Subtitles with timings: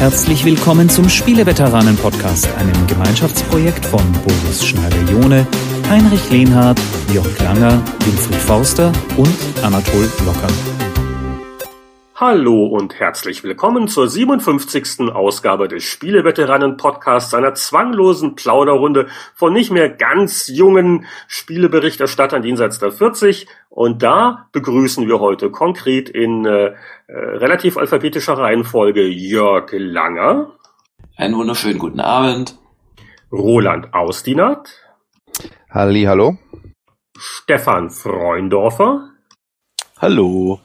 [0.00, 5.46] Herzlich willkommen zum Spieleveteranen-Podcast, einem Gemeinschaftsprojekt von Boris Schneider-Jone,
[5.90, 6.80] Heinrich Lehnhardt,
[7.12, 10.48] Jörg Langer, Winfried Forster und Anatol Locker.
[12.20, 15.08] Hallo und herzlich willkommen zur 57.
[15.10, 23.46] Ausgabe des Spieleveteranen-Podcasts, einer zwanglosen Plauderrunde von nicht mehr ganz jungen Spieleberichterstattern jenseits der 40.
[23.70, 26.74] Und da begrüßen wir heute konkret in äh, äh,
[27.06, 30.50] relativ alphabetischer Reihenfolge Jörg Langer.
[31.16, 32.58] Einen wunderschönen guten Abend.
[33.32, 34.68] Roland Austinat.
[35.70, 36.36] Halli, hallo.
[37.16, 39.08] Stefan Freundorfer.
[39.98, 40.60] Hallo.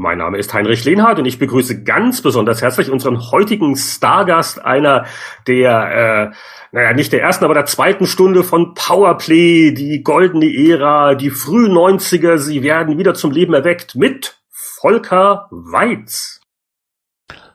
[0.00, 5.04] Mein Name ist Heinrich Lehnhardt und ich begrüße ganz besonders herzlich unseren heutigen Stargast, einer
[5.46, 6.36] der, äh,
[6.72, 11.72] naja, nicht der ersten, aber der zweiten Stunde von Powerplay, die goldene Ära, die frühen
[11.72, 16.40] 90er, sie werden wieder zum Leben erweckt mit Volker Weiz.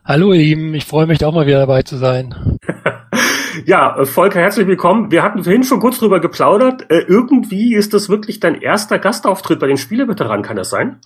[0.06, 2.60] Hallo ihr Lieben, ich freue mich auch mal wieder dabei zu sein.
[3.66, 5.10] ja, Volker, herzlich willkommen.
[5.10, 6.92] Wir hatten vorhin schon kurz drüber geplaudert.
[6.92, 11.02] Äh, irgendwie ist das wirklich dein erster Gastauftritt bei den Spieleveteranen, kann das sein?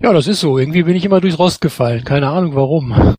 [0.00, 0.58] Ja, das ist so.
[0.58, 2.04] Irgendwie bin ich immer durchs Rost gefallen.
[2.04, 3.16] Keine Ahnung warum.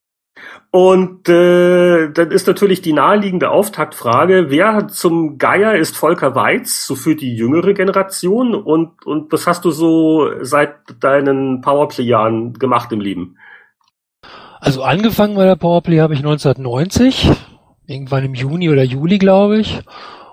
[0.70, 6.96] Und äh, dann ist natürlich die naheliegende Auftaktfrage, wer zum Geier ist Volker Weiz, so
[6.96, 13.00] für die jüngere Generation und, und was hast du so seit deinen Powerplay-Jahren gemacht im
[13.00, 13.38] Leben?
[14.60, 17.32] Also angefangen bei der Powerplay habe ich 1990,
[17.86, 19.80] irgendwann im Juni oder Juli, glaube ich.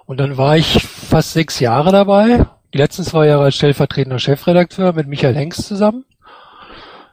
[0.07, 2.47] Und dann war ich fast sechs Jahre dabei.
[2.75, 6.05] Die letzten zwei Jahre als stellvertretender Chefredakteur mit Michael Hengst zusammen.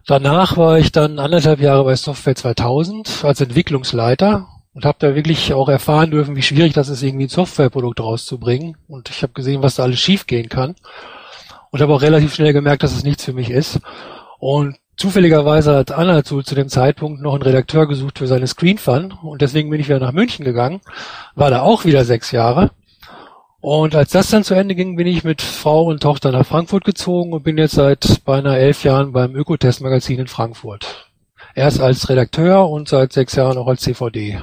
[0.08, 5.54] Danach war ich dann anderthalb Jahre bei Software 2000 als Entwicklungsleiter und habe da wirklich
[5.54, 8.76] auch erfahren dürfen, wie schwierig das ist, irgendwie ein Softwareprodukt rauszubringen.
[8.88, 10.74] Und ich habe gesehen, was da alles schiefgehen kann.
[11.70, 13.82] Und habe auch relativ schnell gemerkt, dass es nichts für mich ist.
[14.40, 18.80] Und zufälligerweise hat Anna zu, zu dem Zeitpunkt noch einen Redakteur gesucht für seine Screen
[18.80, 20.82] Fun und deswegen bin ich wieder nach München gegangen,
[21.36, 22.72] war da auch wieder sechs Jahre
[23.62, 26.84] und als das dann zu Ende ging, bin ich mit Frau und Tochter nach Frankfurt
[26.84, 31.12] gezogen und bin jetzt seit beinahe elf Jahren beim Ökotest-Magazin in Frankfurt.
[31.54, 34.42] Erst als Redakteur und seit sechs Jahren auch als CVD.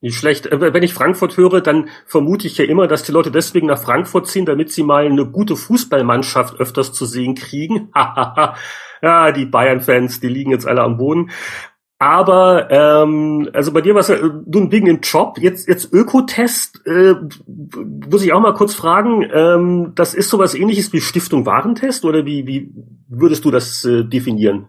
[0.00, 0.46] Nicht schlecht.
[0.46, 3.82] Äh, wenn ich Frankfurt höre, dann vermute ich ja immer, dass die Leute deswegen nach
[3.82, 7.90] Frankfurt ziehen, damit sie mal eine gute Fußballmannschaft öfters zu sehen kriegen.
[9.02, 11.30] ja, die Bayern-Fans, die liegen jetzt alle am Boden.
[12.02, 15.38] Aber ähm, also bei dir war es ja ein Ding im Job.
[15.38, 17.14] Jetzt jetzt Ökotest äh,
[18.10, 19.24] muss ich auch mal kurz fragen.
[19.32, 22.74] Ähm, das ist sowas Ähnliches wie Stiftung Warentest oder wie wie
[23.06, 24.66] würdest du das äh, definieren?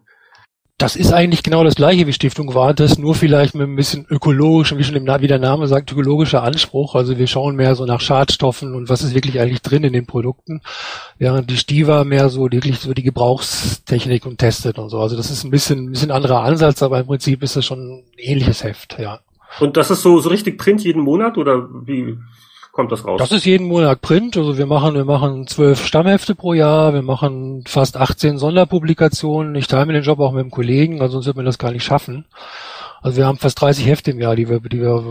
[0.79, 4.79] Das ist eigentlich genau das gleiche wie Stiftung Warentest, nur vielleicht mit ein bisschen ökologischem,
[4.79, 6.95] wie schon im, wie der Name sagt, ökologischer Anspruch.
[6.95, 10.07] Also wir schauen mehr so nach Schadstoffen und was ist wirklich eigentlich drin in den
[10.07, 10.62] Produkten,
[11.19, 15.00] während die Stiva mehr so wirklich so die Gebrauchstechnik und testet und so.
[15.00, 17.79] Also das ist ein bisschen, ein bisschen anderer Ansatz, aber im Prinzip ist das schon
[17.79, 19.19] ein ähnliches Heft, ja.
[19.59, 22.17] Und das ist so, so richtig Print jeden Monat oder wie?
[22.73, 23.19] Kommt das raus?
[23.19, 24.35] Das ist jeden Monat Print.
[24.35, 29.56] Also wir machen, wir machen zwölf Stammhefte pro Jahr, wir machen fast 18 Sonderpublikationen.
[29.56, 31.72] Ich teile mir den Job auch mit einem Kollegen, also sonst wird man das gar
[31.72, 32.25] nicht schaffen.
[33.01, 35.03] Also wir haben fast 30 Hefte im Jahr, die wir, die wir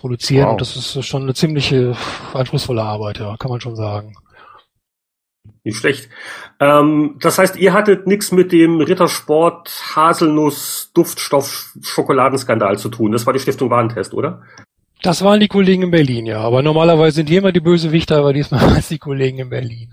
[0.00, 0.46] produzieren.
[0.46, 0.52] Wow.
[0.52, 1.96] Und das ist schon eine ziemliche
[2.32, 4.14] anspruchsvolle Arbeit, ja, kann man schon sagen.
[5.64, 6.08] Nicht schlecht.
[6.58, 13.12] Ähm, das heißt, ihr hattet nichts mit dem Rittersport Haselnuss Duftstoff Schokoladenskandal zu tun.
[13.12, 14.42] Das war die Stiftung Warentest, oder?
[15.02, 16.40] Das waren die Kollegen in Berlin, ja.
[16.40, 19.90] Aber normalerweise sind die immer die Bösewichter, aber diesmal waren es die Kollegen in Berlin.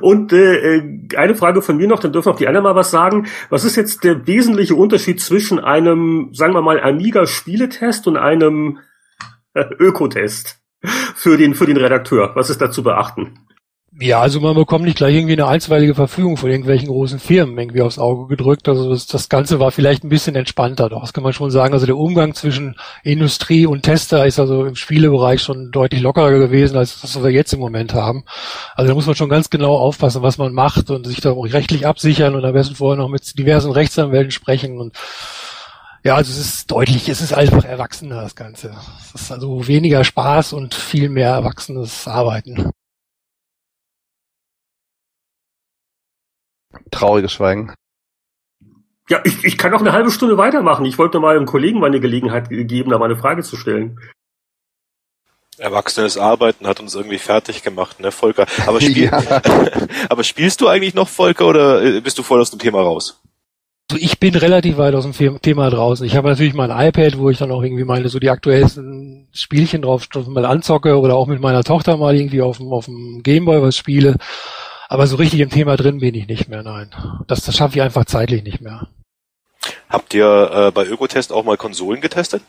[0.00, 2.90] Und äh, äh, eine Frage von mir noch, dann dürfen auch die anderen mal was
[2.90, 3.26] sagen.
[3.50, 8.78] Was ist jetzt der wesentliche Unterschied zwischen einem, sagen wir mal, Amiga-Spieletest und einem
[9.52, 10.60] äh, Ökotest
[11.14, 12.32] für den, für den Redakteur?
[12.34, 13.43] Was ist da zu beachten?
[14.00, 17.80] Ja, also man bekommt nicht gleich irgendwie eine einstweilige Verfügung von irgendwelchen großen Firmen irgendwie
[17.80, 18.68] aufs Auge gedrückt.
[18.68, 21.02] Also das, das Ganze war vielleicht ein bisschen entspannter, doch.
[21.02, 21.74] Das kann man schon sagen.
[21.74, 22.74] Also der Umgang zwischen
[23.04, 27.30] Industrie und Tester ist also im Spielebereich schon deutlich lockerer gewesen, als das, was wir
[27.30, 28.24] jetzt im Moment haben.
[28.74, 31.44] Also da muss man schon ganz genau aufpassen, was man macht und sich da auch
[31.44, 34.96] rechtlich absichern und am besten vorher noch mit diversen Rechtsanwälten sprechen und
[36.02, 38.74] ja, also es ist deutlich, es ist einfach erwachsener, das Ganze.
[39.14, 42.72] Es ist also weniger Spaß und viel mehr erwachsenes Arbeiten.
[46.90, 47.74] Trauriges Schweigen.
[49.08, 50.86] Ja, ich, ich kann noch eine halbe Stunde weitermachen.
[50.86, 54.00] Ich wollte mal einem Kollegen mal eine Gelegenheit geben, da mal eine Frage zu stellen.
[55.58, 58.46] Erwachsenes Arbeiten hat uns irgendwie fertig gemacht, ne, Volker?
[58.66, 59.22] Aber, spiel ja.
[60.08, 63.20] aber spielst du eigentlich noch, Volker, oder bist du voll aus dem Thema raus?
[63.90, 66.06] Also ich bin relativ weit aus dem Thema draußen.
[66.06, 69.82] Ich habe natürlich mein iPad, wo ich dann auch irgendwie meine so die aktuellsten Spielchen
[69.82, 73.60] drauf mal anzocke oder auch mit meiner Tochter mal irgendwie auf dem, auf dem Gameboy
[73.60, 74.16] was spiele.
[74.88, 76.90] Aber so richtig im Thema drin bin ich nicht mehr, nein.
[77.26, 78.88] Das, das schaffe ich einfach zeitlich nicht mehr.
[79.88, 82.42] Habt ihr äh, bei Ökotest auch mal Konsolen getestet?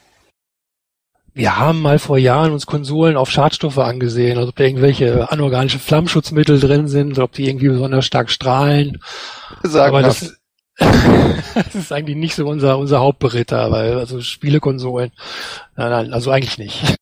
[1.34, 5.80] Wir haben mal vor Jahren uns Konsolen auf Schadstoffe angesehen, also ob da irgendwelche anorganische
[5.80, 9.02] Flammschutzmittel drin sind, ob die irgendwie besonders stark strahlen.
[9.62, 10.38] Sag aber das.
[10.78, 10.94] das,
[11.56, 15.12] das ist eigentlich nicht so unser, unser Hauptberitter, weil also Spielekonsolen,
[15.76, 16.96] nein, nein, also eigentlich nicht.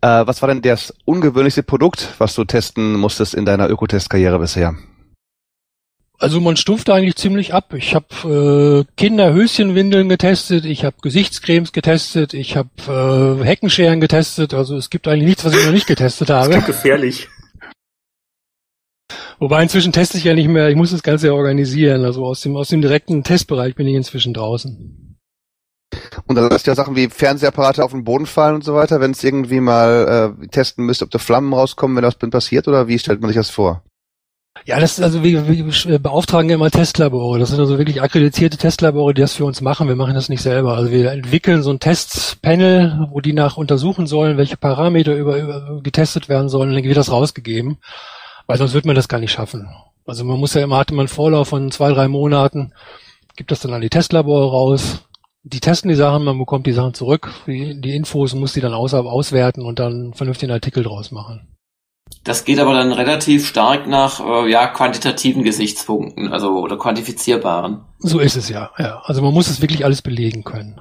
[0.00, 4.74] Äh, was war denn das ungewöhnlichste Produkt, was du testen musstest in deiner Ökotest-Karriere bisher?
[6.20, 7.72] Also man stumpft eigentlich ziemlich ab.
[7.74, 14.52] Ich habe äh, Kinderhöschenwindeln getestet, ich habe Gesichtscremes getestet, ich habe äh, Heckenscheren getestet.
[14.52, 16.50] Also es gibt eigentlich nichts, was ich noch nicht getestet Das habe.
[16.50, 17.28] klingt gefährlich.
[19.38, 20.68] Wobei inzwischen teste ich ja nicht mehr.
[20.68, 22.04] Ich muss das Ganze ja organisieren.
[22.04, 25.07] Also aus dem aus dem direkten Testbereich bin ich inzwischen draußen.
[26.26, 29.12] Und dann lässt ja Sachen wie Fernsehapparate auf den Boden fallen und so weiter, wenn
[29.12, 32.98] es irgendwie mal äh, testen müsste, ob da Flammen rauskommen, wenn das passiert, oder wie
[32.98, 33.82] stellt man sich das vor?
[34.66, 37.38] Ja, das ist also wir, wir beauftragen ja immer Testlabore.
[37.38, 39.88] Das sind also wirklich akkreditierte Testlabore, die das für uns machen.
[39.88, 40.76] Wir machen das nicht selber.
[40.76, 45.80] Also wir entwickeln so ein Testpanel, wo die nach untersuchen sollen, welche Parameter über, über
[45.82, 47.78] getestet werden sollen, dann wird das rausgegeben.
[48.46, 49.68] Weil sonst wird man das gar nicht schaffen.
[50.06, 52.72] Also man muss ja immer, hatte man einen Vorlauf von zwei, drei Monaten,
[53.36, 55.04] gibt das dann an die Testlabore raus.
[55.44, 58.74] Die testen die Sachen, man bekommt die Sachen zurück, die, die Infos, muss die dann
[58.74, 61.54] aus, auswerten und dann vernünftigen Artikel draus machen.
[62.24, 67.84] Das geht aber dann relativ stark nach äh, ja quantitativen Gesichtspunkten, also oder quantifizierbaren.
[67.98, 69.02] So ist es ja, ja.
[69.04, 70.80] Also man muss es wirklich alles belegen können.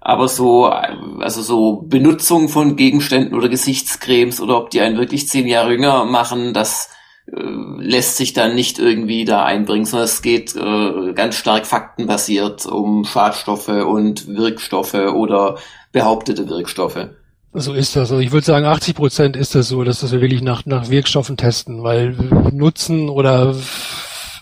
[0.00, 5.46] Aber so, also so Benutzung von Gegenständen oder Gesichtscremes oder ob die einen wirklich zehn
[5.46, 6.90] Jahre jünger machen, das
[7.26, 13.04] lässt sich dann nicht irgendwie da einbringen, sondern es geht äh, ganz stark faktenbasiert um
[13.04, 15.56] Schadstoffe und Wirkstoffe oder
[15.92, 17.08] behauptete Wirkstoffe.
[17.54, 18.10] So ist das.
[18.10, 21.36] Also ich würde sagen, 80 Prozent ist das so, dass wir wirklich nach, nach Wirkstoffen
[21.36, 22.10] testen, weil
[22.52, 23.54] Nutzen oder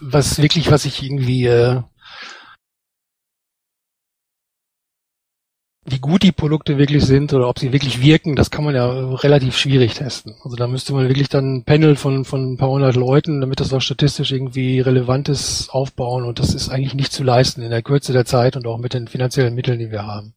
[0.00, 1.82] was wirklich, was ich irgendwie, äh,
[5.92, 8.86] wie gut die Produkte wirklich sind oder ob sie wirklich wirken, das kann man ja
[9.16, 10.34] relativ schwierig testen.
[10.42, 13.60] Also da müsste man wirklich dann ein Panel von, von ein paar hundert Leuten, damit
[13.60, 17.70] das auch statistisch irgendwie relevant ist, aufbauen und das ist eigentlich nicht zu leisten in
[17.70, 20.32] der Kürze der Zeit und auch mit den finanziellen Mitteln, die wir haben.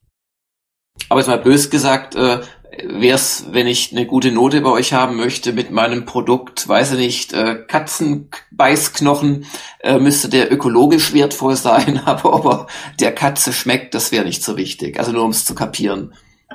[1.10, 2.40] Aber jetzt mal bös gesagt, äh,
[2.84, 6.94] wäre es, wenn ich eine gute Note bei euch haben möchte mit meinem Produkt, weiß
[6.94, 9.46] ich nicht, äh, Katzenbeißknochen,
[9.82, 12.68] äh, müsste der ökologisch wertvoll sein, aber ob er
[13.00, 15.00] der Katze schmeckt, das wäre nicht so wichtig.
[15.00, 16.14] Also nur um es zu kapieren.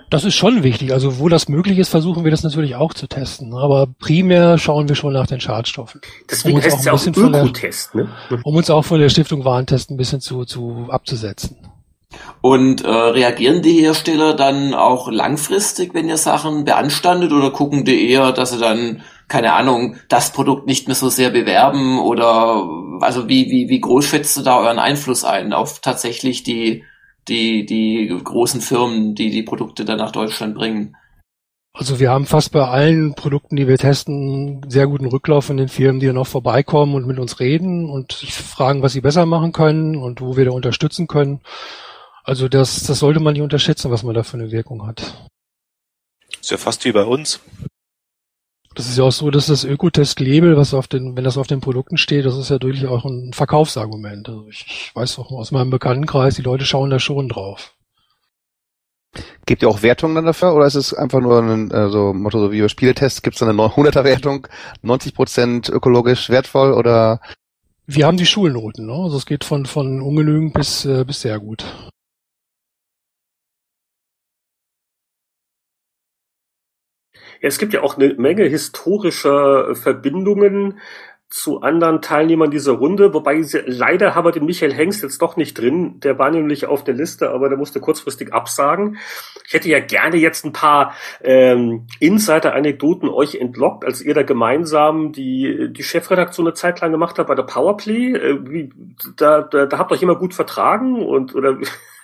[0.08, 0.92] Das ist schon wichtig.
[0.92, 3.54] Also wo das möglich ist, versuchen wir das natürlich auch zu testen.
[3.54, 6.00] Aber primär schauen wir schon nach den Schadstoffen.
[6.30, 8.08] Deswegen Um heißt auch es ja auch bisschen von der- Ökotest, ne?
[8.42, 11.56] Um uns auch von der Stiftung Warentest ein bisschen zu, zu abzusetzen.
[12.40, 18.10] Und äh, reagieren die Hersteller dann auch langfristig, wenn ihr Sachen beanstandet oder gucken die
[18.10, 22.68] eher, dass sie dann, keine Ahnung, das Produkt nicht mehr so sehr bewerben oder
[23.00, 26.84] also wie, wie, wie groß schätzt du da euren Einfluss ein auf tatsächlich die,
[27.28, 30.96] die, die großen Firmen, die die Produkte dann nach Deutschland bringen?
[31.72, 35.68] Also wir haben fast bei allen Produkten, die wir testen, sehr guten Rücklauf von den
[35.68, 39.52] Firmen, die auch vorbeikommen und mit uns reden und sich fragen, was sie besser machen
[39.52, 41.40] können und wo wir da unterstützen können.
[42.24, 45.28] Also das, das sollte man nicht unterschätzen, was man da für eine Wirkung hat.
[46.40, 47.40] Ist ja fast wie bei uns.
[48.74, 51.60] Das ist ja auch so, dass das Ökotest-Label, was auf den, wenn das auf den
[51.60, 54.28] Produkten steht, das ist ja durchaus auch ein Verkaufsargument.
[54.28, 57.74] Also ich, ich weiß auch aus meinem Bekanntenkreis, die Leute schauen da schon drauf.
[59.44, 62.38] Gebt ihr auch Wertungen dann dafür oder ist es einfach nur ein äh, so Motto,
[62.38, 64.46] so wie bei Spieletests, gibt es eine 100er Wertung,
[64.84, 67.20] 90% ökologisch wertvoll oder
[67.86, 68.92] Wir haben die Schulnoten, ne?
[68.92, 71.64] Also es geht von, von ungenügend bis, äh, bis sehr gut.
[77.40, 80.78] Es gibt ja auch eine Menge historischer Verbindungen
[81.30, 85.36] zu anderen Teilnehmern dieser Runde, wobei sie, leider haben wir den Michael Hengst jetzt doch
[85.36, 86.00] nicht drin.
[86.00, 88.98] Der war nämlich auf der Liste, aber der musste kurzfristig absagen.
[89.46, 90.92] Ich hätte ja gerne jetzt ein paar
[91.22, 97.16] ähm, Insider-Anekdoten euch entlockt, als ihr da gemeinsam die, die Chefredaktion eine Zeit lang gemacht
[97.20, 98.12] habt bei der Powerplay.
[98.12, 98.72] Äh, wie,
[99.16, 101.58] da, da, da habt ihr euch immer gut vertragen und oder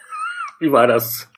[0.61, 1.29] wie war das?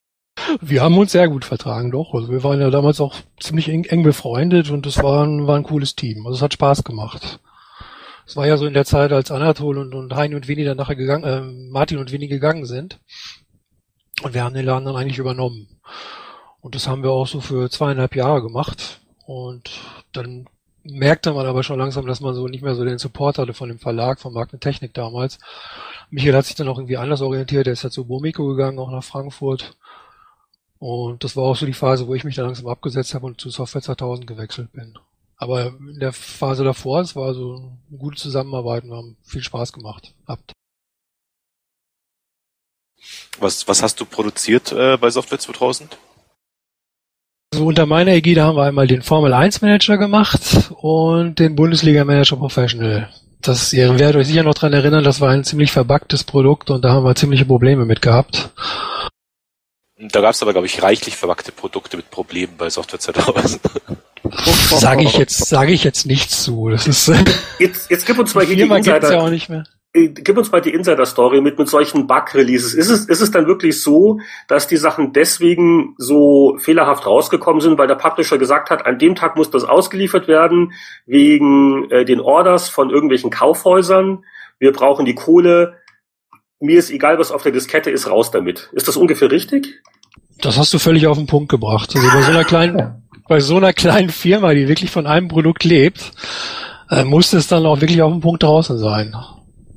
[0.61, 2.14] Wir haben uns sehr gut vertragen, doch.
[2.14, 5.57] Also wir waren ja damals auch ziemlich eng, eng befreundet und es war ein, war
[5.57, 6.26] ein cooles Team.
[6.26, 7.40] Also es hat Spaß gemacht.
[8.26, 10.76] Es war ja so in der Zeit, als Anatol und, und Heini und Winnie dann
[10.76, 11.40] nachher gegangen, äh,
[11.71, 13.00] Martin und Winnie gegangen sind.
[14.23, 15.80] Und wir haben den Laden dann eigentlich übernommen.
[16.61, 19.00] Und das haben wir auch so für zweieinhalb Jahre gemacht.
[19.25, 19.71] Und
[20.12, 20.47] dann
[20.83, 23.68] merkte man aber schon langsam, dass man so nicht mehr so den Support hatte von
[23.68, 25.38] dem Verlag, von und Technik damals.
[26.11, 27.66] Michael hat sich dann auch irgendwie anders orientiert.
[27.66, 29.77] Er ist ja zu Bomico gegangen, auch nach Frankfurt.
[30.78, 33.40] Und das war auch so die Phase, wo ich mich dann langsam abgesetzt habe und
[33.40, 34.99] zu Software 2000 gewechselt bin.
[35.37, 39.42] Aber in der Phase davor, es war so eine gute Zusammenarbeit und wir haben viel
[39.42, 40.14] Spaß gemacht.
[40.26, 40.52] Habt.
[43.38, 45.97] Was, was hast du produziert äh, bei Software 2000?
[47.52, 52.04] Also unter meiner Ägide haben wir einmal den Formel 1 Manager gemacht und den Bundesliga
[52.04, 53.08] Manager Professional.
[53.40, 56.85] Das, ihr werdet euch sicher noch dran erinnern, das war ein ziemlich verbacktes Produkt und
[56.85, 58.50] da haben wir ziemliche Probleme mit gehabt.
[60.00, 63.61] Da gab es aber, glaube ich, reichlich verwackte Produkte mit Problemen bei Software 2000.
[64.69, 66.69] Sage ich jetzt, sage ich jetzt nichts zu.
[66.69, 67.11] Das ist
[67.59, 69.12] Jetzt, jetzt gib uns mal hier die Insider.
[69.12, 69.64] ja auch nicht mehr.
[69.93, 72.75] Äh, Gib uns mal die Insider-Story mit, mit solchen Bug-Releases.
[72.75, 77.78] Ist es, ist es dann wirklich so, dass die Sachen deswegen so fehlerhaft rausgekommen sind,
[77.78, 80.73] weil der Publisher gesagt hat, an dem Tag muss das ausgeliefert werden,
[81.07, 84.25] wegen äh, den Orders von irgendwelchen Kaufhäusern.
[84.59, 85.76] Wir brauchen die Kohle.
[86.61, 88.69] Mir ist egal, was auf der Diskette ist, raus damit.
[88.73, 89.81] Ist das ungefähr richtig?
[90.41, 91.95] Das hast du völlig auf den Punkt gebracht.
[91.95, 95.65] Also bei so einer kleinen, bei so einer kleinen Firma, die wirklich von einem Produkt
[95.65, 96.12] lebt,
[96.91, 99.15] äh, muss es dann auch wirklich auf den Punkt draußen sein.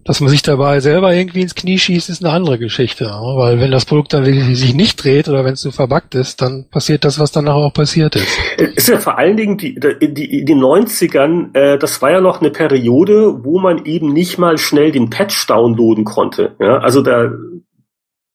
[0.03, 3.05] Dass man sich dabei selber irgendwie ins Knie schießt, ist eine andere Geschichte.
[3.05, 6.41] Weil wenn das Produkt dann wirklich sich nicht dreht oder wenn es so verbuggt ist,
[6.41, 8.27] dann passiert das, was danach auch passiert ist.
[8.75, 12.41] Ist ja vor allen Dingen die, die, in den 90ern, äh, das war ja noch
[12.41, 16.55] eine Periode, wo man eben nicht mal schnell den Patch downloaden konnte.
[16.60, 17.31] Ja, also da,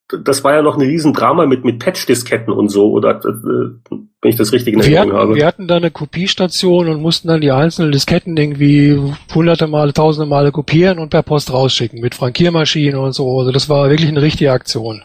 [0.09, 4.37] das war ja noch ein Riesendrama mit, mit Patch-Disketten und so, oder äh, wenn ich
[4.37, 5.35] das richtig in Wir Erinnerung hatten, habe.
[5.37, 8.99] wir hatten da eine Kopiestation und mussten dann die einzelnen Disketten irgendwie
[9.35, 13.39] hunderte Male, tausende Male kopieren und per Post rausschicken mit Frankiermaschinen und so.
[13.39, 15.03] Also das war wirklich eine richtige Aktion.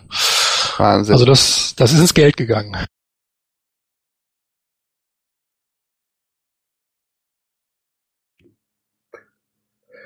[0.77, 1.13] Wahnsinn.
[1.13, 2.75] Also das, das ist ins Geld gegangen.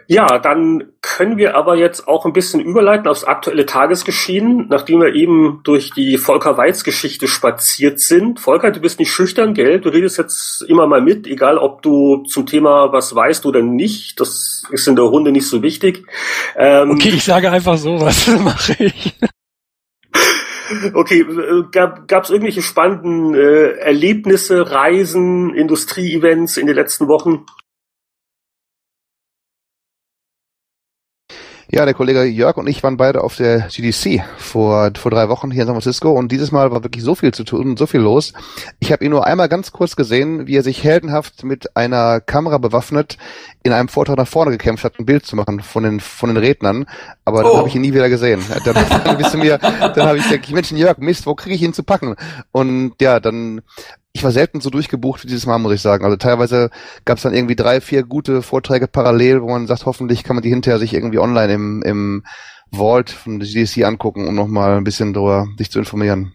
[0.07, 5.15] Ja, dann können wir aber jetzt auch ein bisschen überleiten aufs aktuelle Tagesgeschehen, nachdem wir
[5.15, 8.39] eben durch die Volker Weiz Geschichte spaziert sind.
[8.39, 9.79] Volker, du bist nicht schüchtern, gell?
[9.79, 14.19] Du redest jetzt immer mal mit, egal ob du zum Thema was weißt oder nicht.
[14.19, 16.05] Das ist in der Runde nicht so wichtig.
[16.55, 19.15] Ähm, Okay, ich sage einfach so, was mache ich.
[20.93, 21.25] Okay,
[21.71, 27.45] gab es irgendwelche spannenden äh, Erlebnisse, Reisen, Industrieevents in den letzten Wochen?
[31.75, 35.51] Ja, der Kollege Jörg und ich waren beide auf der GDC vor, vor drei Wochen
[35.51, 37.85] hier in San Francisco und dieses Mal war wirklich so viel zu tun und so
[37.85, 38.31] viel los.
[38.79, 42.59] Ich habe ihn nur einmal ganz kurz gesehen, wie er sich heldenhaft mit einer Kamera
[42.59, 43.17] bewaffnet
[43.61, 46.37] in einem Vortrag nach vorne gekämpft hat, ein Bild zu machen von den, von den
[46.37, 46.85] Rednern.
[47.25, 47.57] Aber dann Oh.
[47.57, 48.41] habe ich ihn nie wieder gesehen.
[48.63, 51.61] Dann, dann, bist du mir, dann habe ich gedacht, Mensch, Jörg, Mist, wo kriege ich
[51.61, 52.15] ihn zu packen?
[52.53, 53.61] Und ja, dann
[54.15, 56.05] ich war selten so durchgebucht wie dieses Mal, muss ich sagen.
[56.05, 56.69] Also teilweise
[57.03, 60.41] gab es dann irgendwie drei, vier gute Vorträge parallel, wo man sagt, hoffentlich kann man
[60.41, 62.23] die hinterher sich irgendwie online im, im
[62.71, 66.33] Vault von GDC angucken, um nochmal ein bisschen darüber sich zu informieren.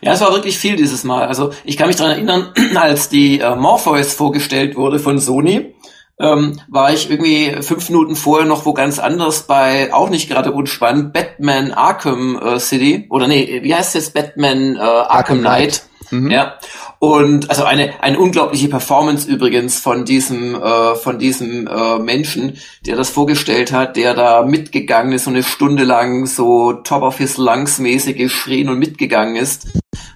[0.00, 1.26] Ja, es war wirklich viel dieses Mal.
[1.26, 5.74] Also ich kann mich daran erinnern, als die äh, Morpheus vorgestellt wurde von Sony,
[6.18, 10.52] ähm, war ich irgendwie fünf Minuten vorher noch wo ganz anders bei, auch nicht gerade
[10.52, 13.06] unspannend, Batman Arkham äh, City.
[13.10, 14.14] Oder nee, wie heißt es jetzt?
[14.14, 15.82] Batman äh, Arkham, Arkham Knight.
[16.12, 16.30] Mhm.
[16.30, 16.54] Ja.
[16.98, 22.96] Und also eine eine unglaubliche Performance übrigens von diesem äh, von diesem äh, Menschen, der
[22.96, 27.38] das vorgestellt hat, der da mitgegangen ist und eine Stunde lang so top of his
[27.38, 29.68] lungs mäßig geschrien und mitgegangen ist,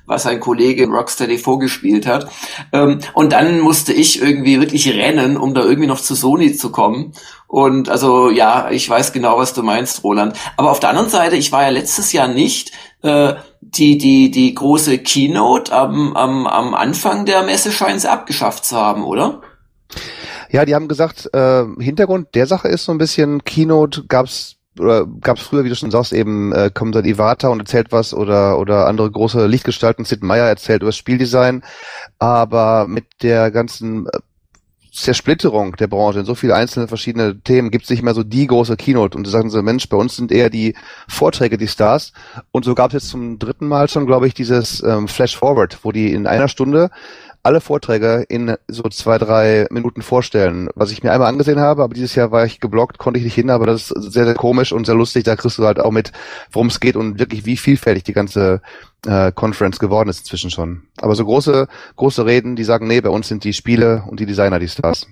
[0.04, 2.30] was sein Kollege Rocksteady vorgespielt hat.
[2.72, 6.70] Ähm, und dann musste ich irgendwie wirklich rennen, um da irgendwie noch zu Sony zu
[6.70, 7.14] kommen.
[7.48, 10.36] Und also ja, ich weiß genau, was du meinst, Roland.
[10.56, 12.72] Aber auf der anderen Seite, ich war ja letztes Jahr nicht
[13.06, 18.64] äh, die, die, die große Keynote am, am, am Anfang der Messe scheinen sie abgeschafft
[18.64, 19.40] zu haben, oder?
[20.50, 25.06] Ja, die haben gesagt, äh, Hintergrund der Sache ist so ein bisschen, Keynote gab's oder
[25.06, 28.58] gab's früher, wie du schon sagst, eben äh, kommt dann Iwata und erzählt was oder
[28.58, 31.64] oder andere große Lichtgestalten, Sid Meier erzählt über das Spieldesign,
[32.18, 34.18] aber mit der ganzen äh,
[34.96, 38.46] Zersplitterung der Branche in so viele einzelne verschiedene Themen gibt es nicht mehr so die
[38.46, 39.16] große Keynote.
[39.16, 40.74] Und da sagen sie, Mensch, bei uns sind eher die
[41.06, 42.12] Vorträge die Stars.
[42.50, 45.78] Und so gab es jetzt zum dritten Mal schon, glaube ich, dieses ähm, Flash Forward,
[45.82, 46.90] wo die in einer Stunde
[47.46, 51.94] alle Vorträge in so zwei, drei Minuten vorstellen, was ich mir einmal angesehen habe, aber
[51.94, 54.72] dieses Jahr war ich geblockt, konnte ich nicht hin, aber das ist sehr, sehr komisch
[54.72, 56.10] und sehr lustig, da kriegst du halt auch mit,
[56.50, 58.60] worum es geht und wirklich wie vielfältig die ganze
[59.06, 60.82] äh, Conference geworden ist inzwischen schon.
[61.00, 64.26] Aber so große, große Reden, die sagen, nee, bei uns sind die Spiele und die
[64.26, 65.06] Designer die Stars.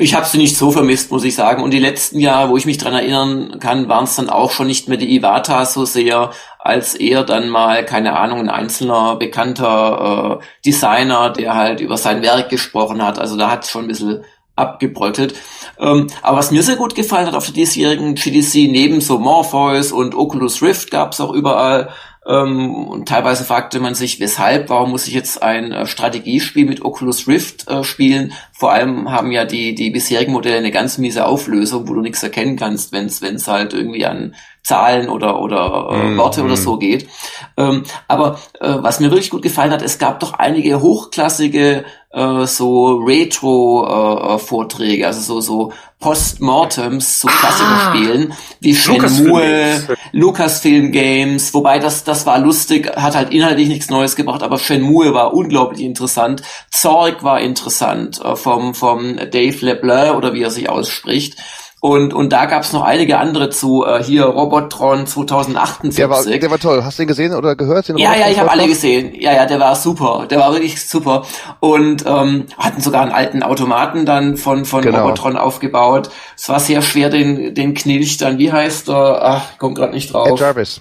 [0.00, 1.62] Ich habe sie nicht so vermisst, muss ich sagen.
[1.62, 4.68] Und die letzten Jahre, wo ich mich dran erinnern kann, waren es dann auch schon
[4.68, 10.40] nicht mehr die Iwata so sehr, als eher dann mal, keine Ahnung, ein einzelner bekannter
[10.40, 13.18] äh, Designer, der halt über sein Werk gesprochen hat.
[13.18, 14.24] Also da hat es schon ein bisschen
[14.54, 15.34] abgebröckelt.
[15.80, 19.90] Ähm, aber was mir sehr gut gefallen hat auf der diesjährigen GDC, neben so Morpheus
[19.90, 21.90] und Oculus Rift gab es auch überall
[22.28, 27.26] und teilweise fragte man sich, weshalb, warum muss ich jetzt ein äh, Strategiespiel mit Oculus
[27.26, 28.34] Rift äh, spielen?
[28.52, 32.22] Vor allem haben ja die, die bisherigen Modelle eine ganz miese Auflösung, wo du nichts
[32.22, 36.46] erkennen kannst, wenn es halt irgendwie an Zahlen oder, oder äh, mm, Worte mm.
[36.46, 37.08] oder so geht.
[37.56, 42.46] Ähm, aber äh, was mir wirklich gut gefallen hat, es gab doch einige hochklassige äh,
[42.46, 51.80] so Retro-Vorträge, äh, also so, so Postmortems zu Klassikerspielen, ah, wie Shenmue, Lucasfilm Games, wobei
[51.80, 56.42] das, das war lustig, hat halt inhaltlich nichts Neues gebracht, aber Shenmue war unglaublich interessant,
[56.70, 61.36] Zorg war interessant, äh, vom, vom Dave LeBlanc oder wie er sich ausspricht.
[61.80, 65.96] Und, und da gab's noch einige andere zu, äh, hier Robotron 2048.
[65.96, 66.82] Der war, der war toll.
[66.82, 67.88] Hast du ihn gesehen oder gehört?
[67.88, 69.14] Den ja, ja, ich habe alle gesehen.
[69.14, 70.26] Ja, ja, der war super.
[70.28, 71.24] Der war wirklich super.
[71.60, 75.02] Und ähm, hatten sogar einen alten Automaten dann von, von genau.
[75.02, 76.10] Robotron aufgebaut.
[76.36, 79.20] Es war sehr schwer, den, den Knilch dann, wie heißt er?
[79.22, 80.28] Ach, kommt gerade nicht drauf.
[80.28, 80.80] Ed Jarvis.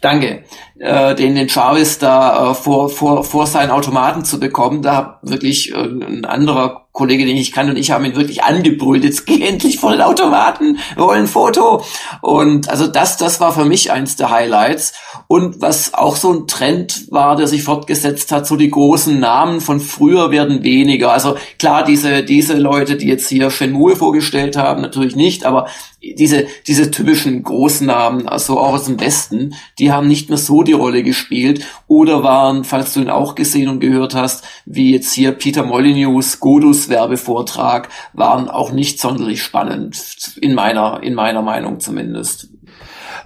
[0.00, 0.44] Danke.
[0.78, 4.82] Äh, den, den Jarvis da äh, vor, vor, vor seinen Automaten zu bekommen.
[4.82, 8.42] Da hat wirklich äh, ein anderer Kollege, den ich kann und ich haben ihn wirklich
[8.42, 11.84] angebrüllt, jetzt geh endlich vor den Automaten, wir wollen ein Foto.
[12.22, 14.94] Und also das, das war für mich eins der Highlights.
[15.28, 19.60] Und was auch so ein Trend war, der sich fortgesetzt hat, so die großen Namen
[19.60, 21.12] von früher werden weniger.
[21.12, 25.68] Also klar, diese, diese Leute, die jetzt hier Shenmue vorgestellt haben, natürlich nicht, aber
[26.00, 30.62] diese, diese typischen großen Namen, also auch aus dem Westen, die haben nicht mehr so
[30.62, 35.12] die Rolle gespielt oder waren, falls du ihn auch gesehen und gehört hast, wie jetzt
[35.12, 41.80] hier Peter Molyneux, Godus Werbevortrag, waren auch nicht sonderlich spannend, in meiner, in meiner Meinung
[41.80, 42.48] zumindest.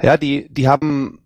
[0.03, 1.22] Ja, die, die haben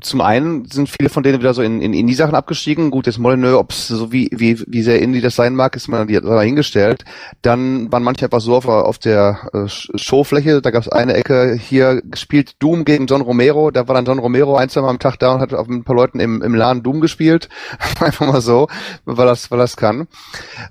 [0.00, 2.90] zum einen sind viele von denen wieder so in, in Indie-Sachen abgestiegen.
[2.90, 5.88] Gut, jetzt Molyneux, ob es so wie, wie, wie sehr Indie das sein mag, ist
[5.88, 7.04] man da hingestellt.
[7.42, 11.54] Dann waren manche einfach so auf, auf der äh, Showfläche, da gab es eine Ecke,
[11.54, 14.98] hier gespielt Doom gegen John Romero, da war dann John Romero ein, zwei Mal am
[14.98, 17.48] Tag da und hat auf ein paar Leuten im, im Laden Doom gespielt.
[18.00, 18.68] einfach mal so,
[19.04, 20.06] weil das, weil das kann.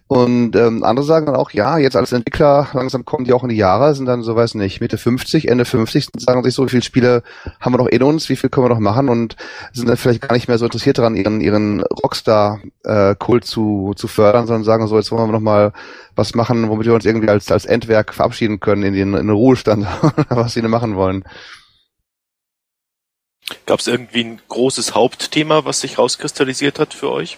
[0.08, 3.50] Und ähm, andere sagen dann auch, ja, jetzt als Entwickler, langsam kommen die auch in
[3.50, 6.70] die Jahre, sind dann so, weiß nicht, Mitte 50, Ende 50, sagen sich so, wie
[6.70, 7.24] viele Spiele
[7.60, 9.10] haben wir noch in uns, wie viel können wir noch machen?
[9.10, 9.36] Und und
[9.74, 14.48] sind dann vielleicht gar nicht mehr so interessiert daran, ihren, ihren Rockstar-Kult zu, zu fördern,
[14.48, 15.74] sondern sagen so, jetzt wollen wir noch mal
[16.16, 19.30] was machen, womit wir uns irgendwie als, als Endwerk verabschieden können in den, in den
[19.30, 19.86] Ruhestand,
[20.30, 21.24] was sie denn machen wollen.
[23.66, 27.38] Gab es irgendwie ein großes Hauptthema, was sich rauskristallisiert hat für euch?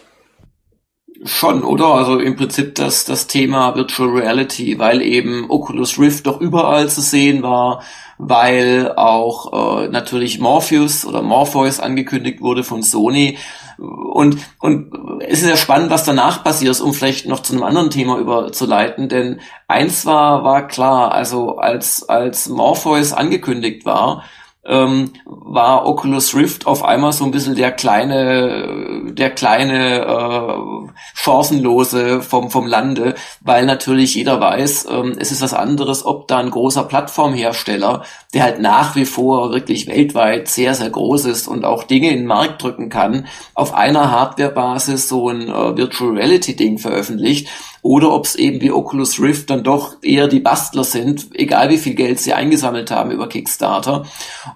[1.26, 1.88] Schon, oder?
[1.88, 7.02] Also im Prinzip das, das Thema Virtual Reality, weil eben Oculus Rift doch überall zu
[7.02, 7.82] sehen war,
[8.18, 13.38] weil auch äh, natürlich Morpheus oder Morpheus angekündigt wurde von Sony.
[13.78, 17.90] Und, und es ist ja spannend, was danach passiert, um vielleicht noch zu einem anderen
[17.90, 24.24] Thema überzuleiten, denn eins war, war klar, also als, als Morpheus angekündigt war,
[24.70, 32.22] ähm, war Oculus Rift auf einmal so ein bisschen der kleine, der kleine äh, chancenlose
[32.22, 36.52] vom vom Lande, weil natürlich jeder weiß, ähm, es ist was anderes, ob da ein
[36.52, 38.04] großer Plattformhersteller,
[38.34, 42.20] der halt nach wie vor wirklich weltweit sehr sehr groß ist und auch Dinge in
[42.20, 47.48] den Markt drücken kann, auf einer Hardwarebasis so ein äh, Virtual Reality Ding veröffentlicht
[47.82, 51.78] oder ob es eben wie Oculus Rift dann doch eher die Bastler sind, egal wie
[51.78, 54.06] viel Geld sie eingesammelt haben über Kickstarter.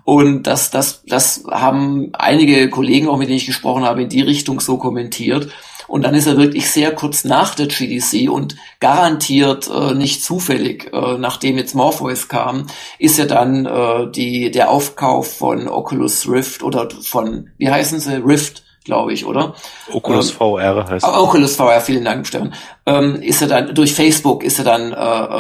[0.04, 4.22] Und das, das, das haben einige Kollegen, auch mit denen ich gesprochen habe, in die
[4.22, 5.50] Richtung so kommentiert.
[5.88, 10.92] Und dann ist er wirklich sehr kurz nach der GDC und garantiert äh, nicht zufällig,
[10.94, 12.68] äh, nachdem jetzt Morpheus kam,
[13.00, 18.16] ist ja dann äh, die, der Aufkauf von Oculus Rift oder von, wie heißen sie,
[18.16, 19.56] Rift, glaube ich, oder?
[19.92, 21.06] Oculus ähm, VR heißt.
[21.06, 22.54] Oculus VR, vielen Dank, Stefan
[22.86, 24.96] ähm, ist er dann durch Facebook ist er dann äh,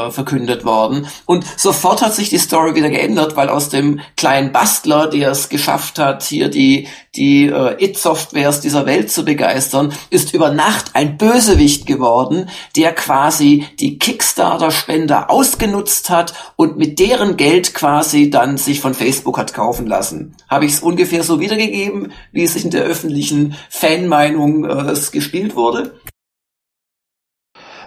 [0.08, 4.52] äh, verkündet worden und sofort hat sich die Story wieder geändert, weil aus dem kleinen
[4.52, 10.34] Bastler, der es geschafft hat, hier die die äh, It-Softwares dieser Welt zu begeistern, ist
[10.34, 17.76] über Nacht ein Bösewicht geworden, der quasi die Kickstarter-Spender ausgenutzt hat und mit deren Geld
[17.76, 20.36] quasi dann sich von Facebook hat kaufen lassen.
[20.50, 25.94] Habe ich es ungefähr so wiedergegeben, wie es in der öffentlichen Fanmeinung äh, gespielt wurde?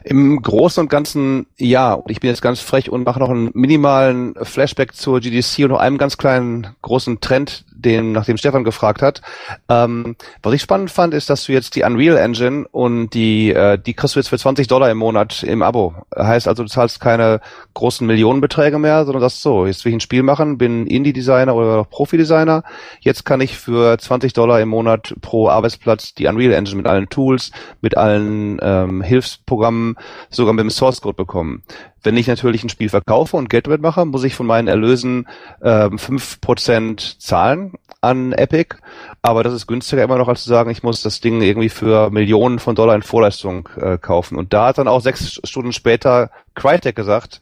[0.08, 1.92] Im Großen und Ganzen ja.
[1.92, 5.70] Und ich bin jetzt ganz frech und mache noch einen minimalen Flashback zur GDC und
[5.70, 9.20] noch einem ganz kleinen großen Trend, den, nach dem Stefan gefragt hat.
[9.68, 10.14] Ähm,
[10.44, 13.94] was ich spannend fand, ist, dass du jetzt die Unreal Engine und die, äh, die
[13.94, 15.94] kriegst du jetzt für 20 Dollar im Monat im Abo.
[16.16, 17.40] Heißt also, du zahlst keine
[17.74, 21.82] großen Millionenbeträge mehr, sondern sagst so, jetzt will ich ein Spiel machen, bin Indie-Designer oder
[21.82, 22.62] Profi-Designer.
[23.00, 27.08] Jetzt kann ich für 20 Dollar im Monat pro Arbeitsplatz die Unreal Engine mit allen
[27.08, 29.95] Tools, mit allen ähm, Hilfsprogrammen
[30.30, 31.62] sogar mit dem Source Code bekommen.
[32.02, 35.26] Wenn ich natürlich ein Spiel verkaufe und Geld damit mache, muss ich von meinen Erlösen
[35.62, 38.76] ähm, fünf Prozent zahlen an Epic.
[39.22, 42.10] Aber das ist günstiger immer noch, als zu sagen, ich muss das Ding irgendwie für
[42.10, 44.38] Millionen von Dollar in Vorleistung äh, kaufen.
[44.38, 47.40] Und da hat dann auch sechs Stunden später Crytek gesagt,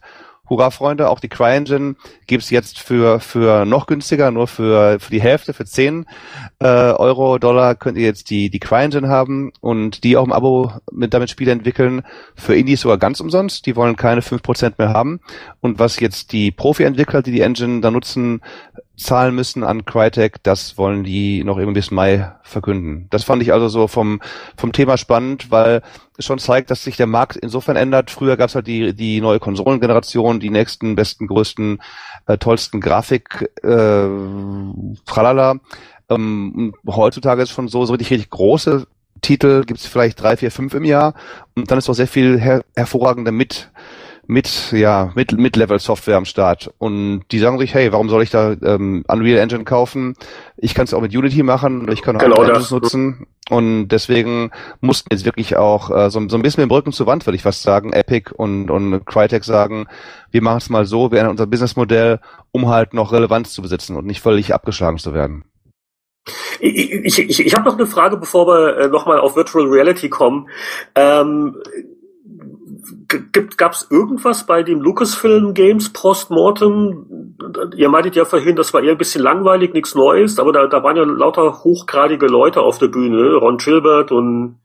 [0.49, 1.95] Hurra, Freunde, auch die CryEngine
[2.27, 6.05] gibt's jetzt für, für noch günstiger, nur für, für die Hälfte, für 10
[6.59, 10.71] äh, Euro, Dollar könnt ihr jetzt die, die CryEngine haben und die auch im Abo
[10.91, 12.03] mit damit Spiele entwickeln.
[12.35, 15.19] Für Indies sogar ganz umsonst, die wollen keine 5% mehr haben.
[15.61, 18.41] Und was jetzt die Profi-Entwickler, die die Engine da nutzen,
[18.97, 23.07] zahlen müssen an Crytek, das wollen die noch irgendwie bis Mai verkünden.
[23.09, 24.21] Das fand ich also so vom,
[24.57, 25.81] vom Thema spannend, weil
[26.17, 28.11] es schon zeigt, dass sich der Markt insofern ändert.
[28.11, 31.81] Früher gab es halt die, die neue Konsolengeneration, die nächsten, besten, größten,
[32.27, 34.07] äh, tollsten Grafik, äh,
[35.05, 35.55] tralala.
[36.09, 38.87] Ähm, heutzutage ist schon so, so richtig, richtig große
[39.21, 41.15] Titel, gibt's vielleicht drei, vier, fünf im Jahr
[41.55, 43.71] und dann ist auch sehr viel her hervorragende mit
[44.27, 46.73] mit, ja, mit, mit Level Software am Start.
[46.77, 50.15] Und die sagen sich, hey, warum soll ich da ähm, Unreal Engine kaufen?
[50.57, 53.27] Ich kann es auch mit Unity machen, ich kann auch genau Engines nutzen.
[53.49, 57.05] Und deswegen mussten jetzt wirklich auch äh, so, so ein bisschen mit dem Rücken zur
[57.05, 59.87] Wand, würde ich fast sagen, Epic und, und Crytek sagen,
[60.31, 62.19] wir machen es mal so, wir ändern unser Businessmodell,
[62.51, 65.45] um halt noch Relevanz zu besitzen und nicht völlig abgeschlagen zu werden.
[66.59, 70.09] Ich, ich, ich, ich habe noch eine Frage, bevor wir äh, nochmal auf Virtual Reality
[70.09, 70.49] kommen.
[70.95, 71.57] Ähm,
[73.07, 77.35] gibt, gab's irgendwas bei dem Lucasfilm Games Postmortem?
[77.75, 80.83] Ihr meintet ja vorhin, das war eher ein bisschen langweilig, nichts Neues, aber da, da
[80.83, 84.59] waren ja lauter hochgradige Leute auf der Bühne, Ron Gilbert und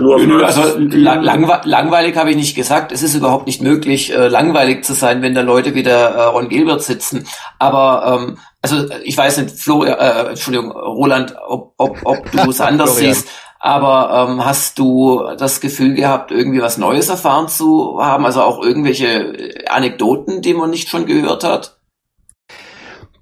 [0.00, 1.22] nur Nö, also lang,
[1.64, 2.92] langweilig habe ich nicht gesagt.
[2.92, 6.22] Es ist überhaupt nicht möglich, äh, langweilig zu sein, wenn da Leute wie der äh,
[6.24, 7.26] Ron Gilbert sitzen.
[7.58, 12.60] Aber ähm, also ich weiß nicht, Flo, äh, Entschuldigung, Roland, ob, ob, ob du es
[12.60, 13.28] anders siehst.
[13.60, 18.24] Aber ähm, hast du das Gefühl gehabt, irgendwie was Neues erfahren zu haben?
[18.24, 19.34] Also auch irgendwelche
[19.68, 21.78] Anekdoten, die man nicht schon gehört hat?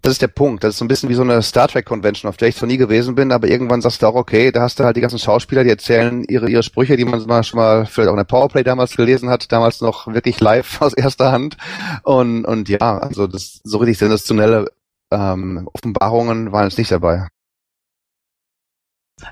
[0.07, 0.63] Das ist der Punkt.
[0.63, 2.69] Das ist so ein bisschen wie so eine Star Trek Convention, auf der ich zwar
[2.69, 5.19] nie gewesen bin, aber irgendwann sagst du auch, okay, da hast du halt die ganzen
[5.19, 8.25] Schauspieler, die erzählen ihre, ihre Sprüche, die man mal schon mal vielleicht auch in der
[8.25, 11.57] Powerplay damals gelesen hat, damals noch wirklich live aus erster Hand.
[12.05, 14.71] Und, und ja, also das so richtig sensationelle
[15.11, 17.27] ähm, Offenbarungen waren jetzt nicht dabei.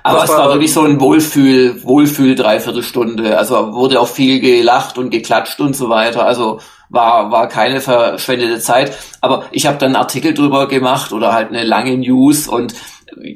[0.01, 3.37] Aber es war wirklich so ein Wohlfühl, Wohlfühl Dreiviertelstunde.
[3.37, 6.25] Also wurde auch viel gelacht und geklatscht und so weiter.
[6.25, 8.97] Also war war keine verschwendete Zeit.
[9.21, 12.73] Aber ich habe dann einen Artikel drüber gemacht oder halt eine lange News und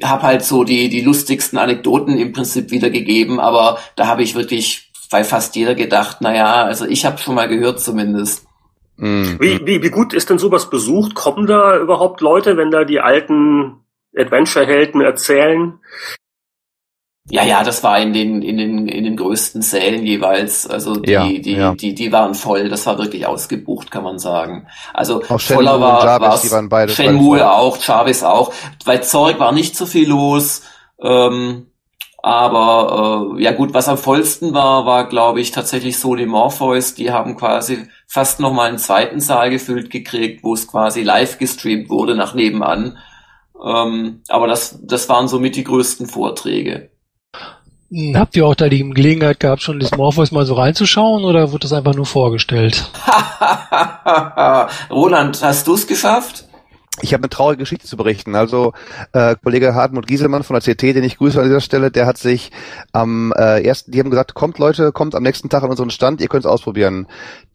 [0.02, 3.38] habe halt so die die lustigsten Anekdoten im Prinzip wiedergegeben.
[3.38, 7.36] Aber da habe ich wirklich bei fast jeder gedacht, na ja, also ich habe schon
[7.36, 8.46] mal gehört zumindest.
[8.96, 9.38] Mhm.
[9.40, 11.14] Wie, wie, wie gut ist denn sowas besucht?
[11.14, 13.84] Kommen da überhaupt Leute, wenn da die alten
[14.16, 15.78] Adventure-Helden erzählen?
[17.30, 20.66] Ja, ja, das war in den, in den, in den größten Sälen jeweils.
[20.66, 21.74] Also die, ja, die, ja.
[21.74, 22.68] die, die waren voll.
[22.68, 24.66] Das war wirklich ausgebucht, kann man sagen.
[24.92, 28.52] Also auch voller war, Jarvis, die waren beide Shenmue auch, Jarvis auch.
[28.84, 30.62] Bei Zorg war nicht so viel los.
[31.00, 31.66] Ähm,
[32.22, 36.94] aber äh, ja gut, was am vollsten war, war glaube ich tatsächlich Sony Morpheus.
[36.94, 41.38] Die haben quasi fast noch mal einen zweiten Saal gefüllt gekriegt, wo es quasi live
[41.38, 42.98] gestreamt wurde nach nebenan.
[43.64, 46.90] Ähm, aber das, das waren somit die größten Vorträge.
[48.14, 51.62] Habt ihr auch da die Gelegenheit gehabt, schon das Morpheus mal so reinzuschauen oder wurde
[51.62, 52.88] das einfach nur vorgestellt?
[54.90, 56.44] Roland, hast du es geschafft?
[57.02, 58.34] Ich habe eine traurige Geschichte zu berichten.
[58.34, 58.72] Also
[59.12, 62.18] äh, Kollege Hartmut Gieselmann von der CT, den ich grüße an dieser Stelle, der hat
[62.18, 62.50] sich
[62.92, 66.20] am äh, ersten, die haben gesagt, kommt Leute, kommt am nächsten Tag an unseren Stand,
[66.20, 67.06] ihr könnt es ausprobieren.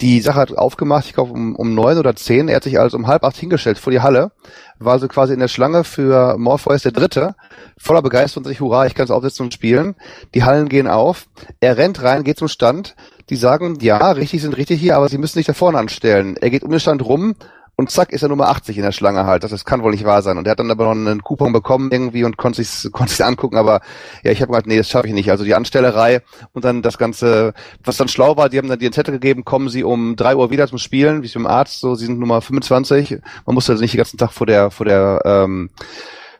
[0.01, 2.47] Die Sache hat aufgemacht, ich glaube um, um neun oder zehn.
[2.47, 4.31] Er hat sich also um halb acht hingestellt vor die Halle,
[4.79, 7.35] war also quasi in der Schlange für Morpheus der Dritte,
[7.77, 9.95] voller Begeisterung, sich, hurra, ich kann es aufsetzen und spielen.
[10.33, 11.27] Die Hallen gehen auf,
[11.59, 12.95] er rennt rein, geht zum Stand,
[13.29, 16.35] die sagen, ja, richtig sind richtig hier, aber sie müssen sich da vorne anstellen.
[16.37, 17.35] Er geht um den Stand rum,
[17.77, 19.43] und zack ist er Nummer 80 in der Schlange halt.
[19.43, 20.37] Das, das kann wohl nicht wahr sein.
[20.37, 23.25] Und er hat dann aber noch einen Coupon bekommen irgendwie und konnte sich konnte sich
[23.25, 23.81] angucken, aber
[24.23, 25.29] ja, ich habe gesagt, nee, das schaffe ich nicht.
[25.31, 26.21] Also die Anstellerei
[26.53, 29.69] und dann das ganze, was dann schlau war, die haben dann einen Zettel gegeben, kommen
[29.69, 33.19] sie um drei Uhr wieder zum Spielen, wie beim Arzt, so sie sind Nummer 25.
[33.45, 35.69] Man muss also nicht den ganzen Tag vor der vor der ähm,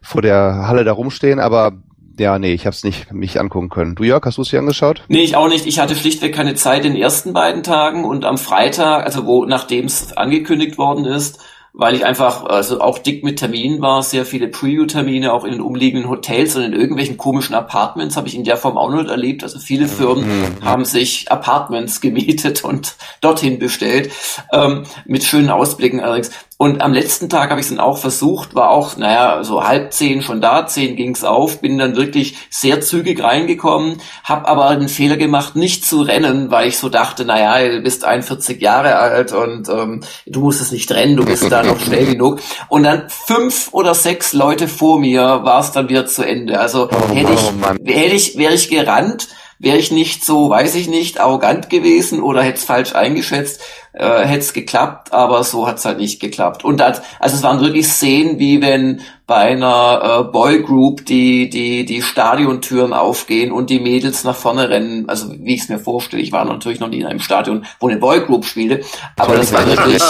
[0.02, 1.74] vor der Halle da rumstehen, aber
[2.18, 3.96] ja, nee, ich habe es nicht mich angucken können.
[3.96, 5.04] Du Jörg, hast du es dir angeschaut?
[5.08, 5.66] Nee, ich auch nicht.
[5.66, 9.46] Ich hatte schlichtweg keine Zeit in den ersten beiden Tagen und am Freitag, also wo
[9.46, 11.40] nachdem es angekündigt worden ist,
[11.78, 15.62] weil ich einfach also auch dick mit Terminen war, sehr viele Preview-Termine auch in den
[15.62, 19.44] umliegenden Hotels und in irgendwelchen komischen Apartments habe ich in der Form auch noch erlebt.
[19.44, 20.66] Also viele Firmen mhm.
[20.66, 24.12] haben sich Apartments gemietet und dorthin bestellt
[24.54, 26.32] ähm, mit schönen Ausblicken allerdings.
[26.58, 29.92] Und am letzten Tag habe ich es dann auch versucht, war auch, naja, so halb
[29.92, 34.88] zehn schon da, zehn ging's auf, bin dann wirklich sehr zügig reingekommen, habe aber einen
[34.88, 39.34] Fehler gemacht, nicht zu rennen, weil ich so dachte, naja, du bist 41 Jahre alt
[39.34, 42.40] und ähm, du musst es nicht rennen, du bist da noch schnell genug.
[42.70, 46.58] Und dann fünf oder sechs Leute vor mir war es dann wieder zu Ende.
[46.58, 49.28] Also oh, hätte ich, oh hätte ich, wäre ich gerannt,
[49.60, 53.62] wäre ich nicht so, weiß ich nicht, arrogant gewesen oder hätte es falsch eingeschätzt,
[53.94, 56.64] äh, hätte es geklappt, aber so hat es halt nicht geklappt.
[56.66, 61.86] Und das, also es waren wirklich Szenen, wie wenn bei einer äh, Boygroup die, die,
[61.86, 65.08] die Stadiontüren aufgehen und die Mädels nach vorne rennen.
[65.08, 67.88] Also wie ich es mir vorstelle, ich war natürlich noch nie in einem Stadion, wo
[67.88, 68.84] eine Boygroup spielte,
[69.18, 70.02] aber das war wirklich...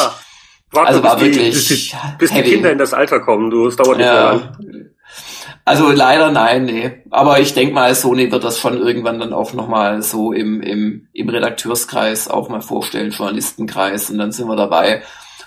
[0.71, 3.67] Warte, also war wirklich die, bis, die, bis die Kinder in das Alter kommen, du,
[3.67, 4.13] es dauert nicht ja.
[4.13, 4.94] mehr lang.
[5.67, 6.91] Also leider nein, nee.
[7.09, 11.07] Aber ich denke mal, Sony wird das schon irgendwann dann auch nochmal so im, im,
[11.11, 15.01] im Redakteurstkreis auch mal vorstellen, Journalistenkreis, und dann sind wir dabei.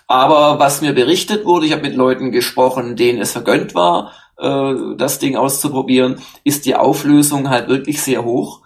[0.09, 4.97] Aber was mir berichtet wurde, ich habe mit Leuten gesprochen, denen es vergönnt war, äh,
[4.97, 8.63] das Ding auszuprobieren, ist die Auflösung halt wirklich sehr hoch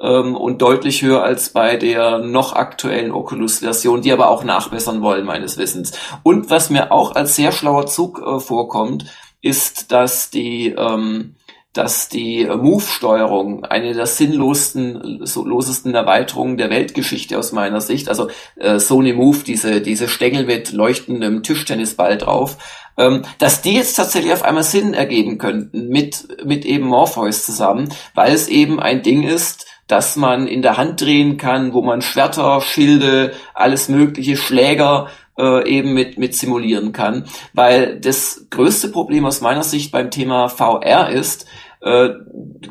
[0.00, 5.26] ähm, und deutlich höher als bei der noch aktuellen Oculus-Version, die aber auch nachbessern wollen,
[5.26, 5.92] meines Wissens.
[6.22, 9.04] Und was mir auch als sehr schlauer Zug äh, vorkommt,
[9.44, 11.34] ist, dass die, ähm,
[11.74, 18.28] dass die Move-Steuerung eine der sinnlosesten, so losesten Erweiterungen der Weltgeschichte aus meiner Sicht, also
[18.56, 22.56] äh, Sony Move, diese, diese Stängel mit leuchtendem Tischtennisball drauf,
[22.96, 27.92] ähm, dass die jetzt tatsächlich auf einmal Sinn ergeben könnten mit, mit eben Morpheus zusammen,
[28.14, 32.00] weil es eben ein Ding ist, dass man in der Hand drehen kann, wo man
[32.00, 37.24] Schwerter, Schilde, alles mögliche, Schläger äh, eben mit, mit simulieren kann.
[37.52, 41.46] Weil das größte Problem aus meiner Sicht beim Thema VR ist,
[41.80, 42.10] äh,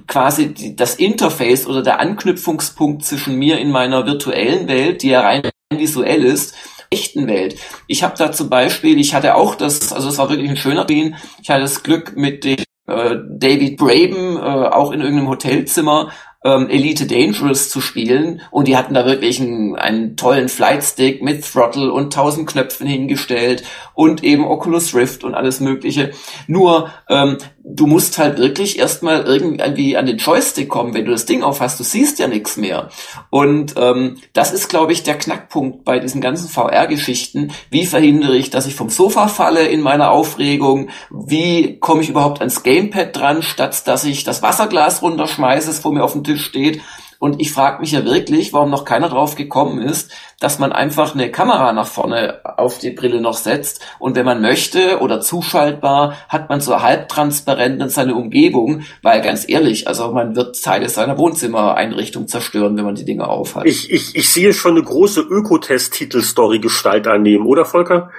[0.08, 5.22] quasi die, das Interface oder der Anknüpfungspunkt zwischen mir in meiner virtuellen Welt, die ja
[5.22, 6.56] rein visuell ist,
[6.90, 7.56] echten Welt.
[7.88, 10.86] Ich habe da zum Beispiel, ich hatte auch das, also es war wirklich ein schöner
[10.86, 16.12] Termin, ich hatte das Glück mit dem äh, David Braben, äh, auch in irgendeinem Hotelzimmer
[16.44, 21.46] ähm, Elite Dangerous zu spielen und die hatten da wirklich einen, einen tollen Flightstick mit
[21.46, 26.12] Throttle und tausend Knöpfen hingestellt und eben Oculus Rift und alles mögliche.
[26.48, 31.26] Nur ähm, du musst halt wirklich erstmal irgendwie an den Joystick kommen, wenn du das
[31.26, 31.80] Ding aufhast.
[31.80, 32.90] Du siehst ja nichts mehr.
[33.30, 37.52] Und ähm, das ist, glaube ich, der Knackpunkt bei diesen ganzen VR-Geschichten.
[37.70, 40.90] Wie verhindere ich, dass ich vom Sofa falle in meiner Aufregung?
[41.10, 45.94] Wie komme ich überhaupt ans Gamepad dran, statt dass ich das Wasserglas runterschmeiße, das vor
[45.94, 46.82] mir auf dem Tisch steht?
[47.24, 51.16] Und ich frage mich ja wirklich, warum noch keiner drauf gekommen ist, dass man einfach
[51.16, 56.18] eine Kamera nach vorne auf die Brille noch setzt und wenn man möchte oder zuschaltbar,
[56.28, 61.18] hat man so halbtransparent in seine Umgebung, weil ganz ehrlich, also man wird Teile seiner
[61.18, 63.68] Wohnzimmereinrichtung zerstören, wenn man die Dinge aufhat.
[63.68, 68.12] Ich, ich, ich sehe schon eine große Ökotest-Titelstory-Gestalt annehmen, oder Volker?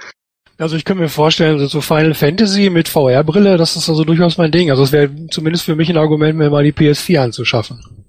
[0.57, 4.51] Also ich könnte mir vorstellen, so Final Fantasy mit VR-Brille, das ist also durchaus mein
[4.51, 4.71] Ding.
[4.71, 8.04] Also es wäre zumindest für mich ein Argument, mir mal die PS4 anzuschaffen.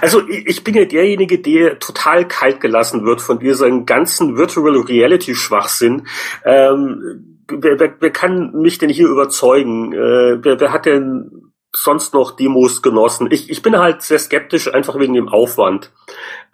[0.00, 5.34] Also ich bin ja derjenige, der total kalt gelassen wird von diesem ganzen Virtual Reality
[5.34, 6.06] Schwachsinn.
[6.44, 9.92] Ähm, wer, wer, wer kann mich denn hier überzeugen?
[9.92, 13.28] Äh, wer, wer hat denn sonst noch Demos genossen?
[13.30, 15.92] Ich, ich bin halt sehr skeptisch, einfach wegen dem Aufwand.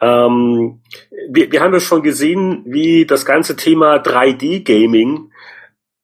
[0.01, 0.81] Ähm,
[1.29, 5.30] wir, wir haben ja schon gesehen, wie das ganze Thema 3D-Gaming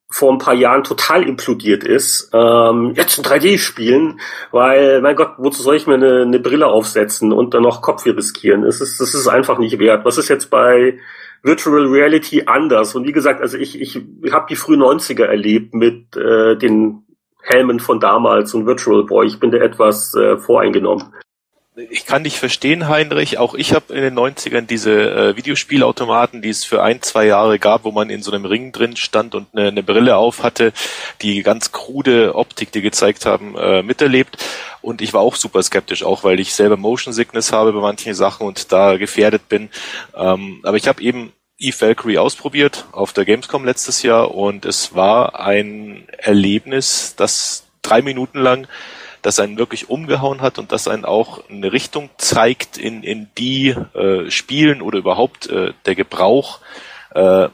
[0.09, 4.19] vor ein paar Jahren total implodiert ist, ähm, jetzt in 3D spielen,
[4.51, 8.03] weil, mein Gott, wozu soll ich mir eine, eine Brille aufsetzen und dann noch Kopf
[8.03, 8.63] hier riskieren?
[8.63, 10.05] Es ist, das ist einfach nicht wert.
[10.05, 10.97] Was ist jetzt bei
[11.43, 12.95] Virtual Reality anders?
[12.95, 17.03] Und wie gesagt, also ich, ich habe die frühen 90er erlebt mit äh, den
[17.41, 19.27] Helmen von damals und Virtual Boy.
[19.27, 21.03] Ich bin da etwas äh, voreingenommen
[21.77, 23.37] ich kann dich verstehen, Heinrich.
[23.37, 27.59] Auch ich habe in den 90ern diese äh, Videospielautomaten, die es für ein, zwei Jahre
[27.59, 30.73] gab, wo man in so einem Ring drin stand und eine, eine Brille auf hatte,
[31.21, 34.43] die ganz krude Optik, die gezeigt haben, äh, miterlebt.
[34.81, 38.15] Und ich war auch super skeptisch, auch weil ich selber Motion Sickness habe bei manchen
[38.15, 39.69] Sachen und da gefährdet bin.
[40.15, 45.39] Ähm, aber ich habe eben E-Valkyrie ausprobiert auf der Gamescom letztes Jahr und es war
[45.39, 48.67] ein Erlebnis, das drei Minuten lang
[49.21, 53.69] das einen wirklich umgehauen hat und das einen auch eine Richtung zeigt, in, in die
[53.69, 56.59] äh, Spielen oder überhaupt äh, der Gebrauch
[57.13, 57.49] äh,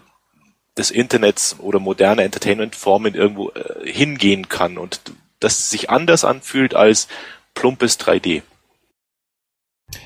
[0.78, 5.02] des Internets oder moderne Entertainment-Formen irgendwo äh, hingehen kann und
[5.40, 7.08] das sich anders anfühlt als
[7.54, 8.42] plumpes 3D.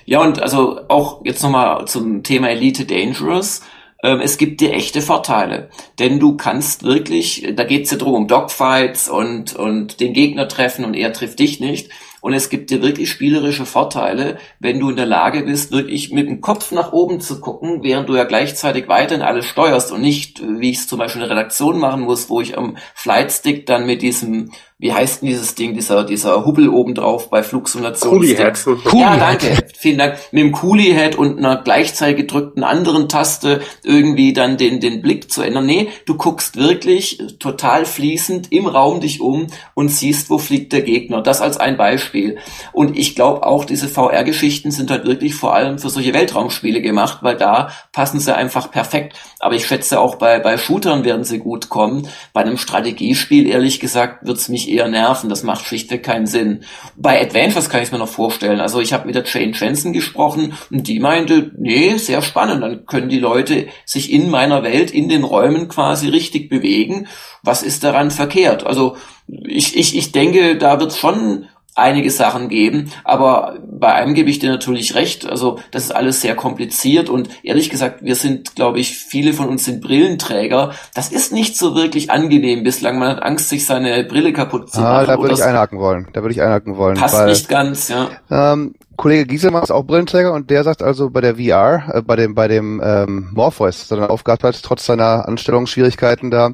[0.05, 3.61] Ja, und also auch jetzt nochmal zum Thema Elite Dangerous
[3.99, 5.69] es gibt dir echte Vorteile.
[5.99, 10.85] Denn du kannst wirklich, da geht's ja drum um Dogfights und, und den Gegner treffen
[10.85, 11.89] und er trifft dich nicht.
[12.19, 16.27] Und es gibt dir wirklich spielerische Vorteile, wenn du in der Lage bist, wirklich mit
[16.27, 20.41] dem Kopf nach oben zu gucken, während du ja gleichzeitig weiterhin alles steuerst und nicht,
[20.43, 23.85] wie ich es zum Beispiel in der Redaktion machen muss, wo ich am Flightstick dann
[23.85, 28.19] mit diesem wie heißt denn dieses Ding, dieser, dieser Hubbel obendrauf bei Flugsimulationen?
[28.19, 28.93] Coolie-Head.
[28.93, 29.57] Ja, danke.
[29.75, 30.19] Vielen Dank.
[30.31, 35.41] Mit dem Coolie-Head und einer gleichzeitig gedrückten anderen Taste irgendwie dann den, den Blick zu
[35.41, 35.65] ändern.
[35.65, 40.83] Nee, du guckst wirklich total fließend im Raum dich um und siehst, wo fliegt der
[40.83, 41.23] Gegner.
[41.23, 42.37] Das als ein Beispiel.
[42.71, 47.19] Und ich glaube auch, diese VR-Geschichten sind halt wirklich vor allem für solche Weltraumspiele gemacht,
[47.21, 49.15] weil da passen sie einfach perfekt.
[49.39, 52.07] Aber ich schätze auch bei, bei Shootern werden sie gut kommen.
[52.31, 55.29] Bei einem Strategiespiel, ehrlich gesagt, wird's mich eher nerven.
[55.29, 56.63] Das macht schlichtweg keinen Sinn.
[56.95, 58.59] Bei Adventures kann ich mir noch vorstellen.
[58.59, 62.63] Also ich habe mit der Jane Jensen gesprochen und die meinte, nee, sehr spannend.
[62.63, 67.07] Dann können die Leute sich in meiner Welt, in den Räumen quasi richtig bewegen.
[67.43, 68.65] Was ist daran verkehrt?
[68.65, 74.29] Also ich, ich, ich denke, da wird schon einige Sachen geben, aber bei einem gebe
[74.29, 75.29] ich dir natürlich recht.
[75.29, 79.47] Also das ist alles sehr kompliziert und ehrlich gesagt, wir sind, glaube ich, viele von
[79.47, 80.71] uns sind Brillenträger.
[80.93, 82.97] Das ist nicht so wirklich angenehm bislang.
[82.99, 85.07] Man hat Angst, sich seine Brille kaputt zu Ah, machen.
[85.07, 86.07] da würde ich einhaken wollen.
[86.13, 86.95] Da würde ich einhaken wollen.
[86.97, 88.09] passt weil, nicht ganz, ja.
[88.31, 92.15] Ähm, Kollege Gieselmann ist auch Brillenträger und der sagt also bei der VR, äh, bei
[92.15, 96.51] dem bei dem ähm, Morpheus, der dann aufgehabt hat, trotz seiner Anstellungsschwierigkeiten da,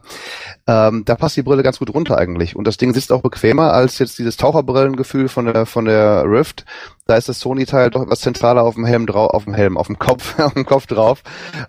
[0.67, 2.55] ähm, da passt die Brille ganz gut runter eigentlich.
[2.55, 6.65] Und das Ding sitzt auch bequemer als jetzt dieses Taucherbrillengefühl von der von der Rift.
[7.05, 9.87] Da ist das Sony-Teil doch etwas zentraler auf dem Helm drauf, auf dem Helm, auf
[9.87, 11.21] dem Kopf, auf dem Kopf drauf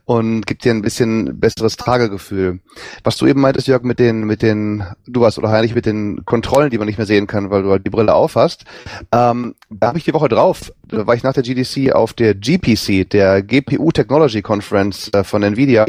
[0.04, 2.60] und gibt dir ein bisschen besseres Tragegefühl.
[3.02, 6.24] Was du eben meintest, Jörg, mit den, mit den, du warst oder Heinrich, mit den
[6.24, 8.64] Kontrollen, die man nicht mehr sehen kann, weil du halt die Brille auf hast.
[9.10, 12.34] Ähm, da habe ich die Woche drauf, da war ich nach der GDC auf der
[12.34, 15.86] GPC, der GPU Technology Conference äh, von Nvidia.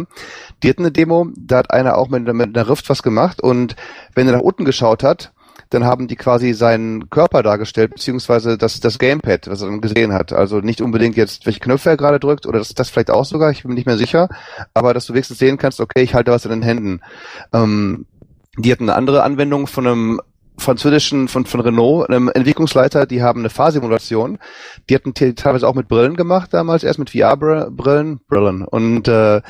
[0.63, 3.75] Die hatten eine Demo, da hat einer auch mit, mit einer Rift was gemacht und
[4.13, 5.31] wenn er nach unten geschaut hat,
[5.69, 10.13] dann haben die quasi seinen Körper dargestellt, beziehungsweise das, das Gamepad, was er dann gesehen
[10.13, 10.31] hat.
[10.31, 13.51] Also nicht unbedingt jetzt, welche Knöpfe er gerade drückt, oder das, das vielleicht auch sogar,
[13.51, 14.29] ich bin nicht mehr sicher,
[14.73, 17.01] aber dass du wenigstens sehen kannst, okay, ich halte was in den Händen.
[17.51, 18.05] Ähm,
[18.57, 20.21] die hatten eine andere Anwendung von einem
[20.57, 24.37] französischen, von, von Renault, einem Entwicklungsleiter, die haben eine Fahrsimulation.
[24.89, 28.63] Die hatten te- teilweise auch mit Brillen gemacht damals, erst mit VR-Brillen, Brillen.
[28.63, 29.41] Und äh,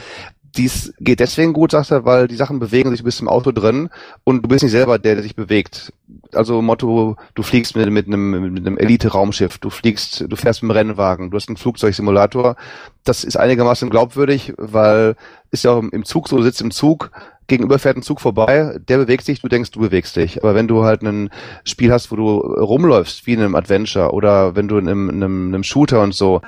[0.57, 3.51] dies geht deswegen gut, sagt er, weil die Sachen bewegen sich, du bist im Auto
[3.51, 3.89] drin
[4.23, 5.91] und du bist nicht selber der, der sich bewegt.
[6.33, 10.71] Also Motto, du fliegst mit, mit einem, mit einem Elite-Raumschiff, du fliegst, du fährst mit
[10.71, 12.55] einem Rennwagen, du hast einen Flugzeugsimulator.
[13.03, 15.15] Das ist einigermaßen glaubwürdig, weil
[15.51, 17.11] ist ja auch im Zug so, du sitzt im Zug,
[17.47, 20.43] gegenüber fährt ein Zug vorbei, der bewegt sich, du denkst, du bewegst dich.
[20.43, 21.29] Aber wenn du halt ein
[21.63, 25.23] Spiel hast, wo du rumläufst, wie in einem Adventure oder wenn du in einem, in
[25.23, 26.41] einem, einem Shooter und so,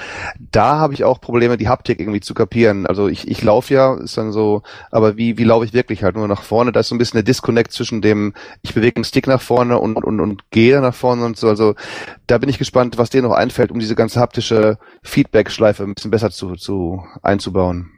[0.51, 2.85] da habe ich auch Probleme, die Haptik irgendwie zu kapieren.
[2.87, 6.15] Also ich, ich laufe ja, ist dann so, aber wie, wie laufe ich wirklich halt
[6.15, 6.71] nur nach vorne?
[6.71, 9.79] Da ist so ein bisschen der Disconnect zwischen dem, ich bewege den Stick nach vorne
[9.79, 11.47] und, und, und gehe nach vorne und so.
[11.47, 11.75] Also
[12.27, 16.11] da bin ich gespannt, was dir noch einfällt, um diese ganze haptische Feedback-Schleife ein bisschen
[16.11, 17.96] besser zu, zu einzubauen.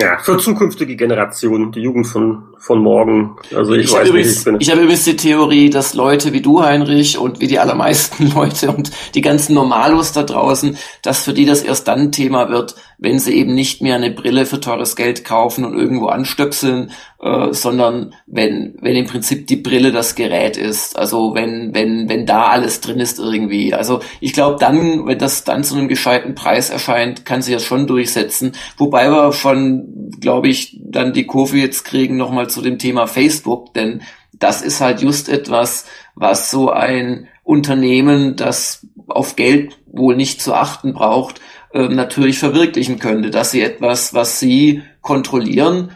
[0.00, 3.36] Ja, für zukünftige Generationen, die Jugend von, von morgen.
[3.54, 4.56] Also ich, Ich, weiß habe nicht, übrigens, ich bin.
[4.58, 8.72] ich habe übrigens die Theorie, dass Leute wie du, Heinrich, und wie die allermeisten Leute
[8.72, 13.20] und die ganzen Normalos da draußen, dass für die das erst dann Thema wird, wenn
[13.20, 18.14] sie eben nicht mehr eine Brille für teures Geld kaufen und irgendwo anstöpseln, äh, sondern
[18.26, 20.98] wenn, wenn im Prinzip die Brille das Gerät ist.
[20.98, 23.74] Also wenn, wenn, wenn da alles drin ist irgendwie.
[23.74, 27.64] Also ich glaube dann, wenn das dann zu einem gescheiten Preis erscheint, kann sich das
[27.64, 28.52] schon durchsetzen.
[28.76, 29.83] Wobei wir von,
[30.20, 34.80] glaube ich, dann die Kurve jetzt kriegen nochmal zu dem Thema Facebook, denn das ist
[34.80, 41.40] halt just etwas, was so ein Unternehmen, das auf Geld wohl nicht zu achten braucht,
[41.72, 45.92] ähm, natürlich verwirklichen könnte, dass sie etwas, was sie kontrollieren,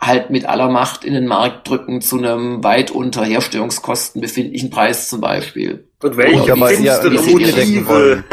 [0.00, 5.08] halt mit aller Macht in den Markt drücken zu einem weit unter Herstellungskosten befindlichen Preis
[5.08, 5.88] zum Beispiel.
[6.02, 7.02] Und welche Ja, aber ja,
[7.52, 8.24] denken Motive.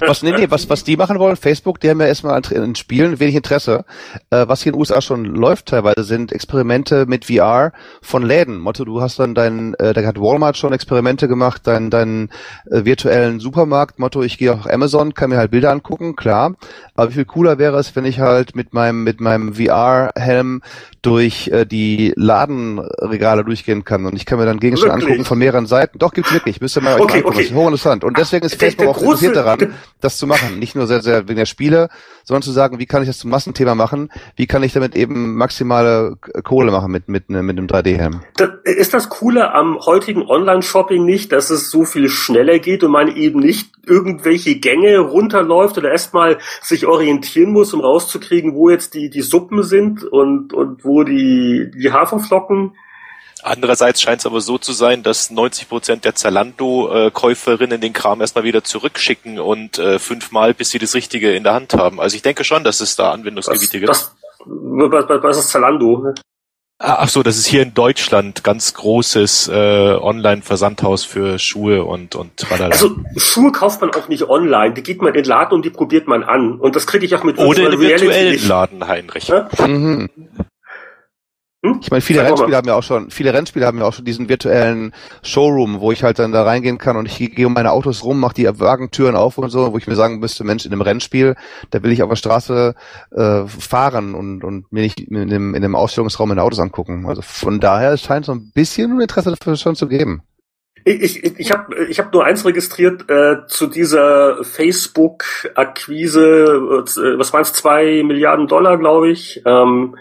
[0.00, 3.18] Was, nee, nee, was, was die machen wollen, Facebook, die haben ja erstmal an Spielen
[3.20, 3.84] wenig Interesse.
[4.30, 8.58] Äh, was hier in den USA schon läuft teilweise, sind Experimente mit VR von Läden.
[8.58, 12.30] Motto, du hast dann deinen, äh, da hat Walmart schon Experimente gemacht, deinen, deinen
[12.70, 13.98] äh, virtuellen Supermarkt.
[13.98, 16.54] Motto, ich gehe auf Amazon, kann mir halt Bilder angucken, klar.
[16.94, 20.62] Aber wie viel cooler wäre es, wenn ich halt mit meinem, mit meinem VR-Helm
[21.02, 25.66] durch äh, die Ladenregale durchgehen kann und ich kann mir dann Gegenstände angucken von mehreren
[25.66, 25.98] Seiten.
[25.98, 26.60] Doch, gibt's wirklich.
[26.60, 27.34] Müsst ihr mal euch Okay, mal angucken.
[27.34, 27.42] okay.
[27.42, 28.04] Das ist hochinteressant.
[28.04, 29.65] Und deswegen ist Der, Facebook der, auch interessiert große, daran.
[30.00, 30.58] Das zu machen.
[30.58, 31.88] Nicht nur sehr, sehr wegen der Spiele,
[32.24, 34.10] sondern zu sagen, wie kann ich das zum Massenthema machen?
[34.36, 38.20] Wie kann ich damit eben maximale Kohle machen mit, mit, mit einem 3D-Helm?
[38.64, 43.14] Ist das Coole am heutigen Online-Shopping nicht, dass es so viel schneller geht und man
[43.14, 49.10] eben nicht irgendwelche Gänge runterläuft oder erstmal sich orientieren muss, um rauszukriegen, wo jetzt die,
[49.10, 52.72] die Suppen sind und, und wo die, die Haferflocken
[53.46, 58.42] Andererseits scheint es aber so zu sein, dass 90 Prozent der Zalando-Käuferinnen den Kram erstmal
[58.42, 62.00] wieder zurückschicken und äh, fünfmal, bis sie das Richtige in der Hand haben.
[62.00, 63.88] Also ich denke schon, dass es da Anwendungsgebiete gibt.
[63.88, 66.12] Das, was, was ist Zalando?
[66.78, 69.52] Ah, ach so, das ist hier in Deutschland ganz großes äh,
[69.94, 72.72] Online-Versandhaus für Schuhe und und tralala.
[72.72, 74.74] Also Schuhe kauft man auch nicht online.
[74.74, 76.58] Die geht man in den Laden und die probiert man an.
[76.58, 79.28] Und das kriege ich auch mit Oder in einem virtuellen Laden, Heinrich.
[79.28, 79.48] Ja?
[79.64, 80.10] Mhm.
[81.66, 81.80] Hm?
[81.82, 84.28] Ich meine, viele Rennspiele haben ja auch schon, viele Rennspiele haben ja auch schon diesen
[84.28, 84.92] virtuellen
[85.22, 88.20] Showroom, wo ich halt dann da reingehen kann und ich gehe um meine Autos rum,
[88.20, 91.34] mache die Wagentüren auf und so, wo ich mir sagen müsste, Mensch, in einem Rennspiel,
[91.70, 92.74] da will ich auf der Straße
[93.10, 97.06] äh, fahren und, und mir nicht in einem, in einem Ausstellungsraum meine Autos angucken.
[97.06, 100.22] Also von daher scheint so ein bisschen Interesse dafür schon zu geben.
[100.88, 107.32] Ich, ich, ich habe ich hab nur eins registriert äh, zu dieser Facebook-Akquise, äh, was
[107.32, 109.42] waren es, zwei Milliarden Dollar, glaube ich.
[109.44, 109.96] Ähm,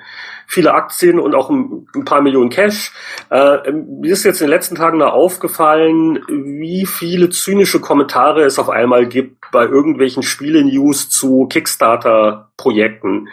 [0.48, 2.92] viele Aktien und auch ein, ein paar Millionen Cash.
[3.30, 8.60] Äh, mir ist jetzt in den letzten Tagen da aufgefallen, wie viele zynische Kommentare es
[8.60, 13.30] auf einmal gibt bei irgendwelchen Spiele-News zu Kickstarter-Projekten.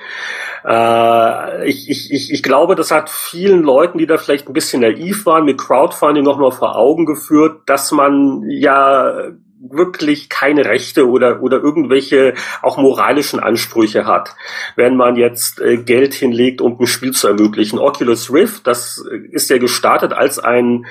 [0.65, 5.27] Äh, ich, ich, ich glaube, das hat vielen Leuten, die da vielleicht ein bisschen naiv
[5.27, 9.33] waren, mit Crowdfunding nochmal vor Augen geführt, dass man ja
[9.71, 14.35] wirklich keine Rechte oder, oder irgendwelche auch moralischen Ansprüche hat,
[14.75, 17.79] wenn man jetzt äh, Geld hinlegt, um ein Spiel zu ermöglichen.
[17.79, 20.87] Oculus Rift, das ist ja gestartet als ein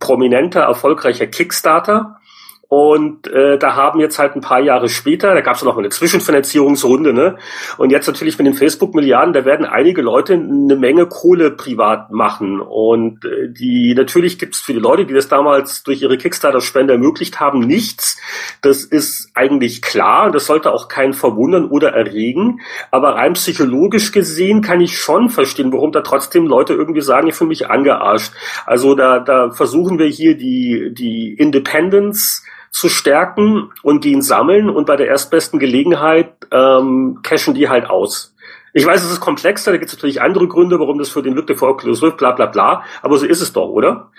[0.00, 2.20] prominenter, erfolgreicher Kickstarter
[2.68, 5.88] und äh, da haben jetzt halt ein paar Jahre später, da gab es noch eine
[5.88, 7.36] Zwischenfinanzierungsrunde, ne?
[7.78, 12.60] Und jetzt natürlich mit den Facebook-Milliarden, da werden einige Leute eine Menge Kohle privat machen.
[12.60, 16.94] Und äh, die natürlich gibt es für die Leute, die das damals durch ihre Kickstarter-Spende
[16.94, 18.18] ermöglicht haben, nichts.
[18.62, 22.60] Das ist eigentlich klar, das sollte auch keinen verwundern oder erregen.
[22.90, 27.36] Aber rein psychologisch gesehen kann ich schon verstehen, warum da trotzdem Leute irgendwie sagen, ich
[27.36, 28.32] fühle mich angearscht.
[28.64, 32.42] Also da, da versuchen wir hier die, die Independence
[32.76, 37.88] zu stärken und die ihn sammeln und bei der erstbesten Gelegenheit ähm, cashen die halt
[37.88, 38.34] aus.
[38.74, 41.36] Ich weiß, es ist komplexer, da gibt es natürlich andere Gründe, warum das für den
[41.36, 44.10] wirkte für Oculus Rift, bla bla bla, aber so ist es doch, oder?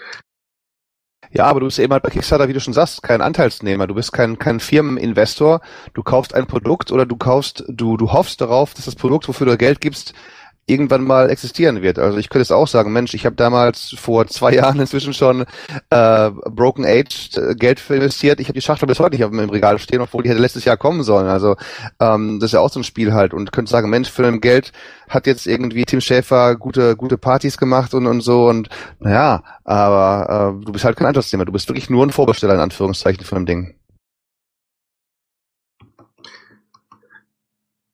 [1.30, 3.86] Ja, aber du bist eben halt bei Kickstarter, wie du schon sagst, kein Anteilsnehmer.
[3.86, 5.62] Du bist kein, kein Firmeninvestor.
[5.94, 9.46] Du kaufst ein Produkt oder du kaufst, du, du hoffst darauf, dass das Produkt, wofür
[9.46, 10.14] du Geld gibst,
[10.68, 11.98] irgendwann mal existieren wird.
[11.98, 15.46] Also ich könnte es auch sagen, Mensch, ich habe damals vor zwei Jahren inzwischen schon
[15.90, 18.40] äh, Broken Age äh, Geld für investiert.
[18.40, 20.66] Ich habe die Schachtel bis heute nicht auf dem Regal stehen, obwohl die hätte letztes
[20.66, 21.28] Jahr kommen sollen.
[21.28, 21.56] Also
[22.00, 24.42] ähm, das ist ja auch so ein Spiel halt und könnte sagen, Mensch, für ein
[24.42, 24.74] Geld
[25.10, 28.68] hat jetzt irgendwie Tim Schäfer gute gute Partys gemacht und und so und
[29.00, 31.46] naja, aber äh, du bist halt kein Antragsnehmer.
[31.46, 33.76] Du bist wirklich nur ein Vorbesteller in Anführungszeichen von dem Ding.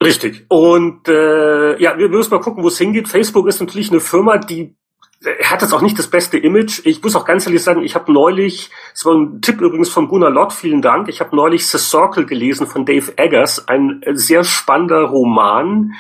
[0.04, 0.46] Richtig.
[0.50, 3.08] Und äh, ja, wir müssen mal gucken, wo es hingeht.
[3.08, 4.76] Facebook ist natürlich eine Firma, die
[5.24, 6.82] äh, hat jetzt auch nicht das beste Image.
[6.86, 10.08] Ich muss auch ganz ehrlich sagen, ich habe neulich, das war ein Tipp übrigens von
[10.08, 14.16] Gunnar Lott, vielen Dank, ich habe neulich The Circle gelesen von Dave Eggers, ein äh,
[14.16, 15.94] sehr spannender Roman.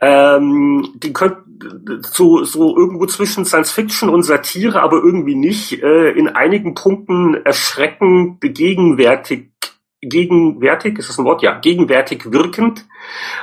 [0.00, 1.36] Ähm, die könnt
[2.02, 7.34] so, so irgendwo zwischen Science Fiction und Satire, aber irgendwie nicht, äh, in einigen Punkten
[7.44, 9.53] erschreckend gegenwärtig
[10.08, 11.42] gegenwärtig, ist das ein Wort?
[11.42, 12.86] Ja, gegenwärtig wirkend.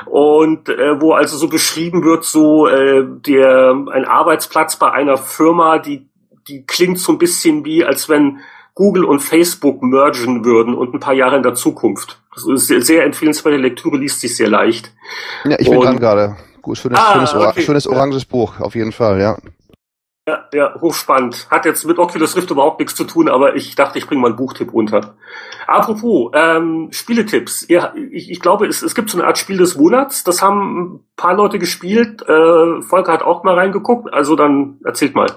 [0.05, 5.80] Und äh, wo also so beschrieben wird, so äh, der ein Arbeitsplatz bei einer Firma,
[5.80, 6.07] die,
[6.47, 8.39] die klingt so ein bisschen wie, als wenn
[8.74, 12.22] Google und Facebook mergen würden und ein paar Jahre in der Zukunft.
[12.34, 14.93] Das ist sehr, sehr empfehlenswerte Lektüre, liest sich sehr leicht.
[15.43, 16.38] Ja, ich bin dran gerade.
[16.62, 17.62] Gut, schönes, ah, schönes, okay.
[17.62, 19.38] schönes oranges Buch, auf jeden Fall, ja.
[20.28, 21.47] Ja, ja, hochspannend.
[21.49, 24.28] Hat jetzt mit Oculus Rift überhaupt nichts zu tun, aber ich dachte, ich bringe mal
[24.28, 25.15] einen Buchtipp unter.
[25.65, 27.65] Apropos, ähm, Spieletipps.
[27.69, 30.24] Ja, ich, ich glaube, es, es gibt so eine Art Spiel des Monats.
[30.24, 32.22] Das haben ein paar Leute gespielt.
[32.22, 34.13] Äh, Volker hat auch mal reingeguckt.
[34.13, 35.28] Also dann erzählt mal.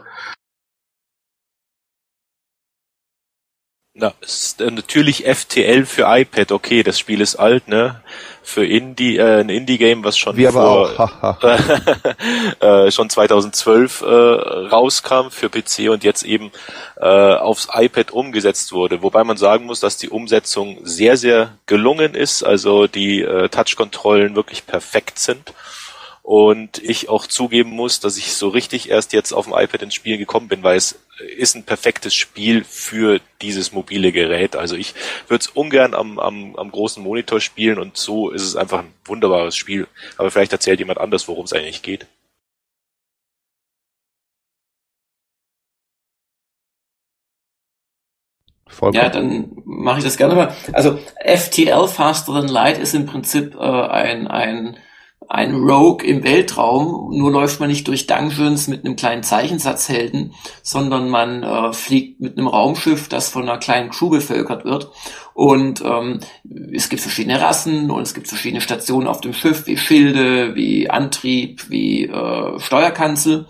[3.97, 6.51] Na, ist äh, natürlich FTL für iPad.
[6.51, 8.03] Okay, das Spiel ist alt, ne?
[8.45, 10.90] für Indie, äh, ein Indie-Game, was schon Wir vor,
[12.61, 16.53] äh, schon 2012 äh, rauskam für PC und jetzt eben
[16.97, 19.03] äh, aufs iPad umgesetzt wurde.
[19.03, 24.36] Wobei man sagen muss, dass die Umsetzung sehr, sehr gelungen ist, also die äh, Touch-Kontrollen
[24.36, 25.55] wirklich perfekt sind
[26.22, 29.95] Und ich auch zugeben muss, dass ich so richtig erst jetzt auf dem iPad ins
[29.95, 34.56] Spiel gekommen bin, weil es ist ein perfektes Spiel für dieses mobile Gerät.
[34.56, 34.94] Also ich
[35.28, 38.92] würde es ungern am, am, am großen Monitor spielen und so ist es einfach ein
[39.04, 39.86] wunderbares Spiel.
[40.16, 42.06] Aber vielleicht erzählt jemand anders, worum es eigentlich geht.
[48.74, 49.04] Vollkommen.
[49.04, 50.56] Ja, dann mache ich das gerne mal.
[50.72, 54.76] Also FTL Faster Than Light ist im Prinzip äh, ein, ein,
[55.29, 57.16] ein Rogue im Weltraum.
[57.16, 62.39] Nur läuft man nicht durch Dungeons mit einem kleinen Zeichensatzhelden, sondern man äh, fliegt mit
[62.39, 64.91] einem Raumschiff, das von einer kleinen Crew bevölkert wird.
[65.35, 66.20] Und ähm,
[66.72, 70.89] es gibt verschiedene Rassen und es gibt verschiedene Stationen auf dem Schiff, wie Schilde, wie
[70.89, 73.47] Antrieb, wie äh, Steuerkanzel.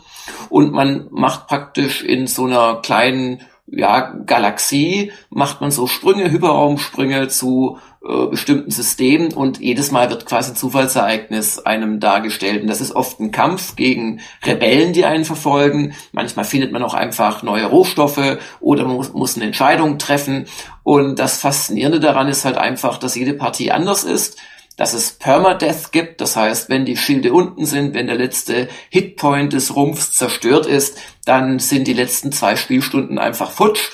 [0.49, 7.29] Und man macht praktisch in so einer kleinen ja, Galaxie macht man so Sprünge, Hyperraumsprünge
[7.29, 12.63] zu äh, bestimmten Systemen und jedes Mal wird quasi ein Zufallsereignis einem dargestellt.
[12.63, 15.95] Und das ist oft ein Kampf gegen Rebellen, die einen verfolgen.
[16.13, 20.47] Manchmal findet man auch einfach neue Rohstoffe oder muss, muss eine Entscheidung treffen.
[20.83, 24.39] Und das Faszinierende daran ist halt einfach, dass jede Partie anders ist
[24.77, 29.53] dass es Permadeath gibt, das heißt, wenn die Schilde unten sind, wenn der letzte Hitpoint
[29.53, 33.91] des Rumpfs zerstört ist, dann sind die letzten zwei Spielstunden einfach futsch.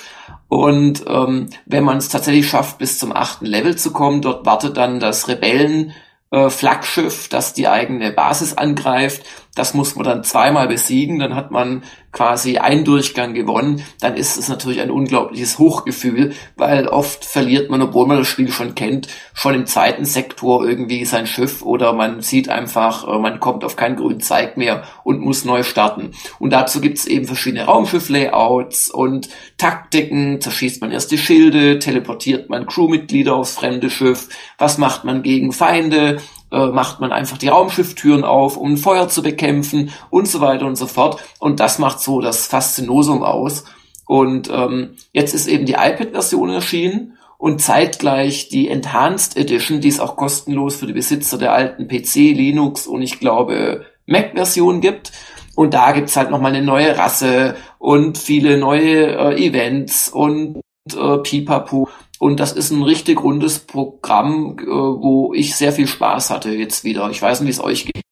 [0.51, 4.77] Und ähm, wenn man es tatsächlich schafft, bis zum achten Level zu kommen, dort wartet
[4.77, 5.93] dann das Rebellen
[6.33, 9.23] äh, Flaggschiff, das die eigene Basis angreift.
[9.55, 11.83] Das muss man dann zweimal besiegen, dann hat man
[12.13, 13.83] quasi einen Durchgang gewonnen.
[14.01, 18.51] Dann ist es natürlich ein unglaubliches Hochgefühl, weil oft verliert man, obwohl man das Spiel
[18.51, 23.41] schon kennt, schon im zweiten Sektor irgendwie sein Schiff oder man sieht einfach, äh, man
[23.41, 26.13] kommt auf keinen grünen Zeig mehr und muss neu starten.
[26.39, 29.29] Und dazu gibt es eben verschiedene Raumschiff-Layouts und
[29.59, 30.41] Taktiken.
[30.41, 34.29] Zerschießt man erst die Schilde, teleportiert man Crewmitglieder aufs fremde Schiff.
[34.59, 36.19] Was macht man gegen Feinde?
[36.51, 40.77] Äh, macht man einfach die Raumschifftüren auf, um Feuer zu bekämpfen und so weiter und
[40.77, 41.23] so fort.
[41.39, 43.65] Und das macht so das Faszinosum aus.
[44.07, 50.01] Und ähm, jetzt ist eben die iPad-Version erschienen und zeitgleich die Enhanced Edition, die ist
[50.01, 55.13] auch kostenlos für die Besitzer der alten PC, Linux und ich glaube Mac-Version gibt.
[55.55, 60.61] Und da gibt's halt nochmal eine neue Rasse und viele neue äh, Events und
[60.93, 61.89] äh, Pipapo.
[62.21, 66.85] Und das ist ein richtig rundes Programm, äh, wo ich sehr viel Spaß hatte jetzt
[66.85, 67.09] wieder.
[67.11, 68.03] Ich weiß nicht, wie es euch geht.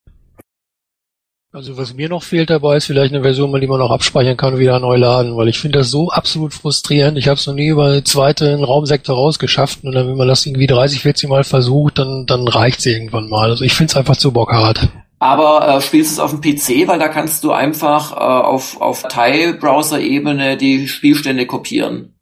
[1.53, 4.55] Also was mir noch fehlt dabei, ist vielleicht eine Version, die man auch abspeichern kann
[4.55, 7.19] und wieder neu laden, weil ich finde das so absolut frustrierend.
[7.19, 10.47] Ich habe es noch nie über eine zweite Raumsektor rausgeschafft und dann, wenn man das
[10.47, 13.51] irgendwie 30, 40 Mal versucht, dann, dann reicht es irgendwann mal.
[13.51, 14.89] Also ich finde es einfach zu bockhart.
[15.19, 18.81] Aber äh, spielst du es auf dem PC, weil da kannst du einfach äh, auf,
[18.81, 22.18] auf Teilbrowser-Ebene die Spielstände kopieren.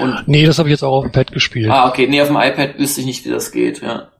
[0.00, 1.70] Und nee, das habe ich jetzt auch auf dem Pad gespielt.
[1.70, 2.06] Ah, okay.
[2.06, 4.10] Nee, auf dem iPad wüsste ich nicht, wie das geht, ja.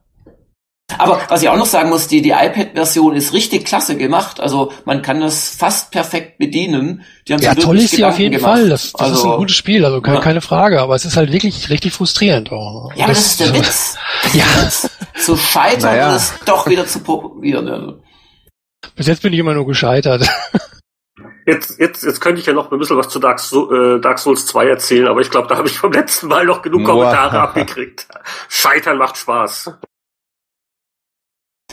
[0.97, 4.39] Aber was ich auch noch sagen muss, die, die iPad-Version ist richtig klasse gemacht.
[4.39, 7.03] Also man kann das fast perfekt bedienen.
[7.27, 8.53] Die haben ja, toll ist sie auf jeden gemacht.
[8.53, 8.69] Fall.
[8.69, 10.23] Das, das also, ist ein gutes Spiel, also keine, ja.
[10.23, 10.81] keine Frage.
[10.81, 12.51] Aber es ist halt wirklich richtig frustrierend.
[12.53, 12.91] Auch.
[12.95, 13.97] Ja, aber das, ist der Witz.
[14.23, 15.21] Das ja.
[15.21, 16.09] Zu scheitern naja.
[16.09, 17.67] und es doch wieder zu probieren.
[17.67, 17.99] Also.
[18.95, 20.27] Bis jetzt bin ich immer nur gescheitert.
[21.47, 24.45] Jetzt, jetzt, jetzt könnte ich ja noch ein bisschen was zu Dark, äh, Dark Souls
[24.47, 28.05] 2 erzählen, aber ich glaube, da habe ich vom letzten Mal noch genug Kommentare abgekriegt.
[28.49, 29.71] Scheitern macht Spaß.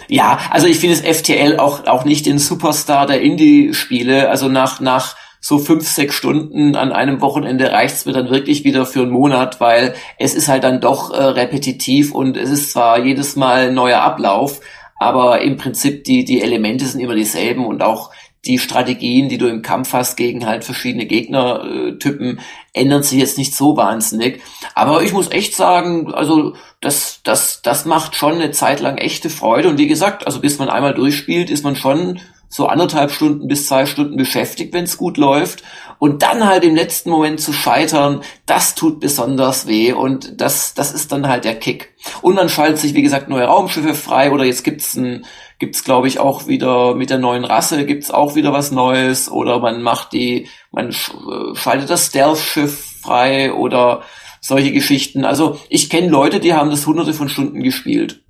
[0.07, 4.29] Ja, also ich finde es FTL auch, auch nicht den Superstar der Indie-Spiele.
[4.29, 8.87] Also nach, nach so fünf, sechs Stunden an einem Wochenende reicht's mir dann wirklich wieder
[8.87, 13.01] für einen Monat, weil es ist halt dann doch äh, repetitiv und es ist zwar
[13.01, 14.61] jedes Mal ein neuer Ablauf,
[14.97, 18.11] aber im Prinzip die, die Elemente sind immer dieselben und auch
[18.47, 22.41] die Strategien, die du im Kampf hast gegen halt verschiedene Gegnertypen,
[22.73, 24.41] ändern sich jetzt nicht so wahnsinnig.
[24.75, 29.31] Aber ich muss echt sagen, also das, das, das macht schon eine Zeit lang echte
[29.31, 29.69] Freude.
[29.69, 32.21] Und wie gesagt, also bis man einmal durchspielt, ist man schon
[32.55, 35.65] so anderthalb Stunden bis zwei Stunden beschäftigt, wenn es gut läuft.
[35.99, 40.93] Und dann halt im letzten Moment zu scheitern, das tut besonders weh und das, das
[40.93, 41.95] ist dann halt der Kick.
[42.23, 45.25] Und man schaltet sich, wie gesagt, neue Raumschiffe frei oder jetzt gibt's ein,
[45.65, 49.61] gibt's glaube ich auch wieder mit der neuen Rasse gibt's auch wieder was Neues oder
[49.61, 54.03] man macht die, man äh, schaltet das Stealth-Schiff frei oder
[54.43, 55.25] solche Geschichten.
[55.25, 58.24] Also ich kenne Leute, die haben das hunderte von Stunden gespielt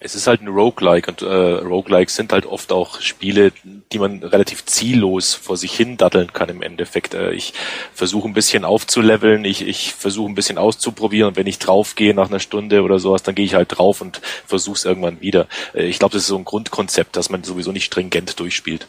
[0.00, 3.52] es ist halt ein Roguelike und äh, Roguelikes sind halt oft auch Spiele,
[3.92, 7.14] die man relativ ziellos vor sich hin datteln kann im Endeffekt.
[7.14, 7.52] Äh, ich
[7.92, 12.28] versuche ein bisschen aufzuleveln, ich, ich versuche ein bisschen auszuprobieren und wenn ich draufgehe nach
[12.28, 15.48] einer Stunde oder sowas, dann gehe ich halt drauf und versuche es irgendwann wieder.
[15.74, 18.86] Äh, ich glaube, das ist so ein Grundkonzept, dass man sowieso nicht stringent durchspielt.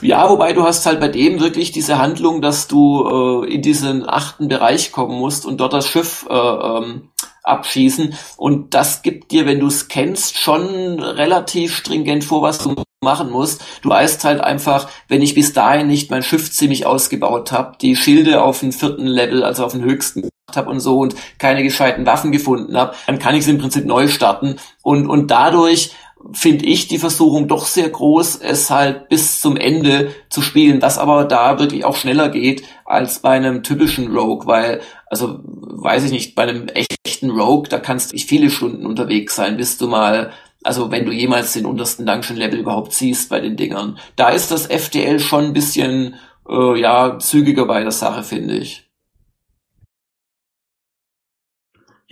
[0.00, 4.08] Ja, wobei du hast halt bei dem wirklich diese Handlung, dass du äh, in diesen
[4.08, 7.10] achten Bereich kommen musst und dort das Schiff äh, ähm,
[7.42, 8.14] abschießen.
[8.36, 13.30] Und das gibt dir, wenn du es kennst, schon relativ stringent vor, was du machen
[13.30, 13.62] musst.
[13.82, 17.96] Du weißt halt einfach, wenn ich bis dahin nicht mein Schiff ziemlich ausgebaut habe, die
[17.96, 21.62] Schilde auf dem vierten Level, also auf dem höchsten gemacht habe und so und keine
[21.62, 24.56] gescheiten Waffen gefunden habe, dann kann ich es im Prinzip neu starten.
[24.82, 25.92] Und, und dadurch
[26.32, 30.98] finde ich die Versuchung doch sehr groß, es halt bis zum Ende zu spielen, was
[30.98, 36.10] aber da wirklich auch schneller geht als bei einem typischen Rogue, weil, also weiß ich
[36.10, 40.32] nicht, bei einem echten Rogue, da kannst du viele Stunden unterwegs sein, bis du mal,
[40.62, 43.98] also wenn du jemals den untersten Dungeon Level überhaupt siehst bei den Dingern.
[44.16, 46.14] Da ist das FTL schon ein bisschen,
[46.48, 48.91] äh, ja, zügiger bei der Sache, finde ich.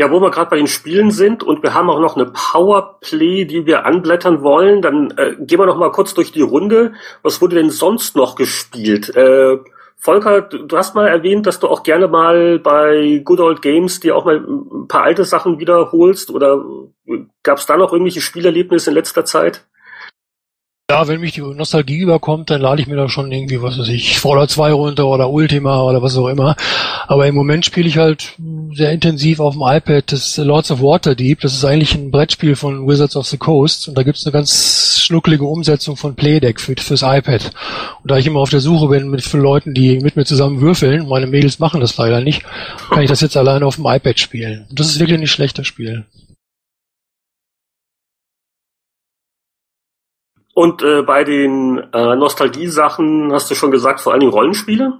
[0.00, 3.44] Ja, wo wir gerade bei den Spielen sind und wir haben auch noch eine Powerplay,
[3.44, 6.94] die wir anblättern wollen, dann äh, gehen wir noch mal kurz durch die Runde.
[7.22, 9.14] Was wurde denn sonst noch gespielt?
[9.14, 9.58] Äh,
[9.98, 14.16] Volker, du hast mal erwähnt, dass du auch gerne mal bei Good Old Games dir
[14.16, 16.64] auch mal ein paar alte Sachen wiederholst oder
[17.42, 19.66] gab es da noch irgendwelche Spielerlebnisse in letzter Zeit?
[20.90, 23.86] Ja, wenn mich die Nostalgie überkommt, dann lade ich mir da schon irgendwie, was weiß
[23.90, 26.56] ich, Fallout 2 runter oder Ultima oder was auch immer.
[27.06, 28.32] Aber im Moment spiele ich halt
[28.74, 31.42] sehr intensiv auf dem iPad das Lords of Waterdeep.
[31.42, 35.00] Das ist eigentlich ein Brettspiel von Wizards of the Coast und da gibt's eine ganz
[35.00, 37.52] schnuckelige Umsetzung von Playdeck für, fürs iPad.
[38.02, 40.60] Und da ich immer auf der Suche bin mit für Leuten, die mit mir zusammen
[40.60, 42.42] würfeln, meine Mädels machen das leider nicht,
[42.90, 44.66] kann ich das jetzt alleine auf dem iPad spielen.
[44.68, 46.04] Und das ist wirklich nicht schlechter Spiel.
[50.60, 54.92] Und äh, bei den äh, Nostalgie-Sachen hast du schon gesagt, vor allen Dingen Rollenspiele?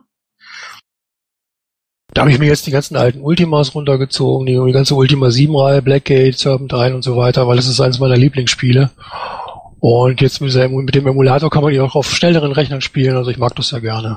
[2.14, 5.82] Da habe ich mir jetzt die ganzen alten Ultimas runtergezogen, die, die ganze Ultima 7-Reihe,
[5.82, 8.90] Blackgate, Serpentine und so weiter, weil das ist eines meiner Lieblingsspiele.
[9.80, 13.30] Und jetzt mit, mit dem Emulator kann man die auch auf schnelleren Rechnern spielen, also
[13.30, 14.16] ich mag das ja gerne.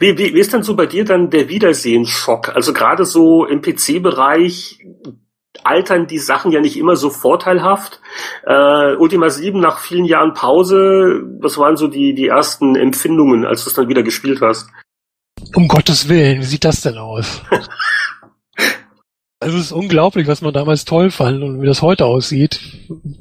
[0.00, 2.54] Wie, wie, wie ist denn so bei dir dann der Wiedersehensschock?
[2.54, 4.80] Also gerade so im PC-Bereich
[5.64, 8.00] altern die Sachen ja nicht immer so vorteilhaft.
[8.46, 13.64] Äh, Ultima 7 nach vielen Jahren Pause, was waren so die, die ersten Empfindungen, als
[13.64, 14.68] du es dann wieder gespielt hast?
[15.54, 17.42] Um Gottes Willen, wie sieht das denn aus?
[19.44, 22.60] Also es ist unglaublich, was man damals toll fand und wie das heute aussieht.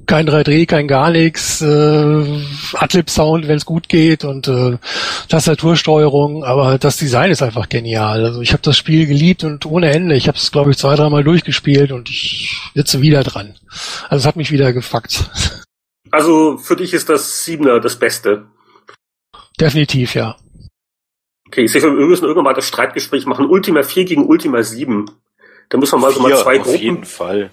[0.06, 2.42] Kein 3D, kein gar nichts, äh,
[2.76, 4.78] Adlib-Sound, wenn es gut geht und äh,
[5.28, 8.24] Tastatursteuerung, aber das Design ist einfach genial.
[8.24, 10.16] Also ich habe das Spiel geliebt und ohne Ende.
[10.16, 13.56] Ich habe es, glaube ich, zwei, dreimal durchgespielt und ich sitze wieder dran.
[14.08, 15.30] Also es hat mich wieder gefuckt.
[16.10, 18.46] Also für dich ist das Siebener das Beste?
[19.60, 20.38] Definitiv, ja.
[21.48, 23.46] Okay, ich sehe, wir müssen irgendwann mal das Streitgespräch machen.
[23.48, 25.12] Ultima 4 gegen Ultima 7.
[25.70, 26.82] Da müssen wir mal so mal zwei auf Gruppen.
[26.82, 27.52] jeden Fall.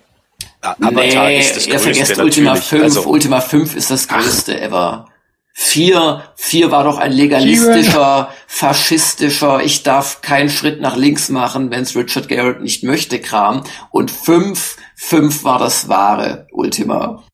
[0.60, 2.82] Avatar nee, ist das ihr vergesst Ultima 5.
[2.82, 4.62] Also, Ultima 5 ist das größte ach.
[4.62, 5.06] ever.
[5.52, 11.96] Vier, vier war doch ein legalistischer, faschistischer, ich darf keinen Schritt nach links machen, wenn's
[11.96, 13.64] Richard Garrett nicht möchte, Kram.
[13.90, 17.24] Und fünf, fünf war das wahre Ultima.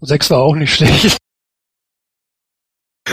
[0.00, 1.18] Sechs war auch nicht schlecht.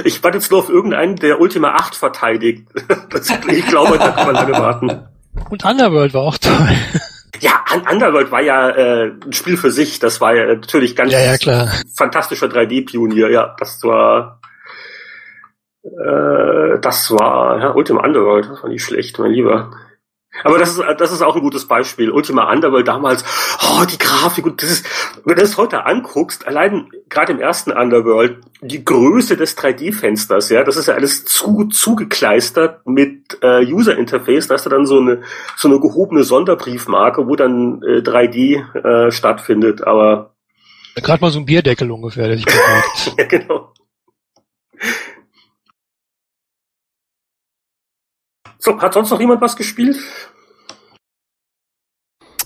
[0.04, 2.68] Ich warte jetzt nur auf irgendeinen, der Ultima 8 verteidigt.
[3.10, 5.08] Das, ich glaube, da kann man lange warten.
[5.50, 6.70] Und Underworld war auch toll.
[7.42, 10.00] Ja, Underworld war ja äh, ein Spiel für sich.
[10.00, 11.70] Das war ja natürlich ganz ja, ja, klar.
[11.96, 13.30] fantastischer 3D-Pionier.
[13.30, 14.42] Ja, das war
[15.84, 18.50] äh, das war ja, Ultima Underworld.
[18.50, 19.72] Das war nicht schlecht, mein Lieber.
[20.44, 22.12] Aber das ist, das ist auch ein gutes Beispiel.
[22.12, 23.24] Ultima Underworld damals,
[23.62, 24.86] oh, die Grafik und das ist,
[25.26, 30.64] wenn du das heute anguckst, allein gerade im ersten Underworld, die Größe des 3D-Fensters, ja,
[30.64, 35.22] das ist ja alles zu, zugekleistert mit äh, User-Interface, da hast du dann so eine,
[35.56, 40.36] so eine gehobene Sonderbriefmarke, wo dann äh, 3D äh, stattfindet, aber.
[40.96, 42.46] Gerade mal so ein Bierdeckel ungefähr, der sich
[43.18, 43.74] ja, genau.
[48.60, 49.98] So, hat sonst noch jemand was gespielt?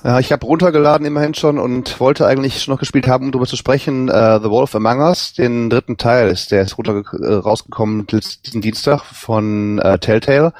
[0.03, 3.47] Ja, ich habe runtergeladen immerhin schon und wollte eigentlich schon noch gespielt haben, um darüber
[3.47, 4.09] zu sprechen.
[4.09, 8.61] Uh, The Wolf Among Us, den dritten Teil, ist der ist runter äh, rausgekommen diesen
[8.61, 10.53] Dienstag von uh, Telltale.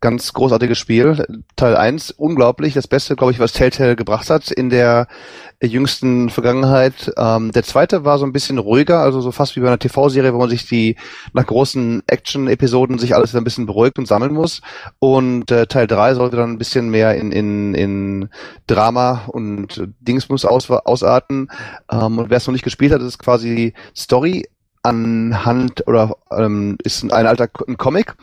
[0.00, 1.26] Ganz großartiges Spiel.
[1.56, 2.74] Teil 1, unglaublich.
[2.74, 5.08] Das Beste, glaube ich, was Telltale gebracht hat in der
[5.62, 7.12] jüngsten Vergangenheit.
[7.16, 10.34] Ähm, der zweite war so ein bisschen ruhiger, also so fast wie bei einer TV-Serie,
[10.34, 10.96] wo man sich die
[11.32, 14.60] nach großen Action-Episoden sich alles ein bisschen beruhigt und sammeln muss.
[14.98, 18.28] Und äh, Teil 3 sollte dann ein bisschen mehr in, in, in
[18.66, 21.48] Drama und Dingsmus aus, ausarten.
[21.90, 24.44] Ähm, und wer es noch nicht gespielt hat, ist quasi Story
[24.86, 28.14] anhand oder ähm, ist ein alter ein Comic,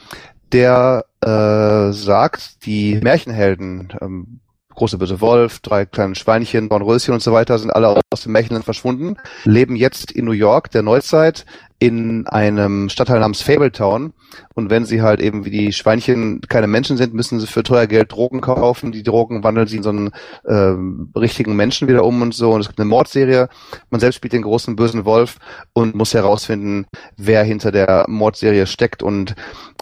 [0.53, 4.39] der äh, sagt, die Märchenhelden, ähm,
[4.69, 8.65] große böse Wolf, drei kleine Schweinchen, Dornröschen und so weiter sind alle aus dem Märchenland
[8.65, 11.45] verschwunden, leben jetzt in New York der Neuzeit
[11.79, 14.13] in einem Stadtteil namens Fabletown.
[14.55, 17.87] Und wenn sie halt eben wie die Schweinchen keine Menschen sind, müssen sie für teuer
[17.87, 18.91] Geld Drogen kaufen.
[18.91, 20.11] Die Drogen wandeln sie in so einen
[20.45, 22.51] äh, richtigen Menschen wieder um und so.
[22.51, 23.49] Und es gibt eine Mordserie.
[23.89, 25.37] Man selbst spielt den großen bösen Wolf
[25.73, 26.85] und muss herausfinden,
[27.17, 29.03] wer hinter der Mordserie steckt.
[29.03, 29.35] Und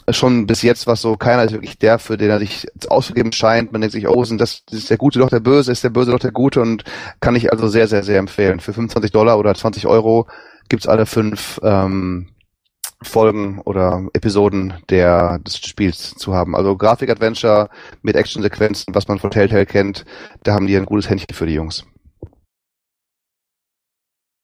[0.10, 3.72] schon bis jetzt was so, keiner ist wirklich der, für den er sich auszugeben scheint.
[3.72, 6.12] Man denkt sich, oh, sind das, ist der Gute doch der Böse, ist der Böse
[6.12, 6.84] doch der Gute und
[7.20, 8.60] kann ich also sehr, sehr, sehr empfehlen.
[8.60, 10.28] Für 25 Dollar oder 20 Euro
[10.72, 12.30] gibt's alle fünf ähm,
[13.04, 16.56] Folgen oder Episoden der des Spiels zu haben.
[16.56, 17.70] Also Grafik-Adventure
[18.02, 20.06] mit Action-Sequenzen, was man von Telltale kennt,
[20.44, 21.86] da haben die ein gutes Händchen für die Jungs.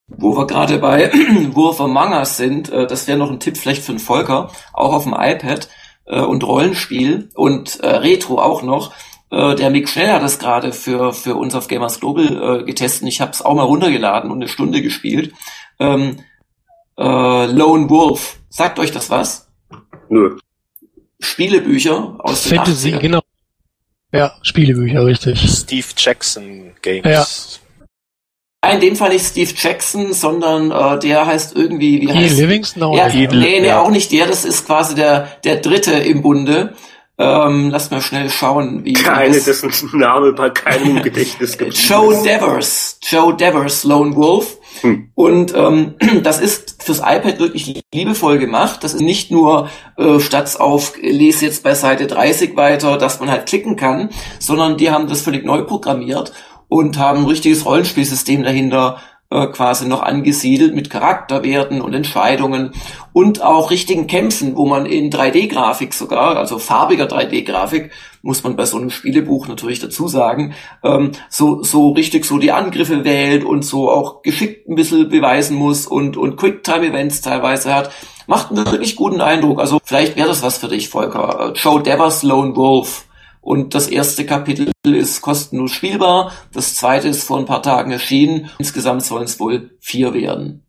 [0.08, 1.12] Wo wir gerade bei
[1.54, 4.94] Wurf Among Us sind, äh, das wäre noch ein Tipp vielleicht für den Volker, auch
[4.94, 5.70] auf dem iPad
[6.06, 8.94] äh, und Rollenspiel und äh, Retro auch noch.
[9.30, 13.08] Äh, der Mick Schnell hat das gerade für, für uns auf Gamers Global äh, getestet.
[13.08, 15.34] Ich habe es auch mal runtergeladen und eine Stunde gespielt.
[15.80, 16.20] Ähm,
[16.98, 19.48] äh, Lone Wolf, sagt euch das was?
[20.10, 20.38] Nö.
[21.20, 23.00] Spielebücher aus den Fantasy, 80ern.
[23.00, 23.20] genau.
[24.14, 25.40] Ja, Spielebücher, richtig.
[25.50, 27.60] Steve Jackson Games.
[28.64, 28.72] Ja.
[28.72, 32.96] In dem Fall nicht Steve Jackson, sondern äh, der heißt irgendwie, wie heißt Livingston auch
[32.98, 33.32] Ja, nicht.
[33.32, 33.82] nee, nee, ja.
[33.82, 36.74] auch nicht der, das ist quasi der, der dritte im Bunde.
[37.20, 38.94] Ähm, lass mal schnell schauen, wie.
[38.94, 42.22] Keine, das- dessen Name bei keinem Gedächtnis geblieben Joe.
[42.24, 44.58] Devers, Joe Devers, Lone Wolf.
[44.82, 45.10] Hm.
[45.16, 48.84] Und ähm, das ist fürs iPad wirklich liebevoll gemacht.
[48.84, 53.32] Das ist nicht nur äh, statt auf lese jetzt bei Seite 30 weiter, dass man
[53.32, 56.34] halt klicken kann, sondern die haben das völlig neu programmiert
[56.68, 58.98] und haben ein richtiges Rollenspielsystem dahinter
[59.30, 62.72] äh, quasi noch angesiedelt mit Charakterwerten und Entscheidungen
[63.12, 68.66] und auch richtigen Kämpfen, wo man in 3D-Grafik sogar, also farbiger 3D-Grafik, muss man bei
[68.66, 70.54] so einem Spielebuch natürlich dazu sagen,
[70.84, 75.58] ähm, so, so richtig so die Angriffe wählt und so auch geschickt ein bisschen beweisen
[75.58, 77.92] muss und, und Quicktime-Events teilweise hat,
[78.28, 79.60] macht einen wirklich guten Eindruck.
[79.60, 81.52] Also vielleicht wäre das was für dich, Volker.
[81.54, 83.07] Äh, Joe Devers Lone Wolf.
[83.48, 86.34] Und das erste Kapitel ist kostenlos spielbar.
[86.52, 88.50] Das zweite ist vor ein paar Tagen erschienen.
[88.60, 90.66] Insgesamt sollen es wohl vier werden.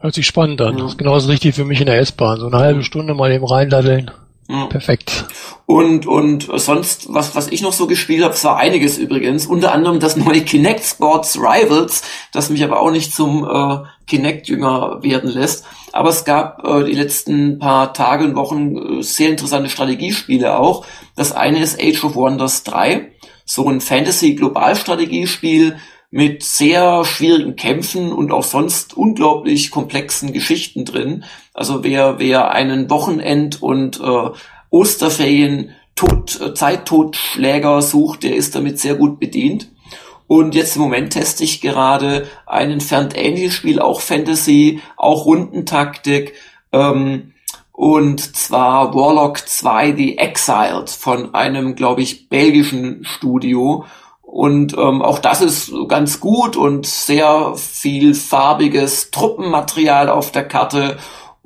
[0.00, 0.76] Hört sich spannend an.
[0.76, 0.82] Ja.
[0.82, 2.38] Das ist genauso richtig für mich in der S-Bahn.
[2.38, 4.10] So eine halbe Stunde mal eben reindaddeln.
[4.46, 4.66] Ja.
[4.66, 5.24] Perfekt.
[5.66, 9.46] Und, und sonst, was, was ich noch so gespielt habe, es war einiges übrigens.
[9.46, 12.02] Unter anderem das neue Kinect Sports Rivals,
[12.32, 15.64] das mich aber auch nicht zum äh, Kinect-Jünger werden lässt.
[15.92, 20.86] Aber es gab äh, die letzten paar Tage und Wochen äh, sehr interessante Strategiespiele auch.
[21.16, 23.10] Das eine ist Age of Wonders 3,
[23.44, 25.78] so ein Fantasy-Globalstrategiespiel
[26.10, 31.24] mit sehr schwierigen Kämpfen und auch sonst unglaublich komplexen Geschichten drin.
[31.52, 34.30] Also wer, wer einen Wochenend- und äh,
[34.70, 39.70] Osterferien Tod, äh, Zeittotschläger sucht, der ist damit sehr gut bedient.
[40.26, 46.34] Und jetzt im Moment teste ich gerade ein entfernt ähnliches Spiel, auch Fantasy, auch Rundentaktik,
[46.72, 47.32] ähm,
[47.76, 53.84] und zwar Warlock 2 The Exiled von einem, glaube ich, belgischen Studio.
[54.22, 60.96] Und ähm, auch das ist ganz gut und sehr viel farbiges Truppenmaterial auf der Karte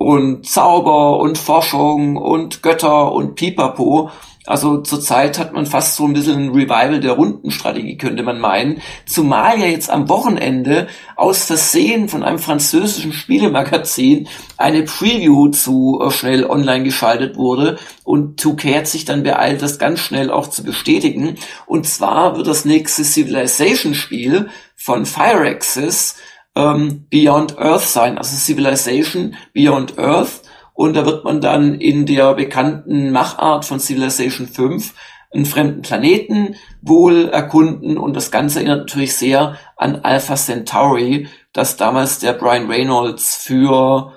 [0.01, 4.09] und Zauber und Forschung und Götter und Pipapo.
[4.47, 8.81] Also zurzeit hat man fast so ein bisschen ein Revival der Rundenstrategie, könnte man meinen.
[9.05, 14.27] Zumal ja jetzt am Wochenende aus Versehen von einem französischen Spielemagazin
[14.57, 19.77] eine Preview zu äh, schnell online geschaltet wurde und 2K hat sich dann beeilt, das
[19.77, 21.35] ganz schnell auch zu bestätigen.
[21.67, 26.15] Und zwar wird das nächste Civilization-Spiel von Fireaxis
[26.55, 30.41] ähm, Beyond Earth sein, also Civilization Beyond Earth.
[30.73, 34.93] Und da wird man dann in der bekannten Machart von Civilization 5
[35.33, 41.77] einen fremden Planeten wohl erkunden und das Ganze erinnert natürlich sehr an Alpha Centauri, das
[41.77, 44.13] damals der Brian Reynolds für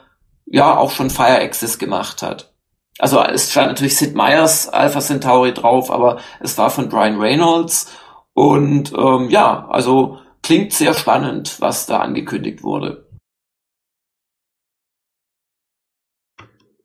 [0.46, 2.52] ja auch schon Fire Access gemacht hat.
[2.98, 7.92] Also es stand natürlich Sid Meier's Alpha Centauri drauf, aber es war von Brian Reynolds
[8.34, 13.08] und ähm, ja, also klingt sehr spannend, was da angekündigt wurde.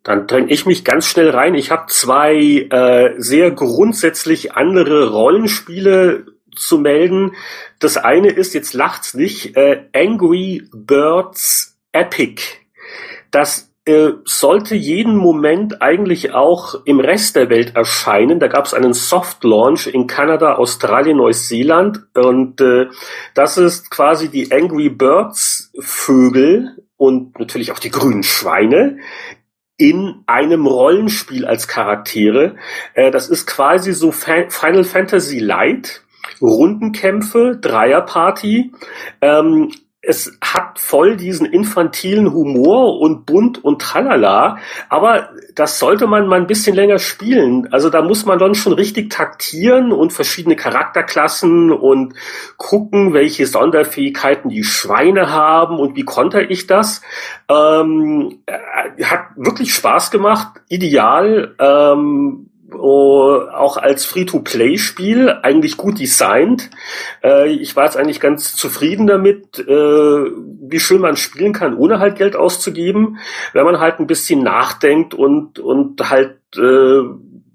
[0.01, 1.53] Dann dränge ich mich ganz schnell rein.
[1.53, 7.35] Ich habe zwei äh, sehr grundsätzlich andere Rollenspiele zu melden.
[7.79, 12.41] Das eine ist, jetzt lacht's nicht, äh, Angry Birds Epic.
[13.29, 13.68] Das
[14.25, 18.39] sollte jeden Moment eigentlich auch im Rest der Welt erscheinen.
[18.39, 22.87] Da gab es einen Soft Launch in Kanada, Australien, Neuseeland und äh,
[23.33, 28.97] das ist quasi die Angry Birds Vögel und natürlich auch die grünen Schweine
[29.77, 32.57] in einem Rollenspiel als Charaktere.
[32.93, 36.03] Äh, das ist quasi so Fa Final Fantasy Light,
[36.41, 38.71] Rundenkämpfe, Dreierparty.
[39.21, 39.71] Ähm,
[40.09, 44.57] es hat voll diesen infantilen Humor und bunt und tralala,
[44.89, 47.71] aber das sollte man mal ein bisschen länger spielen.
[47.71, 52.15] Also da muss man dann schon richtig taktieren und verschiedene Charakterklassen und
[52.57, 57.03] gucken, welche Sonderfähigkeiten die Schweine haben und wie konter ich das.
[57.47, 61.53] Ähm, äh, hat wirklich Spaß gemacht, ideal.
[61.59, 66.69] Ähm, auch als Free-to-Play-Spiel eigentlich gut designt.
[67.23, 71.99] Äh, ich war jetzt eigentlich ganz zufrieden damit, äh, wie schön man spielen kann, ohne
[71.99, 73.17] halt Geld auszugeben,
[73.53, 77.01] wenn man halt ein bisschen nachdenkt und, und halt äh,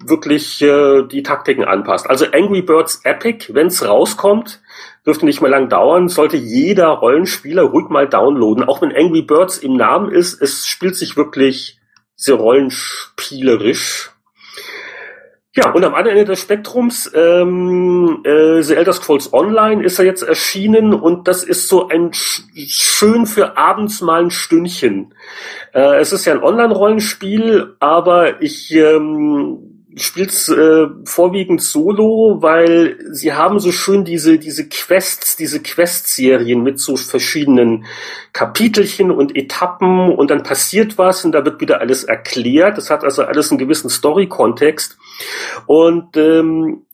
[0.07, 2.11] wirklich die Taktiken anpasst.
[2.11, 4.61] Also Angry Birds Epic, wenn es rauskommt,
[5.07, 8.65] dürfte nicht mehr lang dauern, sollte jeder Rollenspieler ruhig mal downloaden.
[8.65, 11.79] Auch wenn Angry Birds im Namen ist, es spielt sich wirklich
[12.17, 14.14] sehr rollenspielerisch
[15.57, 20.05] ja, und am anderen Ende des Spektrums, ähm, äh, The Elder Scrolls Online ist er
[20.05, 25.15] jetzt erschienen und das ist so ein sch schön für abends mal ein Stündchen.
[25.73, 33.33] Äh, es ist ja ein Online-Rollenspiel, aber ich ähm, spielt's äh, vorwiegend solo, weil sie
[33.33, 37.85] haben so schön diese diese Quests, diese Quest-Serien mit so verschiedenen
[38.33, 42.79] Kapitelchen und Etappen und dann passiert was und da wird wieder alles erklärt.
[42.79, 44.99] Das hat also alles einen gewissen Story-Kontext
[45.67, 46.87] und ähm,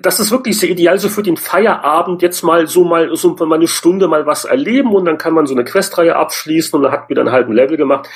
[0.00, 3.56] das ist wirklich sehr ideal so für den Feierabend jetzt mal so mal so mal
[3.56, 6.92] eine Stunde mal was erleben und dann kann man so eine Questreihe abschließen und dann
[6.92, 8.08] hat wieder einen halben Level gemacht.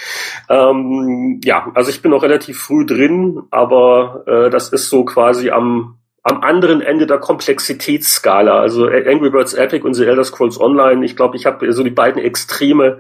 [0.49, 5.51] Ähm, ja, also ich bin noch relativ früh drin, aber äh, das ist so quasi
[5.51, 8.59] am am anderen Ende der Komplexitätsskala.
[8.59, 11.05] Also Angry Birds Epic und The Elder Scrolls Online.
[11.05, 12.99] Ich glaube, ich habe so die beiden Extreme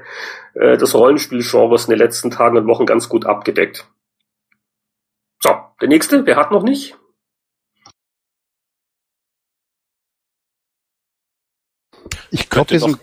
[0.54, 3.88] äh, des Rollenspielgenres in den letzten Tagen und Wochen ganz gut abgedeckt.
[5.42, 5.50] So,
[5.80, 6.96] der nächste, wer hat noch nicht?
[12.30, 12.98] Ich glaube, wir sind.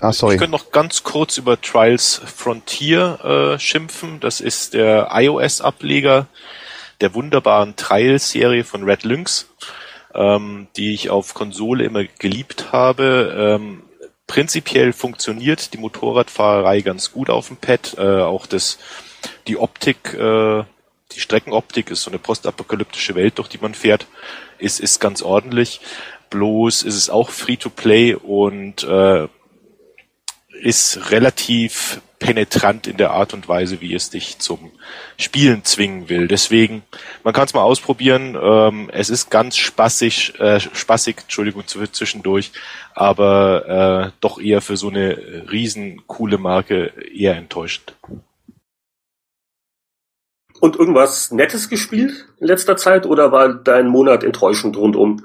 [0.00, 0.34] Ah, sorry.
[0.34, 4.20] Ich könnte noch ganz kurz über Trials Frontier äh, schimpfen.
[4.20, 6.26] Das ist der iOS-Ableger
[7.00, 9.48] der wunderbaren Trial-Serie von Red Lynx,
[10.14, 13.58] ähm, die ich auf Konsole immer geliebt habe.
[13.58, 13.82] Ähm,
[14.26, 17.96] prinzipiell funktioniert die Motorradfahrerei ganz gut auf dem Pad.
[17.98, 18.78] Äh, auch das,
[19.46, 20.64] die Optik, äh,
[21.12, 24.06] die Streckenoptik ist so eine postapokalyptische Welt, durch die man fährt,
[24.58, 25.80] ist, ist ganz ordentlich.
[26.30, 29.28] Bloß ist es auch Free-to-Play und äh,
[30.62, 34.72] ist relativ penetrant in der Art und Weise, wie es dich zum
[35.18, 36.28] Spielen zwingen will.
[36.28, 36.82] Deswegen,
[37.24, 38.36] man kann es mal ausprobieren.
[38.40, 42.52] Ähm, es ist ganz spaßig, äh, spaßig, Entschuldigung, zwischendurch,
[42.94, 47.94] aber äh, doch eher für so eine riesen coole Marke eher enttäuschend.
[50.60, 55.24] Und irgendwas Nettes gespielt in letzter Zeit oder war dein Monat enttäuschend rundum?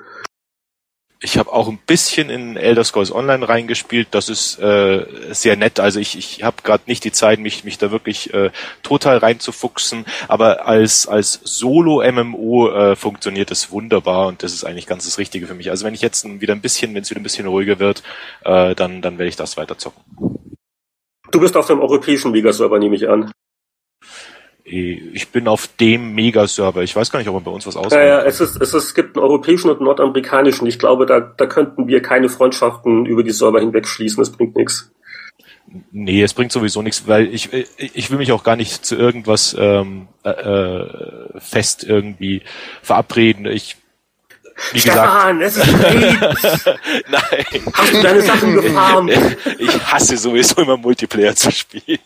[1.23, 4.07] Ich habe auch ein bisschen in Elder Scrolls Online reingespielt.
[4.09, 5.79] Das ist äh, sehr nett.
[5.79, 8.49] Also ich, ich habe gerade nicht die Zeit, mich, mich da wirklich äh,
[8.81, 10.05] total reinzufuchsen.
[10.27, 15.45] Aber als, als Solo-MMO äh, funktioniert es wunderbar und das ist eigentlich ganz das Richtige
[15.45, 15.69] für mich.
[15.69, 18.01] Also wenn ich jetzt wieder ein bisschen, wenn es wieder ein bisschen ruhiger wird,
[18.43, 20.01] äh, dann, dann werde ich das weiter zocken.
[21.29, 23.31] Du bist auf dem europäischen Megaserver, nehme ich an.
[24.71, 26.81] Ich bin auf dem Mega-Server.
[26.81, 27.93] Ich weiß gar nicht, ob man bei uns was ausmacht.
[27.93, 30.65] Ja, ja, es, ist, es, ist, es gibt einen europäischen und einen nordamerikanischen.
[30.65, 34.21] Ich glaube, da, da könnten wir keine Freundschaften über die Server hinweg schließen.
[34.21, 34.89] Das bringt nichts.
[35.91, 39.55] Nee, es bringt sowieso nichts, weil ich, ich will mich auch gar nicht zu irgendwas
[39.59, 42.41] ähm, äh, äh fest irgendwie
[42.81, 43.45] verabreden.
[43.45, 43.77] Ich
[44.71, 46.65] wie Stefan, gesagt, es ist.
[47.09, 47.73] Nein.
[47.73, 49.11] Hast du deine Sachen gefarmt?
[49.57, 51.99] Ich hasse sowieso immer Multiplayer zu spielen.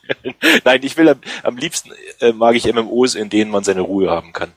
[0.63, 4.09] Nein, ich will am, am liebsten äh, mag ich MMOs, in denen man seine Ruhe
[4.09, 4.51] haben kann.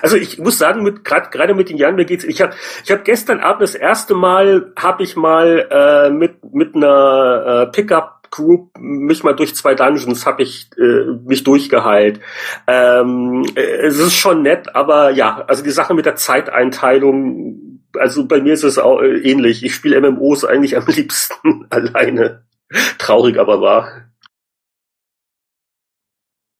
[0.00, 2.24] Also ich muss sagen, mit gerade gerade mit den Jahren mir geht's.
[2.24, 2.54] Ich habe
[2.84, 7.72] ich habe gestern Abend das erste Mal habe ich mal äh, mit mit einer äh,
[7.72, 12.18] Pickup Group mich mal durch zwei Dungeons habe ich äh, mich durchgeheilt.
[12.66, 18.26] Ähm, äh, es ist schon nett, aber ja, also die Sache mit der Zeiteinteilung, also
[18.26, 19.62] bei mir ist es auch äh, ähnlich.
[19.64, 22.42] Ich spiele MMOs eigentlich am liebsten alleine.
[22.98, 24.11] Traurig aber wahr.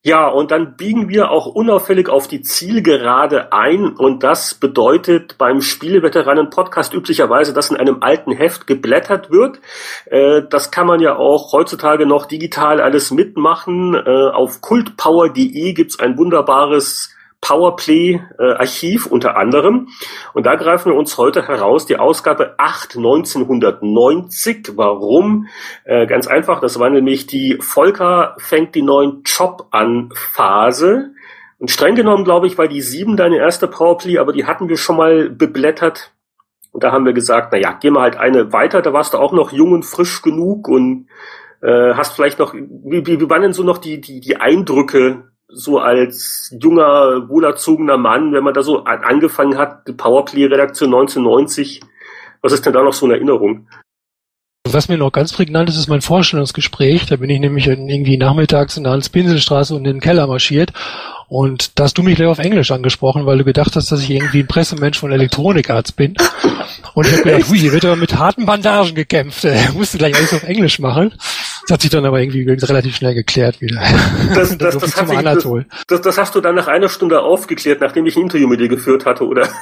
[0.05, 5.61] Ja, und dann biegen wir auch unauffällig auf die Zielgerade ein und das bedeutet beim
[5.61, 9.61] Spieleveteranen-Podcast üblicherweise, dass in einem alten Heft geblättert wird.
[10.07, 13.95] Äh, das kann man ja auch heutzutage noch digital alles mitmachen.
[13.95, 19.89] Äh, auf kultpower.de gibt's ein wunderbares Powerplay-Archiv unter anderem.
[20.33, 24.71] Und da greifen wir uns heute heraus die Ausgabe 8 1990.
[24.77, 25.49] Warum?
[25.85, 31.11] Äh, ganz einfach, das war nämlich die Volker fängt die neuen Job an Phase.
[31.59, 34.77] Und streng genommen, glaube ich, war die 7 deine erste Powerplay, aber die hatten wir
[34.77, 36.13] schon mal beblättert.
[36.71, 39.19] Und da haben wir gesagt, na ja, geh mal halt eine weiter, da warst du
[39.19, 41.09] auch noch jung und frisch genug und
[41.61, 45.32] äh, hast vielleicht noch, wie, wie, wie waren denn so noch die, die, die Eindrücke
[45.55, 51.81] so als junger, wohlerzogener Mann, wenn man da so an, angefangen hat, die Powerplay-Redaktion 1990,
[52.41, 53.69] was ist denn da noch so eine Erinnerung?
[54.69, 57.07] Was mir noch ganz prägnant ist, ist mein Vorstellungsgespräch.
[57.07, 60.73] Da bin ich nämlich irgendwie nachmittags in der Hans-Pinsel-Straße und in den Keller marschiert.
[61.29, 64.11] Und da hast du mich gleich auf Englisch angesprochen, weil du gedacht hast, dass ich
[64.11, 66.15] irgendwie ein Pressemensch von Elektronikarzt bin.
[66.95, 69.45] Und ich habe gedacht, hui, hier wird aber mit harten Bandagen gekämpft.
[69.45, 71.15] Er musste gleich alles auf Englisch machen.
[71.73, 73.81] Das hat sich dann aber irgendwie relativ schnell geklärt wieder.
[74.35, 75.57] Das, das, das, hat sich,
[75.89, 78.69] das, das, hast du dann nach einer Stunde aufgeklärt, nachdem ich ein Interview mit dir
[78.69, 79.49] geführt hatte, oder?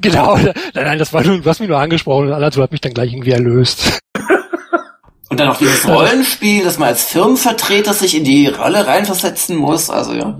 [0.00, 2.80] Genau, nein, nein, das war nur, du hast mich nur angesprochen und Anatol hat mich
[2.80, 3.98] dann gleich irgendwie erlöst.
[5.28, 9.90] Und dann auch dieses Rollenspiel, dass man als Firmenvertreter sich in die Rolle reinversetzen muss,
[9.90, 10.38] also ja.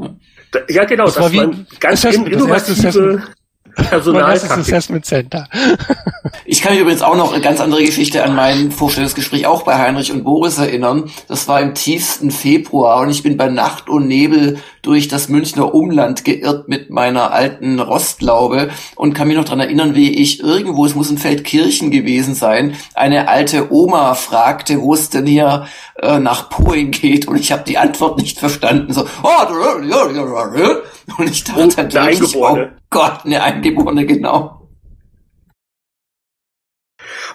[0.71, 3.23] Ja, genau, das, das war wie ein ganz innovative
[3.75, 4.51] Personaltaktik.
[4.51, 5.49] Assessment Center.
[6.45, 9.79] Ich kann mich übrigens auch noch eine ganz andere Geschichte an mein Vorstellungsgespräch auch bei
[9.79, 11.11] Heinrich und Boris erinnern.
[11.29, 15.75] Das war im tiefsten Februar und ich bin bei Nacht und Nebel durch das Münchner
[15.75, 20.85] Umland geirrt mit meiner alten Rostlaube und kann mich noch dran erinnern, wie ich irgendwo,
[20.85, 25.67] es muss in Feldkirchen gewesen sein, eine alte Oma fragte, wo es denn hier
[25.97, 28.93] äh, nach Poing geht und ich habe die Antwort nicht verstanden.
[28.93, 29.29] So, oh,
[31.19, 32.73] und ich dachte oh, eine Eingeborene.
[32.75, 34.59] oh Gott, eine Eingeborene, genau.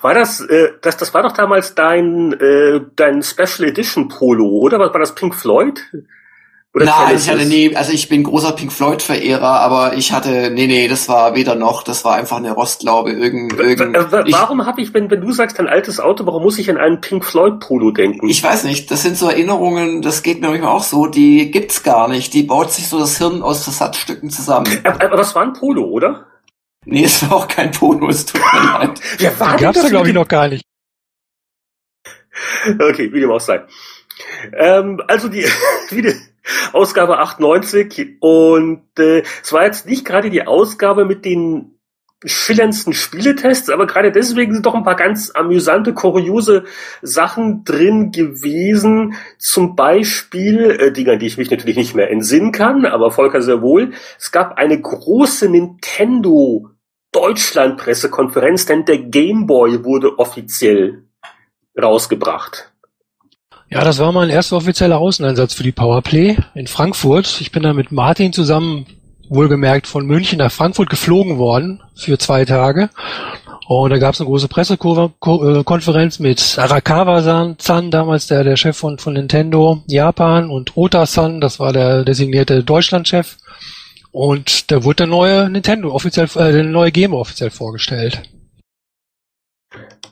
[0.01, 4.79] War das, äh, das, das war doch damals dein, äh, dein Special Edition Polo, oder?
[4.79, 5.81] War, war das Pink Floyd?
[6.77, 10.51] Oder Nein, ich hatte nie, also ich bin großer Pink Floyd Verehrer, aber ich hatte,
[10.51, 13.95] nee, nee, das war weder noch, das war einfach eine Rostlaube, irgend, irgend
[14.31, 17.01] Warum habe ich, wenn, wenn du sagst, ein altes Auto, warum muss ich an einen
[17.01, 18.29] Pink Floyd Polo denken?
[18.29, 21.81] Ich weiß nicht, das sind so Erinnerungen, das geht mir manchmal auch so, die gibt's
[21.81, 24.67] gar nicht, die baut sich so das Hirn aus Versatzstücken zusammen.
[24.83, 26.27] Aber, aber das war ein Polo, oder?
[26.85, 29.01] Nee, es war auch kein Polo, es tut mir leid.
[29.17, 30.63] Ja, war den gab's da glaube ich noch gar nicht.
[32.79, 33.63] Okay, wie dem auch sei.
[34.53, 35.43] Ähm, also die,
[35.89, 36.13] wie die
[36.73, 41.77] Ausgabe 98 und äh, es war jetzt nicht gerade die Ausgabe mit den
[42.25, 46.63] schillerndsten Spieletests, aber gerade deswegen sind doch ein paar ganz amüsante, kuriose
[47.01, 49.15] Sachen drin gewesen.
[49.37, 53.41] Zum Beispiel, äh, Dinge, an die ich mich natürlich nicht mehr entsinnen kann, aber Volker
[53.41, 53.93] sehr wohl.
[54.17, 56.69] Es gab eine große Nintendo
[57.11, 61.03] Deutschland Pressekonferenz, denn der Game Boy wurde offiziell
[61.79, 62.73] rausgebracht.
[63.69, 67.41] Ja, das war mein erster offizieller Außeneinsatz für die Powerplay in Frankfurt.
[67.41, 68.85] Ich bin da mit Martin zusammen,
[69.27, 72.89] wohlgemerkt von München nach Frankfurt geflogen worden für zwei Tage.
[73.67, 79.13] Und da gab es eine große Pressekonferenz mit Arakawa-san, damals der, der Chef von, von
[79.13, 83.35] Nintendo Japan, und Ota-san, das war der designierte Deutschlandchef.
[84.11, 88.21] Und da wurde der neue Nintendo offiziell, äh, der neue Game offiziell vorgestellt.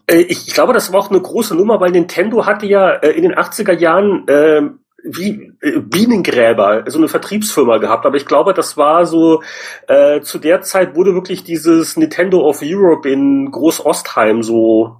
[0.08, 3.24] Äh, ich glaube, das war auch eine große Nummer, weil Nintendo hatte ja äh, in
[3.24, 4.62] den 80er Jahren äh,
[5.08, 8.08] wie Bienengräber, so eine Vertriebsfirma gehabt.
[8.08, 9.43] Aber ich glaube, das war so,
[9.88, 14.97] äh, zu der Zeit wurde wirklich dieses Nintendo of Europe in Großostheim so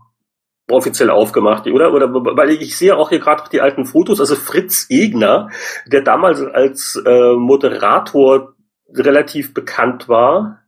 [0.70, 1.94] offiziell aufgemacht, oder?
[1.94, 5.50] Oder weil ich sehe auch hier gerade die alten Fotos, also Fritz Egner,
[5.88, 8.54] der damals als äh, Moderator
[8.94, 10.65] relativ bekannt war,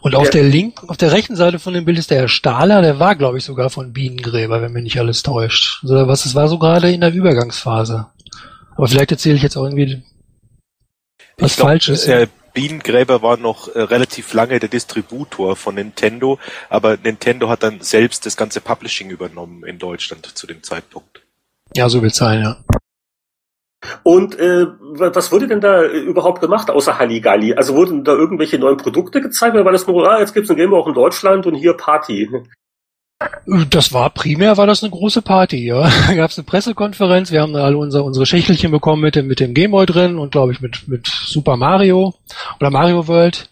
[0.00, 2.28] und auf der, der linken, auf der rechten Seite von dem Bild ist der Herr
[2.28, 5.80] Stahler, der war, glaube ich, sogar von Bienengräber, wenn mich nicht alles täuscht.
[5.82, 8.06] Also was, es war so gerade in der Übergangsphase.
[8.76, 10.02] Aber vielleicht erzähle ich jetzt auch irgendwie
[11.36, 12.04] was glaub, Falsches.
[12.04, 17.80] Der Bienengräber war noch äh, relativ lange der Distributor von Nintendo, aber Nintendo hat dann
[17.80, 21.22] selbst das ganze Publishing übernommen in Deutschland zu dem Zeitpunkt.
[21.74, 22.56] Ja, so wird's sein, ja.
[24.02, 27.54] Und äh, was wurde denn da äh, überhaupt gemacht außer Halligalli?
[27.54, 30.56] Also wurden da irgendwelche neuen Produkte gezeigt oder war das nur, ah, jetzt gibt's ein
[30.56, 32.28] Game auch in Deutschland und hier Party?
[33.70, 35.88] Das war primär war das eine große Party, ja.
[36.08, 39.40] Da gab's eine Pressekonferenz, wir haben da alle unser, unsere Schächelchen bekommen mit dem, mit
[39.40, 42.14] dem Gameboy drin und glaube ich mit, mit Super Mario
[42.60, 43.48] oder Mario World.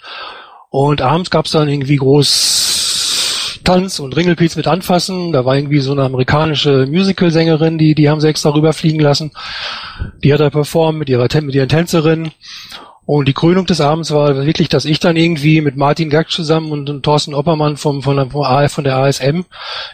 [0.71, 5.33] Und abends gab's dann irgendwie groß Tanz und Ringelpiez mit anfassen.
[5.33, 9.33] Da war irgendwie so eine amerikanische Musical-Sängerin, die, die haben sie extra rüberfliegen lassen.
[10.23, 12.33] Die hat er performt mit ihrer, mit ihren Tänzerinnen.
[13.07, 16.73] Und die Krönung des Abends war wirklich, dass ich dann irgendwie mit Martin Gack zusammen
[16.73, 19.43] und, und Thorsten Oppermann vom, von, der, von der ASM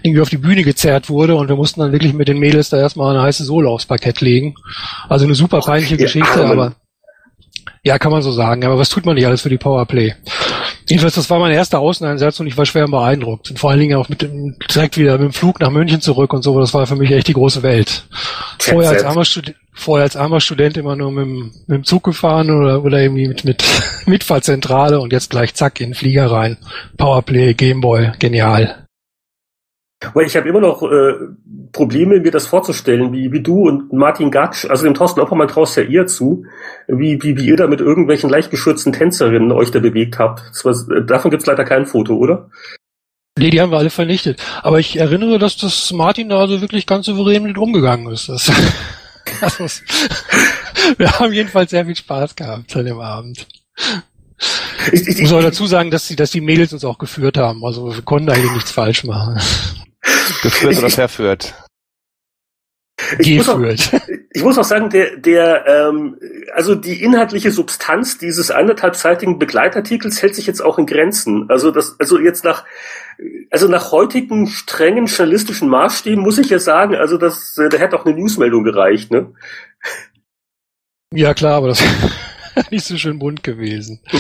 [0.03, 2.79] irgendwie auf die Bühne gezerrt wurde und wir mussten dann wirklich mit den Mädels da
[2.79, 4.55] erstmal eine heiße Sohle aufs Parkett legen.
[5.11, 6.75] Also eine super peinliche Geschichte, aber
[7.83, 8.65] ja, kann man so sagen.
[8.65, 10.15] Aber was tut man nicht alles für die Powerplay?
[10.93, 13.51] Jedenfalls, das war mein erster Außeneinsatz und ich war schwer beeindruckt.
[13.51, 16.35] Und vor allen Dingen auch mit dem, direkt wieder mit dem Flug nach München zurück
[16.35, 18.05] und so, das war für mich echt die große Welt.
[18.59, 22.05] Vorher als armer Student, vorher als armer Student immer nur mit dem, mit dem Zug
[22.05, 23.65] gefahren oder, oder irgendwie mit, mit
[24.07, 26.59] Mitfahrzentrale und jetzt gleich zack in den Flieger rein.
[26.99, 28.82] Powerplay, Gameboy, genial.
[30.15, 31.15] Weil ich habe immer noch äh,
[31.73, 35.77] Probleme, mir das vorzustellen, wie, wie du und Martin Gatsch, also dem Thorsten Oppermann traust
[35.77, 36.45] ja eher zu,
[36.89, 40.43] wie, wie, wie ihr da mit irgendwelchen leicht geschürzten Tänzerinnen euch da bewegt habt.
[40.65, 42.51] Was, äh, davon gibt's leider kein Foto, oder?
[43.39, 44.43] Nee, die haben wir alle vernichtet.
[44.63, 48.29] Aber ich erinnere, dass das Martin da also wirklich ganz souverän mit umgegangen ist.
[48.29, 48.53] Das,
[49.41, 49.83] das ist
[50.99, 53.47] wir haben jedenfalls sehr viel Spaß gehabt an dem Abend.
[54.93, 57.37] Ich, ich, ich muss auch dazu sagen, dass die, dass die Mädels uns auch geführt
[57.37, 57.65] haben.
[57.65, 59.41] Also wir konnten eigentlich nichts falsch machen.
[60.43, 61.55] Geführt oder verführt?
[63.19, 63.61] Ich muss, auch,
[64.33, 66.19] ich muss auch sagen, der, der, ähm,
[66.55, 71.51] also die inhaltliche Substanz dieses anderthalbseitigen Begleitartikels hält sich jetzt auch in Grenzen.
[71.51, 72.65] Also das, also jetzt nach,
[73.51, 78.05] also nach heutigen strengen journalistischen Maßstäben muss ich ja sagen, also das, da hätte auch
[78.05, 79.33] eine Newsmeldung gereicht, ne?
[81.13, 81.83] Ja klar, aber das
[82.55, 84.01] ist nicht so schön bunt gewesen.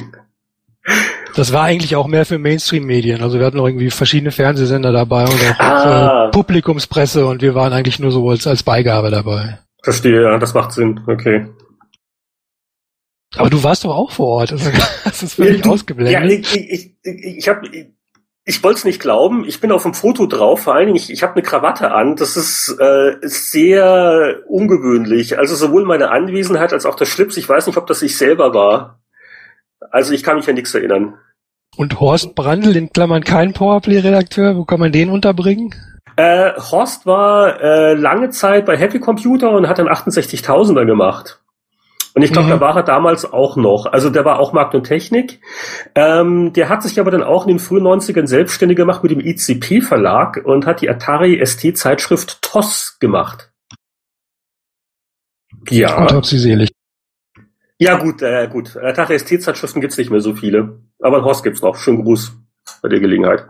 [1.34, 3.22] Das war eigentlich auch mehr für Mainstream-Medien.
[3.22, 6.28] Also wir hatten auch irgendwie verschiedene Fernsehsender dabei und auch ah.
[6.32, 9.58] Publikumspresse und wir waren eigentlich nur so als, als Beigabe dabei.
[9.82, 11.46] Verstehe, ja, das macht Sinn, okay.
[13.36, 14.52] Aber du warst doch auch vor Ort.
[14.52, 14.70] Also,
[15.04, 16.12] das ist völlig ja, ausgeblendet.
[16.12, 17.66] Ja, ich, ich, ich, ich habe
[18.44, 19.44] ich wollte es nicht glauben.
[19.46, 20.62] Ich bin auf dem Foto drauf.
[20.62, 22.16] Vor allen Dingen, ich, ich habe eine Krawatte an.
[22.16, 25.38] Das ist äh, sehr ungewöhnlich.
[25.38, 27.36] Also sowohl meine Anwesenheit als auch der Schlips.
[27.36, 29.01] Ich weiß nicht, ob das ich selber war.
[29.90, 31.14] Also ich kann mich an nichts erinnern.
[31.76, 35.74] Und Horst Brandl, in Klammern kein Powerplay-Redakteur, wo kann man den unterbringen?
[36.16, 41.40] Äh, Horst war äh, lange Zeit bei Happy Computer und hat dann 68.000er gemacht.
[42.14, 42.50] Und ich glaube, mhm.
[42.52, 43.86] da war er damals auch noch.
[43.86, 45.40] Also der war auch Markt und Technik.
[45.94, 49.20] Ähm, der hat sich aber dann auch in den frühen 90ern selbstständig gemacht mit dem
[49.20, 53.50] ICP-Verlag und hat die Atari ST-Zeitschrift TOS gemacht.
[55.70, 56.02] Ja.
[56.02, 56.71] Und hab sie selig.
[57.82, 58.76] Ja, gut, äh, gut.
[58.76, 60.80] Atari ST-Zeitschriften gibt's nicht mehr so viele.
[61.00, 61.76] Aber ein Horst gibt's noch.
[61.76, 62.32] Schönen Gruß
[62.80, 63.46] bei der Gelegenheit.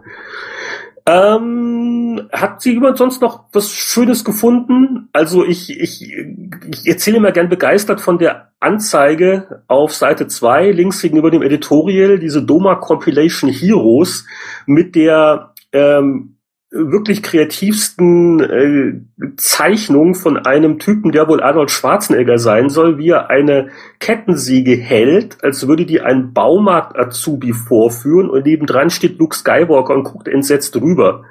[1.04, 5.08] Ähm, hat sie jemand sonst noch was Schönes gefunden?
[5.12, 11.02] Also ich, ich, ich erzähle immer gern begeistert von der Anzeige auf Seite 2, links
[11.02, 14.26] gegenüber dem Editorial, diese Doma Compilation Heroes
[14.64, 16.36] mit der ähm,
[16.72, 23.28] wirklich kreativsten äh, Zeichnung von einem Typen, der wohl Arnold Schwarzenegger sein soll, wie er
[23.28, 23.70] eine
[24.00, 30.28] Kettensäge hält, als würde die ein Baumarkt-Azubi vorführen und nebendran steht Luke Skywalker und guckt
[30.28, 31.24] entsetzt rüber.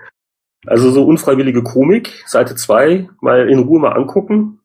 [0.68, 4.60] Also so unfreiwillige Komik, Seite 2, mal in Ruhe mal angucken.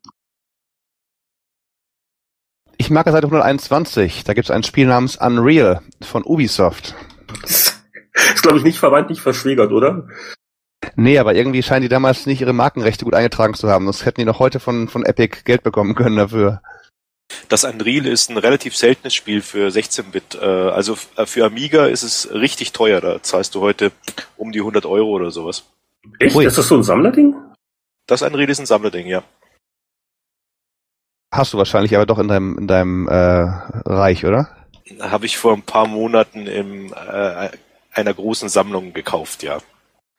[2.76, 6.94] Ich mag Seite 121, da gibt es ein Spiel namens Unreal von Ubisoft.
[7.42, 10.06] ist, glaube ich, nicht verwandt, nicht verschwägert, oder?
[10.94, 13.86] Nee, aber irgendwie scheinen die damals nicht ihre Markenrechte gut eingetragen zu haben.
[13.86, 16.62] Das hätten die noch heute von, von Epic Geld bekommen können dafür.
[17.48, 20.38] Das Unreal ist ein relativ seltenes Spiel für 16-Bit.
[20.40, 23.00] Äh, also äh, für Amiga ist es richtig teuer.
[23.00, 23.92] Da zahlst du heute
[24.36, 25.64] um die 100 Euro oder sowas.
[26.20, 26.36] Echt?
[26.36, 26.44] Ui.
[26.44, 27.34] Ist das so ein Sammlerding?
[28.06, 29.24] Das Unreal ist ein Sammlerding, ja.
[31.32, 34.48] Hast du wahrscheinlich aber doch in deinem, in deinem äh, Reich, oder?
[35.00, 37.50] Habe ich vor ein paar Monaten in äh,
[37.92, 39.58] einer großen Sammlung gekauft, ja.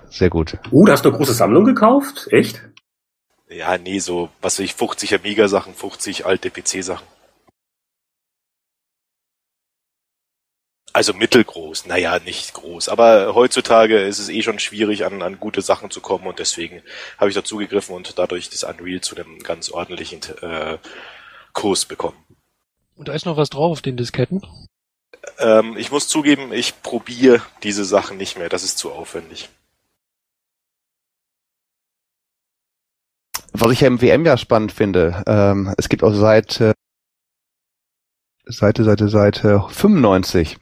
[0.10, 0.58] Sehr gut.
[0.72, 2.28] Uh, da hast du eine große Sammlung gekauft?
[2.32, 2.62] Echt?
[3.50, 7.08] Ja, nee, so, was weiß ich, 50 Amiga-Sachen, 50 alte PC-Sachen.
[10.94, 12.90] Also mittelgroß, naja, nicht groß.
[12.90, 16.82] Aber heutzutage ist es eh schon schwierig, an, an gute Sachen zu kommen und deswegen
[17.20, 20.80] habe ich dazu gegriffen und dadurch das Unreal zu einem ganz ordentlichen äh,
[21.54, 22.18] Kurs bekommen.
[22.96, 24.42] Und da ist noch was drauf auf den Disketten?
[25.38, 28.50] Ähm, ich muss zugeben, ich probiere diese Sachen nicht mehr.
[28.50, 29.50] Das ist zu aufwendig.
[33.54, 36.14] Was ich ja im WM ja spannend finde, ähm, es gibt auch
[36.62, 36.74] äh,
[38.46, 40.58] Seite, Seite, Seite 95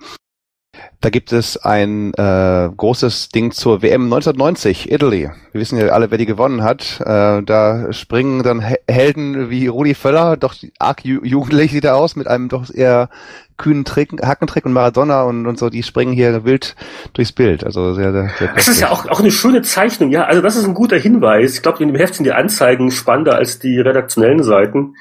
[1.02, 5.30] da gibt es ein äh, großes Ding zur WM 1990, Italy.
[5.52, 7.00] Wir wissen ja alle, wer die gewonnen hat.
[7.02, 12.28] Äh, da springen dann Helden wie Rudi Völler, doch arg jugendlich sieht er aus, mit
[12.28, 13.10] einem doch eher
[13.58, 16.76] kühnen Trick, Hackentrick und Maradona und, und so, die springen hier wild
[17.14, 17.64] durchs Bild.
[17.64, 20.26] Also sehr, sehr, sehr Das ist ja auch, auch eine schöne Zeichnung, ja.
[20.26, 21.56] Also das ist ein guter Hinweis.
[21.56, 24.96] Ich glaube, in dem Heft sind die Anzeigen spannender als die redaktionellen Seiten.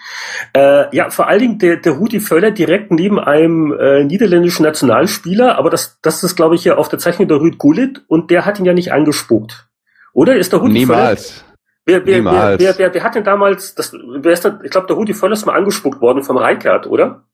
[0.52, 5.58] Äh, ja, vor allen Dingen der, der Rudi Völler direkt neben einem äh, niederländischen Nationalspieler,
[5.58, 8.44] aber das, das ist, glaube ich, hier auf der Zeichnung der Rüd Gullit und der
[8.44, 9.68] hat ihn ja nicht angespuckt.
[10.12, 10.36] Oder?
[10.36, 11.30] Ist der Rudi Niemals.
[11.30, 11.44] Völler?
[11.86, 12.60] Wer, wer, Niemals.
[12.60, 15.14] Wer, wer, wer, wer hat denn damals, das, wer ist da, ich glaube, der Rudi
[15.14, 17.24] Völler ist mal angespuckt worden vom Reikert, oder?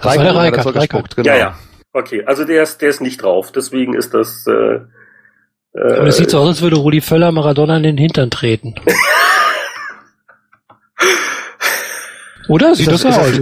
[0.00, 1.16] Reikert, Reikert, Reikert.
[1.16, 1.28] Genau.
[1.28, 1.54] Ja, ja.
[1.92, 3.52] Okay, also der ist, der ist nicht drauf.
[3.52, 4.46] Deswegen ist das.
[4.46, 4.52] Äh,
[5.74, 8.74] äh, Aber es sieht so aus, als würde Rudi Völler Maradona in den Hintern treten.
[12.48, 12.74] Oder?
[12.74, 13.40] Sieht das, das so aus?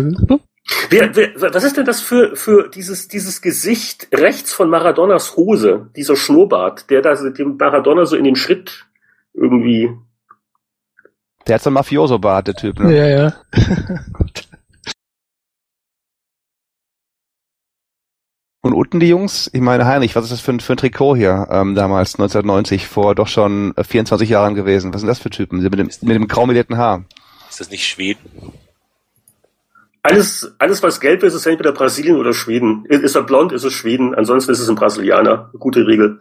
[0.89, 5.91] Wer, wer, was ist denn das für, für dieses, dieses Gesicht rechts von Maradonas Hose,
[5.97, 8.87] dieser Schnurrbart, der da dem Maradona so in den Schritt
[9.35, 9.91] irgendwie.
[11.47, 12.97] Der hat so ein Mafioso-Bart, der Typ, ne?
[12.97, 13.35] Ja, ja.
[18.63, 21.17] Und unten die Jungs, ich meine, Heinrich, was ist das für ein, für ein Trikot
[21.17, 24.93] hier ähm, damals, 1990, vor doch schon 24 Jahren gewesen?
[24.93, 25.63] Was sind das für Typen?
[25.63, 27.05] Mit dem, mit dem graumelierten Haar.
[27.49, 28.21] Ist das nicht Schweden?
[30.03, 32.87] Alles, alles was gelb ist, ist entweder Brasilien oder Schweden.
[32.87, 34.15] Ist er blond, ist es Schweden.
[34.15, 35.51] Ansonsten ist es ein Brasilianer.
[35.59, 36.19] Gute Regel.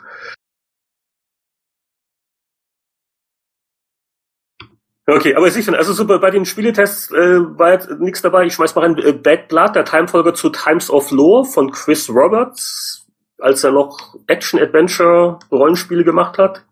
[5.08, 8.46] Okay, aber sicher, also so bei, bei den Spieletests äh, war jetzt nichts dabei.
[8.46, 12.10] Ich schmeiß mal rein, äh, Bad Blood, der Timefolger zu Times of Lore von Chris
[12.10, 13.08] Roberts,
[13.40, 16.64] als er noch Action-Adventure-Rollenspiele gemacht hat.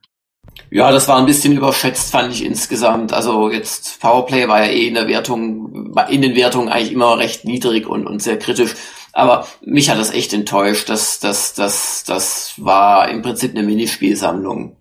[0.69, 3.13] Ja, das war ein bisschen überschätzt, fand ich insgesamt.
[3.13, 7.45] Also jetzt Powerplay war ja eh in der Wertung, in den Wertungen eigentlich immer recht
[7.45, 8.75] niedrig und, und sehr kritisch.
[9.13, 10.89] Aber mich hat das echt enttäuscht.
[10.89, 14.75] Das, das, das, das war im Prinzip eine Minispielsammlung.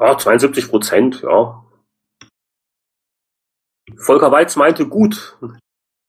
[0.00, 1.62] Ja, 72 Prozent, ja.
[3.98, 5.36] Volker Weiz meinte gut.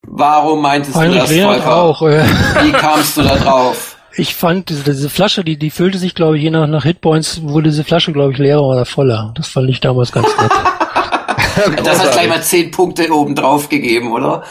[0.07, 1.75] Warum meintest Heinrich du das, Volker?
[1.75, 2.23] Auch, äh.
[2.63, 3.90] Wie kamst du da drauf?
[4.15, 7.43] Ich fand diese, diese Flasche, die, die füllte sich, glaube ich, je nach, nach Hitpoints
[7.43, 9.33] wurde diese Flasche, glaube ich, leerer oder voller.
[9.35, 10.51] Das fand ich damals ganz nett.
[11.83, 14.43] das hat gleich mal zehn Punkte oben drauf gegeben, oder?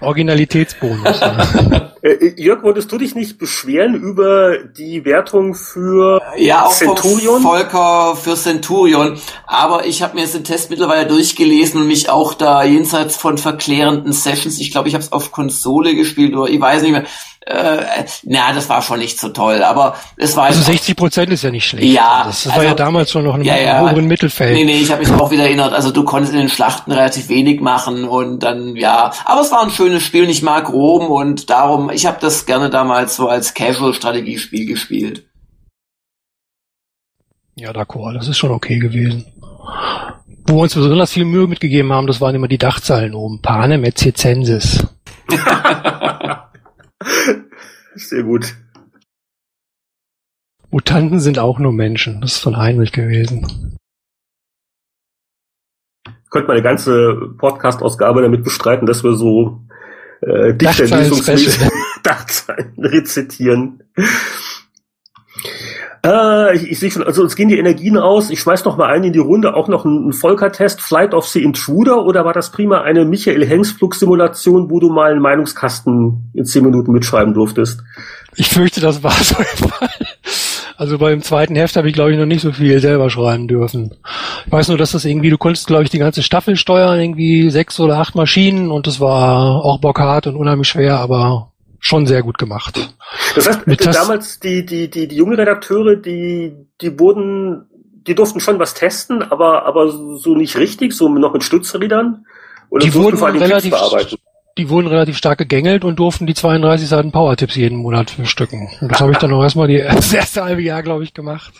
[0.00, 1.20] Originalitätsbonus.
[1.20, 1.92] ja.
[2.06, 7.42] Äh, Jörg, wolltest du dich nicht beschweren über die Wertung für ja, auch Centurion?
[7.42, 9.18] Volker für Centurion.
[9.46, 13.38] Aber ich habe mir jetzt den Test mittlerweile durchgelesen und mich auch da jenseits von
[13.38, 17.04] verklärenden Sessions, ich glaube, ich habe es auf Konsole gespielt oder ich weiß nicht mehr,
[17.46, 21.44] äh, na, das war schon nicht so toll, aber es war also 60 Prozent ist
[21.44, 21.86] ja nicht schlecht.
[21.86, 24.54] Ja, das, das also, war ja also damals schon noch im ja, ja, oberen Mittelfeld.
[24.54, 25.72] Nee, nee, ich habe mich auch wieder erinnert.
[25.72, 29.62] Also du konntest in den Schlachten relativ wenig machen und dann ja, aber es war
[29.62, 33.28] ein schönes Spiel und ich mag Rom und darum, ich habe das gerne damals so
[33.28, 35.26] als Casual-Strategiespiel gespielt.
[37.54, 39.26] Ja, d'accord, das ist schon okay gewesen.
[40.46, 43.40] Wo wir uns besonders viel Mühe mitgegeben haben, das waren immer die Dachzeilen oben.
[43.42, 44.86] Panem et circensis.
[47.94, 48.54] Sehr gut.
[50.70, 52.20] Mutanten sind auch nur Menschen.
[52.20, 53.76] Das ist von Heinrich gewesen.
[56.30, 59.60] Könnte meine ganze Podcast-Ausgabe damit bestreiten, dass wir so
[60.20, 61.58] äh, Dichterlesungsmäßig
[62.02, 63.82] Dachzeilen rezitieren.
[66.04, 68.30] Äh, ich, ich sehe schon, also uns gehen die Energien aus.
[68.30, 71.26] Ich schmeiß noch mal ein in die Runde, auch noch ein, ein Volker-Test, Flight of
[71.26, 76.44] the Intruder, oder war das prima eine Michael Hengsflug-Simulation, wo du mal einen Meinungskasten in
[76.44, 77.82] zehn Minuten mitschreiben durftest?
[78.36, 79.88] Ich fürchte, das war so im Fall.
[80.76, 83.94] Also beim zweiten Heft habe ich, glaube ich, noch nicht so viel selber schreiben dürfen.
[84.44, 87.50] Ich weiß nur, dass das irgendwie, du konntest, glaube ich, die ganze Staffel steuern, irgendwie
[87.50, 92.22] sechs oder acht Maschinen und das war auch bockhart und unheimlich schwer, aber schon sehr
[92.22, 92.90] gut gemacht.
[93.34, 97.66] Das heißt, Mit damals die, die, die, die jungen Redakteure, die, die wurden,
[98.06, 102.26] die durften schon was testen, aber, aber so nicht richtig, so noch mit Stützrädern.
[102.68, 103.72] Und die wurden relativ,
[104.58, 108.68] die wurden relativ stark gegängelt und durften die 32 Seiten Power-Tipps jeden Monat bestücken.
[108.80, 111.52] Und das habe ich dann auch erstmal die, das erste halbe Jahr, glaube ich, gemacht.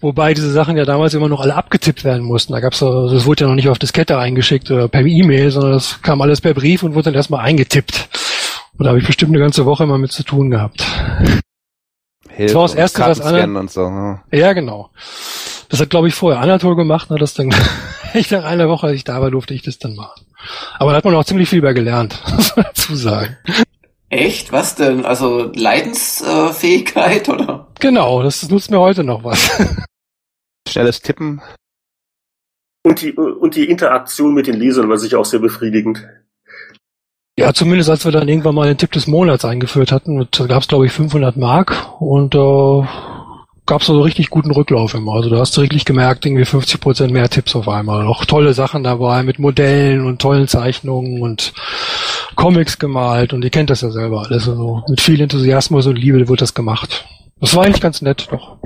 [0.00, 2.52] Wobei diese Sachen ja damals immer noch alle abgetippt werden mussten.
[2.52, 5.72] Da gab's so, das wurde ja noch nicht auf Diskette eingeschickt oder per E-Mail, sondern
[5.72, 8.08] das kam alles per Brief und wurde dann erstmal eingetippt.
[8.76, 10.84] Und da habe ich bestimmt eine ganze Woche immer mit zu tun gehabt.
[12.28, 13.82] Hilfe das war das erste, was und so.
[13.82, 14.22] Ja.
[14.32, 14.90] ja, genau.
[15.74, 17.52] Das hat, glaube ich, vorher Anatol gemacht, und das dann
[18.14, 20.24] ich nach einer Woche, als ich da war, durfte ich das dann machen.
[20.78, 23.36] Aber da hat man auch ziemlich viel bei gelernt, muss man dazu sagen.
[24.08, 24.52] Echt?
[24.52, 25.04] Was denn?
[25.04, 27.66] Also Leidensfähigkeit oder?
[27.80, 29.50] Genau, das nutzt mir heute noch was.
[30.68, 31.42] Schnelles Tippen.
[32.84, 36.06] Und die, und die Interaktion mit den Lesern war sicher auch sehr befriedigend.
[37.36, 40.62] Ja, zumindest als wir dann irgendwann mal den Tipp des Monats eingeführt hatten, da gab
[40.62, 42.86] es glaube ich 500 Mark und äh,
[43.66, 45.14] gab es so richtig guten Rücklauf immer.
[45.14, 48.06] Also da hast du richtig gemerkt, irgendwie 50 Prozent mehr Tipps auf einmal.
[48.06, 51.54] Auch tolle Sachen dabei mit Modellen und tollen Zeichnungen und
[52.36, 54.48] Comics gemalt und ihr kennt das ja selber alles.
[54.48, 57.06] Also mit viel Enthusiasmus und Liebe wird das gemacht.
[57.40, 58.58] Das war eigentlich ganz nett, doch.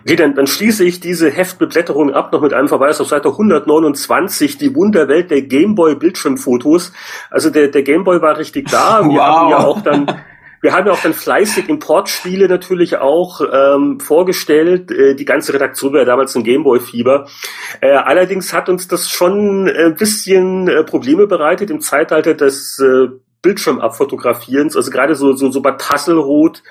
[0.00, 4.58] Okay, dann, dann schließe ich diese Heftbeblätterung ab noch mit einem Verweis auf Seite 129,
[4.58, 6.92] die Wunderwelt der Gameboy Bildschirmfotos.
[7.30, 9.02] Also der, der Gameboy war richtig da.
[9.02, 9.18] Wir wow.
[9.18, 10.06] haben ja auch dann
[10.64, 14.90] wir haben ja auch dann fleißig Importspiele natürlich auch ähm, vorgestellt.
[14.90, 17.28] Äh, die ganze Redaktion war ja damals ein Gameboy-Fieber.
[17.82, 23.08] Äh, allerdings hat uns das schon ein bisschen äh, Probleme bereitet im Zeitalter des äh,
[23.42, 26.62] Bildschirm abfotografierens, also gerade so, so, so bei Tasselrot,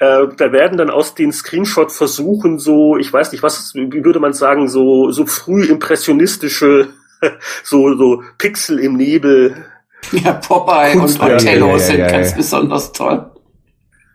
[0.00, 4.34] äh, da werden dann aus den Screenshot-Versuchen so, ich weiß nicht, was, wie würde man
[4.34, 6.88] sagen, so, so früh impressionistische,
[7.64, 9.64] so, so Pixel im Nebel.
[10.12, 13.29] Ja, Popeye und Othello sind ganz besonders toll.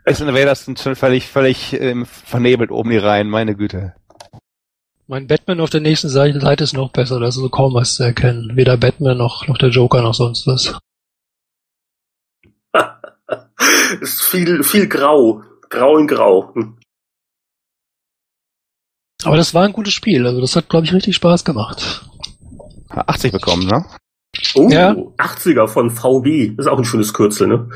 [0.07, 3.95] Es wäre das schon völlig, völlig ähm, vernebelt oben die Reihen, meine Güte.
[5.07, 8.03] Mein Batman auf der nächsten Seite ist noch besser, da ist so kaum was zu
[8.03, 8.55] erkennen.
[8.55, 10.77] Weder Batman noch, noch der Joker noch sonst was.
[14.01, 15.41] ist viel, viel grau.
[15.69, 16.53] Grau in grau.
[16.53, 16.77] Hm.
[19.23, 22.05] Aber das war ein gutes Spiel, also das hat, glaube ich, richtig Spaß gemacht.
[22.89, 23.83] 80 bekommen, ne?
[24.53, 24.91] Oh, ja.
[24.91, 26.53] 80er von VW.
[26.55, 27.69] Das ist auch ein schönes Kürzel, ne?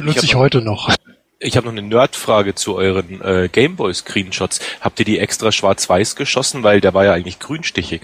[0.00, 0.90] Benutze ich, ich heute noch.
[1.38, 4.60] Ich habe noch eine Nerdfrage zu euren äh, Gameboy-Screenshots.
[4.80, 6.62] Habt ihr die extra schwarz-weiß geschossen?
[6.62, 8.02] Weil der war ja eigentlich grünstichig.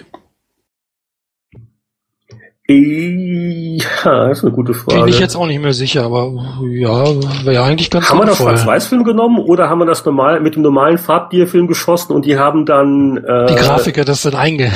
[2.69, 5.03] Ja, das ist eine gute Frage.
[5.03, 6.33] Bin ich jetzt auch nicht mehr sicher, aber
[6.69, 7.05] ja,
[7.45, 10.57] wäre ja eigentlich ganz Haben wir das Schwarz-Weiß-Film genommen oder haben wir das normal mit
[10.57, 14.73] dem normalen Farbbierfilm geschossen und die haben dann äh, die Grafiker das dann einge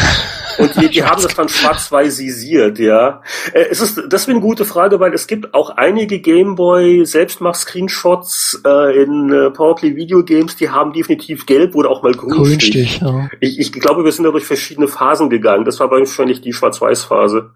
[0.59, 3.23] und die, die haben das dann schwarz-weißisiert, ja.
[3.53, 9.03] Äh, es ist deswegen eine gute Frage, weil es gibt auch einige Gameboy Selbstmach-Screenshots äh,
[9.03, 13.01] in äh, Powerplay Video Games, die haben definitiv gelb oder auch mal grünstich.
[13.01, 13.29] grünstich ja.
[13.41, 15.65] ich, ich glaube, wir sind da durch verschiedene Phasen gegangen.
[15.65, 17.51] Das war wahrscheinlich die Schwarz-Weiß-Phase.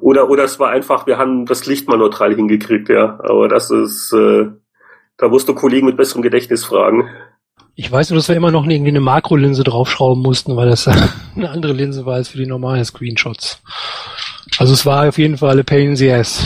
[0.00, 3.18] Oder, oder es war einfach, wir haben das Licht mal neutral hingekriegt, ja.
[3.22, 4.46] Aber das ist, äh,
[5.16, 7.10] da musst du Kollegen mit besserem Gedächtnis fragen.
[7.74, 10.88] Ich weiß nur, dass wir immer noch irgendwie eine Makrolinse draufschrauben mussten, weil das
[11.36, 13.62] eine andere Linse war als für die normalen Screenshots.
[14.58, 16.44] Also es war auf jeden Fall eine Pain in the Ass.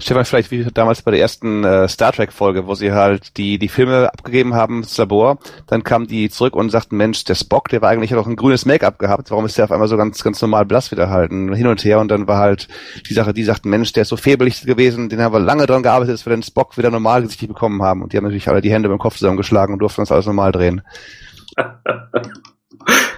[0.00, 3.58] Stefan, vielleicht wie damals bei der ersten äh, Star Trek Folge, wo sie halt die
[3.58, 5.38] die Filme abgegeben haben ins Labor,
[5.68, 8.66] dann kamen die zurück und sagten, Mensch, der Spock, der war eigentlich noch ein grünes
[8.66, 11.68] Make-up gehabt, warum ist der auf einmal so ganz ganz normal blass wieder halten hin
[11.68, 12.00] und her.
[12.00, 12.66] Und dann war halt
[13.08, 15.84] die Sache, die sagten, Mensch, der ist so febelig gewesen, den haben wir lange dran
[15.84, 18.02] gearbeitet, dass wir den Spock wieder normal gesichtig bekommen haben.
[18.02, 20.50] Und die haben natürlich alle die Hände beim Kopf zusammengeschlagen und durften das alles normal
[20.50, 20.82] drehen.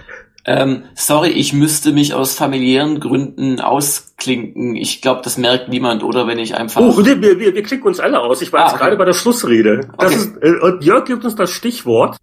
[0.49, 4.77] Ähm, sorry, ich müsste mich aus familiären Gründen ausklinken.
[4.77, 6.79] Ich glaube, das merkt niemand, oder wenn ich einfach.
[6.79, 8.41] Oh, wir, wir, wir klicken uns alle aus.
[8.41, 8.83] Ich war ah, jetzt okay.
[8.85, 9.89] gerade bei der Schlussrede.
[9.97, 10.15] Okay.
[10.15, 12.15] ist, äh, und Jörg gibt uns das Stichwort.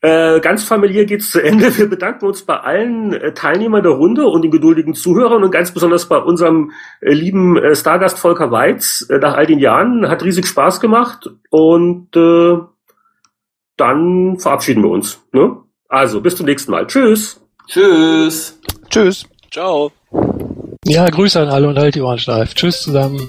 [0.00, 1.76] Äh, ganz familiär geht's zu Ende.
[1.76, 5.74] Wir bedanken uns bei allen äh, Teilnehmern der Runde und den geduldigen Zuhörern und ganz
[5.74, 6.72] besonders bei unserem
[7.02, 10.08] äh, lieben äh, Stargast Volker Weiz äh, nach all den Jahren.
[10.08, 12.56] Hat riesig Spaß gemacht und äh,
[13.76, 15.22] dann verabschieden wir uns.
[15.32, 15.58] Ne?
[15.90, 16.86] Also, bis zum nächsten Mal.
[16.86, 17.40] Tschüss.
[17.66, 18.58] Tschüss.
[18.88, 19.24] Tschüss.
[19.50, 19.90] Ciao.
[20.86, 22.54] Ja, Grüße an alle und halt die Ohren steif.
[22.54, 23.28] Tschüss zusammen.